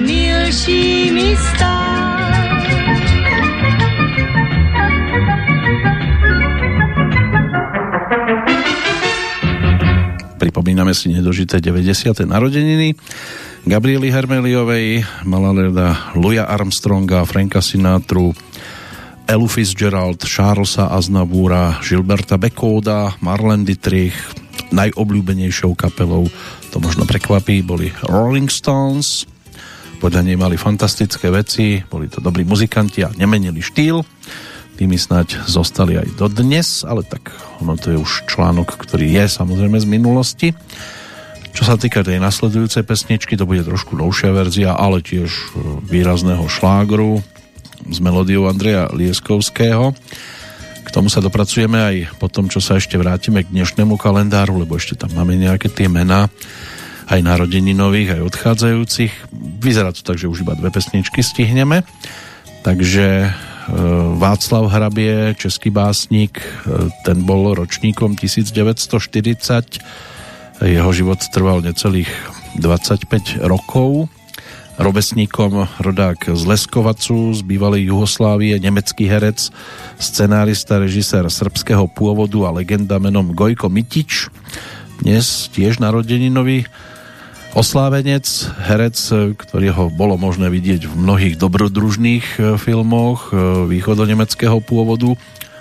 [0.02, 1.94] milšími stal.
[10.94, 12.30] si nedožité 90.
[12.30, 12.94] narodeniny.
[13.66, 18.36] Gabrieli Hermeliovej, mala leda Luja Armstronga, Franka Sinatru,
[19.24, 24.16] Elu Fitzgerald, Charlesa Aznavúra, Gilberta Bekóda, Marlene Dietrich,
[24.76, 26.28] najobľúbenejšou kapelou,
[26.74, 29.24] to možno prekvapí, boli Rolling Stones,
[30.04, 34.04] podľa nej mali fantastické veci, boli to dobrí muzikanti a nemenili štýl.
[34.76, 37.32] Tými snať zostali aj dodnes, ale tak
[37.64, 40.50] ono to je už článok, ktorý je samozrejme z minulosti.
[41.56, 45.46] Čo sa týka tej nasledujúcej pesničky, to bude trošku novšia verzia, ale tiež e,
[45.86, 47.24] výrazného šlágru
[47.90, 49.96] s melódiou Andreja Lieskovského.
[50.84, 54.78] K tomu sa dopracujeme aj po tom, čo sa ešte vrátime k dnešnému kalendáru, lebo
[54.78, 56.28] ešte tam máme nejaké tie mená
[57.08, 59.34] aj narodení nových, aj odchádzajúcich.
[59.60, 61.84] Vyzerá to tak, že už iba dve pesničky stihneme.
[62.64, 63.32] Takže
[63.64, 63.72] E,
[64.20, 66.44] Václav Hrabie, český básnik, e,
[67.08, 69.80] ten bol ročníkom 1940.
[70.64, 72.12] Jeho život trval necelých
[72.60, 74.12] 25 rokov.
[74.74, 79.54] Robesníkom rodák z Leskovacu, z bývalej Jugoslávie, nemecký herec,
[80.02, 84.34] scenárista, režisér srbského pôvodu a legenda menom Gojko Mitič.
[84.98, 86.66] Dnes tiež narodeninový
[87.54, 88.26] oslávenec,
[88.66, 88.98] herec,
[89.38, 95.14] ktorého bolo možné vidieť v mnohých dobrodružných e, filmoch e, východonemeckého pôvodu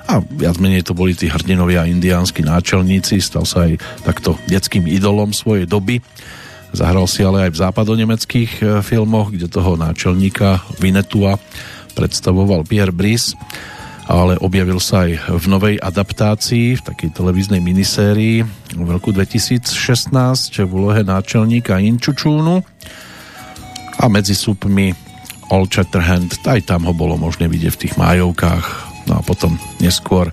[0.09, 5.31] a viac menej to boli tí hrdinovia indiánsky náčelníci, stal sa aj takto detským idolom
[5.37, 6.01] svojej doby.
[6.73, 11.37] Zahral si ale aj v západonemeckých e, filmoch, kde toho náčelníka Vinetua
[11.93, 13.37] predstavoval Pierre Brice
[14.11, 18.43] ale objavil sa aj v novej adaptácii, v takej televíznej minisérii
[18.75, 19.63] v roku 2016
[20.67, 22.67] v úlohe náčelníka Inčučúnu
[24.03, 24.91] a medzi súpmi
[25.53, 28.67] All Chatterhand, aj tam ho bolo možné vidieť v tých májovkách.
[29.07, 30.33] No a potom neskôr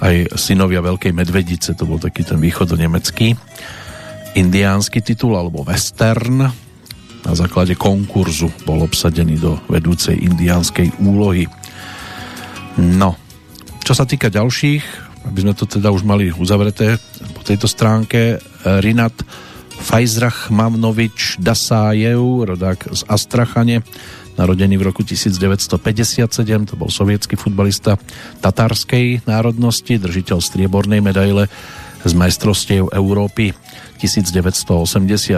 [0.00, 3.36] aj synovia Veľkej Medvedice, to bol taký ten východonemecký
[4.34, 6.46] indiánsky titul alebo western.
[7.20, 11.44] Na základe konkurzu bol obsadený do vedúcej indiánskej úlohy.
[12.80, 13.18] No,
[13.84, 14.84] čo sa týka ďalších,
[15.28, 16.96] aby sme to teda už mali uzavreté
[17.36, 19.12] po tejto stránke, Rinat
[19.80, 23.84] Fajzrach Mavnovič Dasájev, rodák z Astrachane,
[24.40, 28.00] narodený v roku 1957, to bol sovietský futbalista
[28.40, 31.52] tatárskej národnosti, držiteľ striebornej medaile
[32.00, 33.52] z majstrovstiev Európy
[34.00, 35.36] 1988,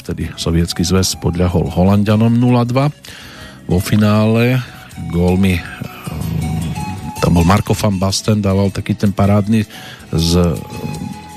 [0.00, 2.88] vtedy sovietský zväz podľahol Holandianom 0-2.
[3.68, 4.64] Vo finále
[5.12, 5.62] gólmi ehm,
[7.20, 9.68] tam bol Marko van Basten, dával taký ten parádny
[10.08, 10.56] z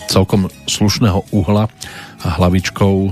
[0.08, 1.68] celkom slušného uhla
[2.24, 3.12] a hlavičkou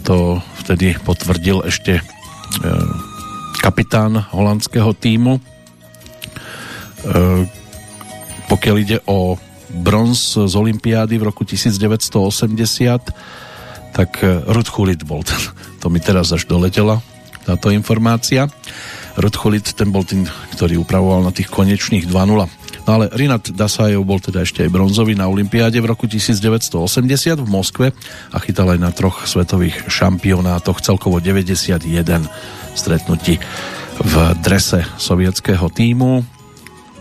[0.00, 3.10] to vtedy potvrdil ešte ehm,
[3.60, 5.36] kapitán holandského týmu.
[5.36, 5.40] E,
[8.48, 9.36] pokiaľ ide o
[9.70, 13.14] bronz z Olympiády v roku 1980,
[13.90, 15.38] tak Rud Chulit bol ten,
[15.82, 17.00] to mi teraz až doletela
[17.44, 18.48] táto informácia.
[19.18, 19.34] Rud
[19.74, 20.24] ten bol tým,
[20.54, 22.46] ktorý upravoval na tých konečných 2-0.
[22.86, 27.48] No ale Rinat Dasajov bol teda ešte aj bronzový na Olympiáde v roku 1980 v
[27.48, 27.86] Moskve
[28.32, 31.84] a chytal aj na troch svetových šampionátoch, celkovo 91
[32.72, 33.36] stretnutí
[34.00, 36.39] v drese sovietského týmu.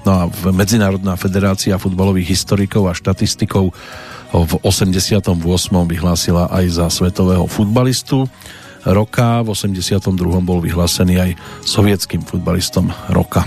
[0.10, 3.70] No a Medzinárodná federácia futbalových historikov a štatistikov
[4.34, 5.38] v 88.
[5.86, 8.26] vyhlásila aj za svetového futbalistu
[8.90, 9.46] roka.
[9.46, 10.10] V 82.
[10.42, 11.32] bol vyhlásený aj
[11.62, 13.46] sovietským futbalistom roka.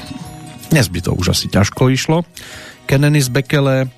[0.70, 2.22] Dnes by to už asi ťažko išlo.
[2.86, 3.90] Kenenis Bekele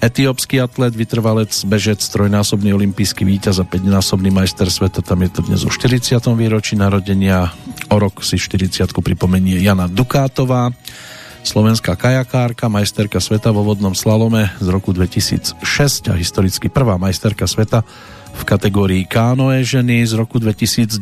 [0.00, 5.60] Etiópsky atlet, vytrvalec, bežec, trojnásobný olimpijský víťaz a 5-násobný majster sveta, tam je to dnes
[5.60, 6.16] o 40.
[6.40, 7.52] výročí narodenia.
[7.92, 10.72] O rok si 40 pripomenie Jana Dukátová,
[11.42, 15.60] slovenská kajakárka, majsterka sveta vo vodnom slalome z roku 2006
[16.10, 17.84] a historicky prvá majsterka sveta
[18.36, 21.00] v kategórii kánoe ženy z roku 2010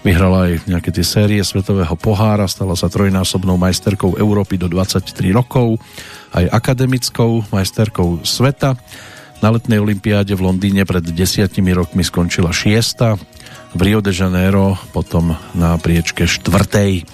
[0.00, 5.76] vyhrala aj nejaké tie série svetového pohára, stala sa trojnásobnou majsterkou Európy do 23 rokov
[6.32, 8.80] aj akademickou majsterkou sveta.
[9.40, 13.16] Na letnej olympiáde v Londýne pred desiatimi rokmi skončila šiesta,
[13.70, 17.06] v Rio de Janeiro potom na priečke štvrtej.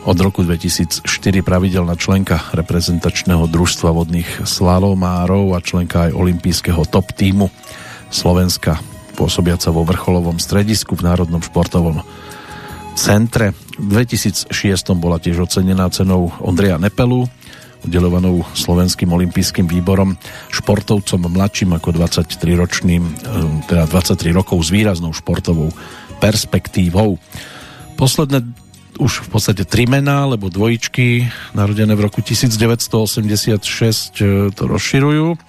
[0.00, 1.04] Od roku 2004
[1.44, 7.52] pravidelná členka reprezentačného družstva vodných slalomárov a členka aj olympijského top týmu
[8.08, 8.80] Slovenska,
[9.12, 12.00] pôsobiaca vo vrcholovom stredisku v Národnom športovom
[12.96, 13.52] centre.
[13.76, 14.48] V 2006
[14.96, 17.28] bola tiež ocenená cenou Ondreja Nepelu
[17.84, 20.16] udelovanou Slovenským olympijským výborom
[20.52, 23.14] športovcom mladším ako 23-ročným, eh,
[23.68, 25.72] teda 23 rokov s výraznou športovou
[26.20, 27.16] perspektívou.
[27.96, 28.44] Posledné
[29.00, 33.64] už v podstate tri mená, lebo dvojičky narodené v roku 1986
[34.20, 35.40] eh, to rozširujú.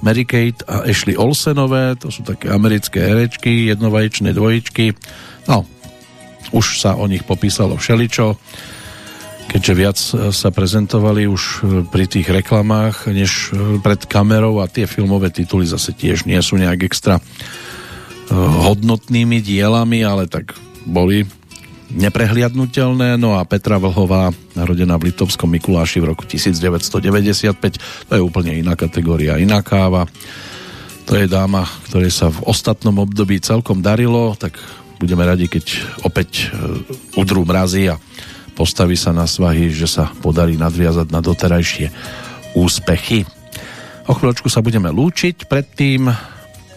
[0.00, 4.96] Mary Kate a Ashley Olsenové, to sú také americké herečky, jednovaječné dvojičky.
[5.44, 5.68] No,
[6.56, 8.40] už sa o nich popísalo všeličo
[9.50, 14.70] keďže viac e, sa prezentovali už e, pri tých reklamách než e, pred kamerou a
[14.70, 17.18] tie filmové tituly zase tiež nie sú nejak extra
[18.30, 20.54] hodnotnými dielami, ale tak
[20.86, 21.26] boli
[21.90, 23.18] neprehliadnutelné.
[23.18, 28.78] No a Petra Vlhová, narodená v Litovskom Mikuláši v roku 1995, to je úplne iná
[28.78, 30.06] kategória, iná káva.
[31.10, 34.54] To je dáma, ktorej sa v ostatnom období celkom darilo, tak
[35.02, 35.64] budeme radi, keď
[36.06, 36.54] opäť
[37.18, 37.98] udrú mrazy a
[38.54, 41.90] postaví sa na svahy, že sa podarí nadviazať na doterajšie
[42.54, 43.26] úspechy.
[44.06, 46.10] O chvíľočku sa budeme lúčiť, predtým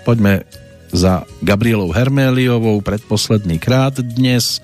[0.08, 0.48] poďme
[0.94, 4.62] za Gabrielou Herméliovou predposledný krát dnes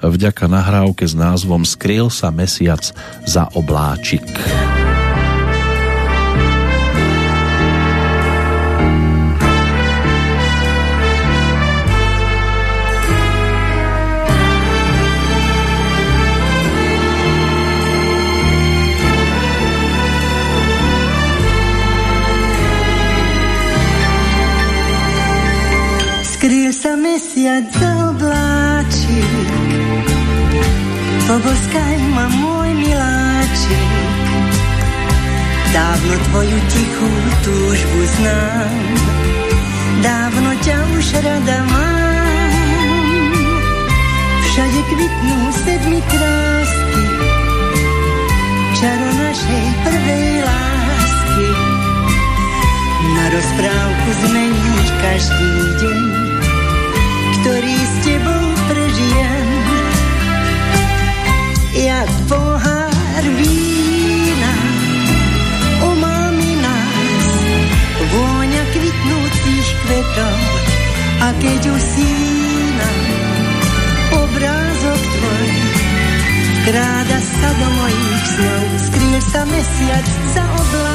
[0.00, 2.80] vďaka nahrávke s názvom Skryl sa mesiac
[3.28, 4.24] za obláčik.
[26.96, 27.89] mesiac zaobláčik,
[31.30, 33.90] poboskaj ma môj miláčik.
[35.70, 37.10] Dávno tvoju tichú
[37.46, 38.82] túžbu znám,
[40.02, 43.30] dávno ťa už rada mám.
[44.42, 47.04] Všade kvitnú sedmi krásky,
[48.74, 51.48] čaro našej prvej lásky.
[53.14, 56.02] Na rozprávku zmeníš každý deň,
[57.38, 59.49] ktorý s tebou prežijem
[61.80, 64.54] jak pohár vína.
[65.80, 67.28] Umami nás
[68.04, 70.38] vôňa kvitnúcich kvetov
[71.24, 72.90] a keď usína
[74.12, 75.48] obrázok tvoj
[76.60, 80.89] vkráda sa do mojich snov, skrýl sa mesiac za oblak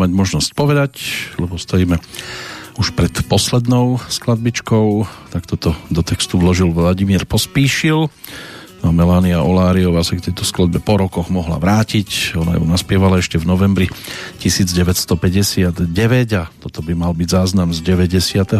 [0.00, 0.92] budeme mať možnosť povedať,
[1.36, 2.00] lebo stojíme
[2.80, 8.08] už pred poslednou skladbičkou, tak toto do textu vložil Vladimír Pospíšil.
[8.80, 12.32] No a Melania Oláriová sa k tejto skladbe po rokoch mohla vrátiť.
[12.40, 13.92] Ona ju naspievala ešte v novembri
[14.40, 15.84] 1959
[16.32, 18.56] a toto by mal byť záznam z 98.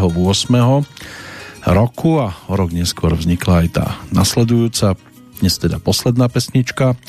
[1.73, 4.93] roku a o rok neskôr vznikla aj tá nasledujúca,
[5.41, 7.01] dnes teda posledná pesnička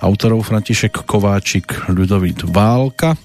[0.00, 3.20] autorov František Kováčik, Ľudovít Válka,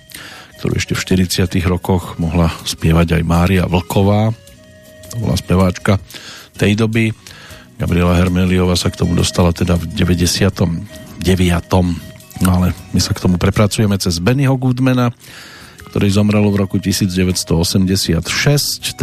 [0.66, 4.34] ktorú ešte v 40 rokoch mohla spievať aj Mária Vlková,
[5.14, 6.02] to bola speváčka
[6.58, 7.14] tej doby.
[7.78, 10.66] Gabriela Hermeliova sa k tomu dostala teda v 99.
[12.42, 15.14] No ale my sa k tomu prepracujeme cez Bennyho Goodmana,
[15.94, 18.98] ktorý zomrel v roku 1986, 13.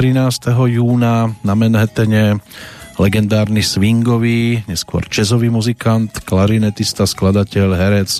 [0.67, 2.43] júna na Manhattane
[2.99, 8.19] legendárny swingový, neskôr jazzový muzikant, klarinetista, skladateľ, herec,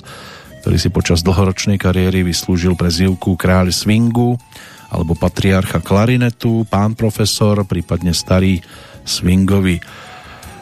[0.63, 4.39] ktorý si počas dlhoročnej kariéry vyslúžil prezývku Kráľ swingu
[4.87, 8.63] alebo patriarcha klarinetu, pán profesor, prípadne starý
[9.03, 9.83] swingový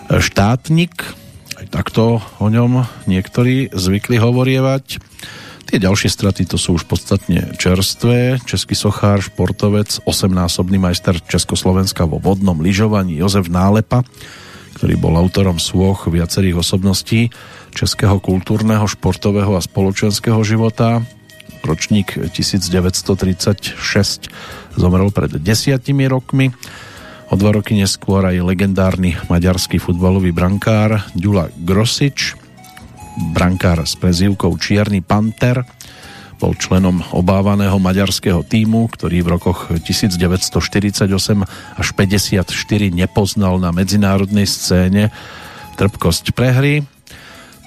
[0.09, 1.05] štátnik.
[1.53, 4.97] Aj takto o ňom niektorí zvykli hovorievať.
[5.69, 8.41] Tie ďalšie straty to sú už podstatne čerstvé.
[8.49, 14.01] Český sochár, športovec, 8-násobný majster Československa vo vodnom lyžovaní Jozef Nálepa,
[14.81, 17.29] ktorý bol autorom svoch viacerých osobností
[17.71, 21.01] českého kultúrneho, športového a spoločenského života.
[21.65, 23.75] Ročník 1936
[24.75, 26.51] zomrel pred desiatimi rokmi.
[27.31, 32.35] O dva roky neskôr aj legendárny maďarský futbalový brankár Ďula Grosič,
[33.31, 35.63] brankár s prezývkou Čierny Panter,
[36.41, 41.05] bol členom obávaného maďarského týmu, ktorý v rokoch 1948
[41.77, 42.49] až 54
[42.89, 45.13] nepoznal na medzinárodnej scéne
[45.77, 46.81] trpkosť prehry.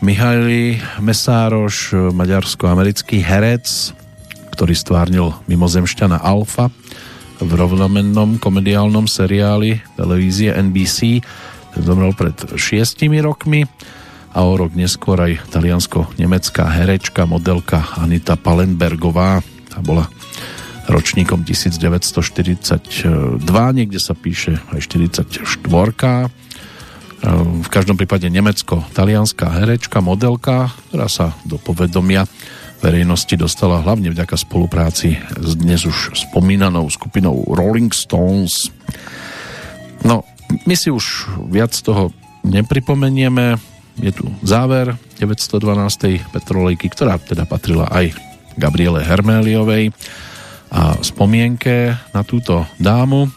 [0.02, 3.94] Mihaly Mesároš, maďarsko-americký herec,
[4.54, 6.72] ktorý stvárnil mimozemšťana Alfa,
[7.42, 11.22] v rovnomennom komediálnom seriáli televízie NBC.
[11.74, 13.66] Ten zomrel pred šiestimi rokmi
[14.34, 19.42] a o rok neskôr aj taliansko-nemecká herečka, modelka Anita Palenbergová.
[19.70, 20.06] Tá bola
[20.86, 23.40] ročníkom 1942,
[23.74, 25.64] niekde sa píše aj 44.
[27.24, 32.28] V každom prípade nemecko-talianská herečka, modelka, ktorá sa do povedomia
[32.84, 38.68] verejnosti dostala hlavne vďaka spolupráci s dnes už spomínanou skupinou Rolling Stones.
[40.04, 40.20] No,
[40.68, 42.12] my si už viac toho
[42.44, 43.56] nepripomenieme.
[44.04, 46.28] Je tu záver 912.
[46.28, 48.12] Petrolejky, ktorá teda patrila aj
[48.60, 49.96] Gabriele Herméliovej
[50.68, 53.32] a spomienke na túto dámu.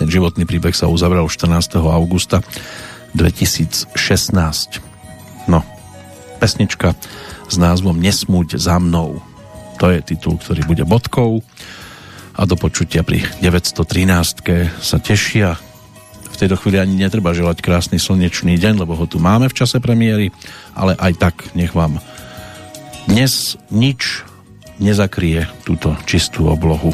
[0.00, 1.84] Ten životný príbeh sa uzavrel 14.
[1.84, 2.40] augusta
[3.14, 3.94] 2016.
[5.46, 5.62] No,
[6.42, 6.92] pesnička
[7.48, 9.22] s názvom Nesmúť za mnou.
[9.78, 11.42] To je titul, ktorý bude bodkou
[12.34, 15.54] a do počutia pri 913 sa tešia.
[16.34, 19.78] V tejto chvíli ani netreba želať krásny slnečný deň, lebo ho tu máme v čase
[19.78, 20.34] premiéry,
[20.74, 22.02] ale aj tak nech vám
[23.06, 24.26] dnes nič
[24.82, 26.90] nezakrie túto čistú oblohu.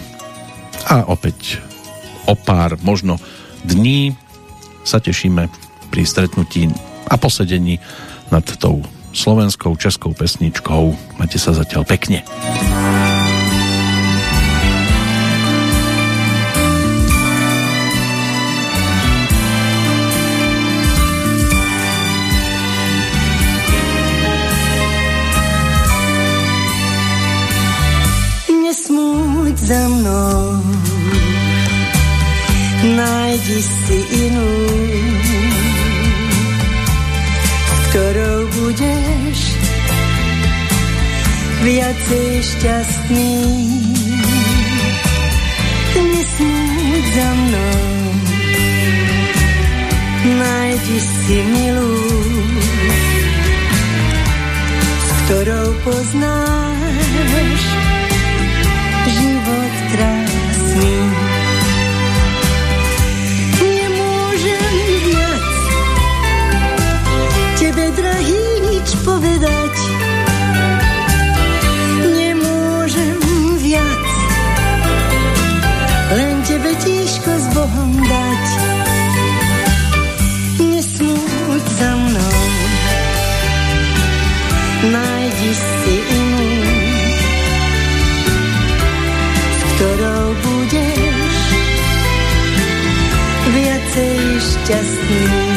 [0.85, 1.63] A opäť
[2.29, 3.17] o pár, možno
[3.65, 4.13] dní
[4.85, 5.49] sa tešíme
[5.91, 6.71] pri stretnutí
[7.11, 7.83] a posedení
[8.31, 10.95] nad tou slovenskou, českou pesničkou.
[11.19, 12.23] Máte sa zatiaľ pekne.
[28.71, 30.63] Nesmúť za mnou,
[32.95, 33.99] nájdi si
[41.81, 43.33] viacej šťastný.
[45.97, 47.89] Nesmúť za mnou,
[50.29, 51.97] nájdi si milú,
[54.93, 57.61] s ktorou poznáš
[59.09, 60.95] život krásny.
[63.57, 64.77] Nemôžem
[65.09, 65.49] viac
[67.57, 70.00] tebe, drahý, nič povedať.
[77.71, 78.47] Bohom dať.
[80.59, 82.39] Nesmúť za mnou,
[84.91, 86.51] nájdi si inú,
[89.55, 91.35] s ktorou budeš
[93.55, 95.50] viacej šťastný.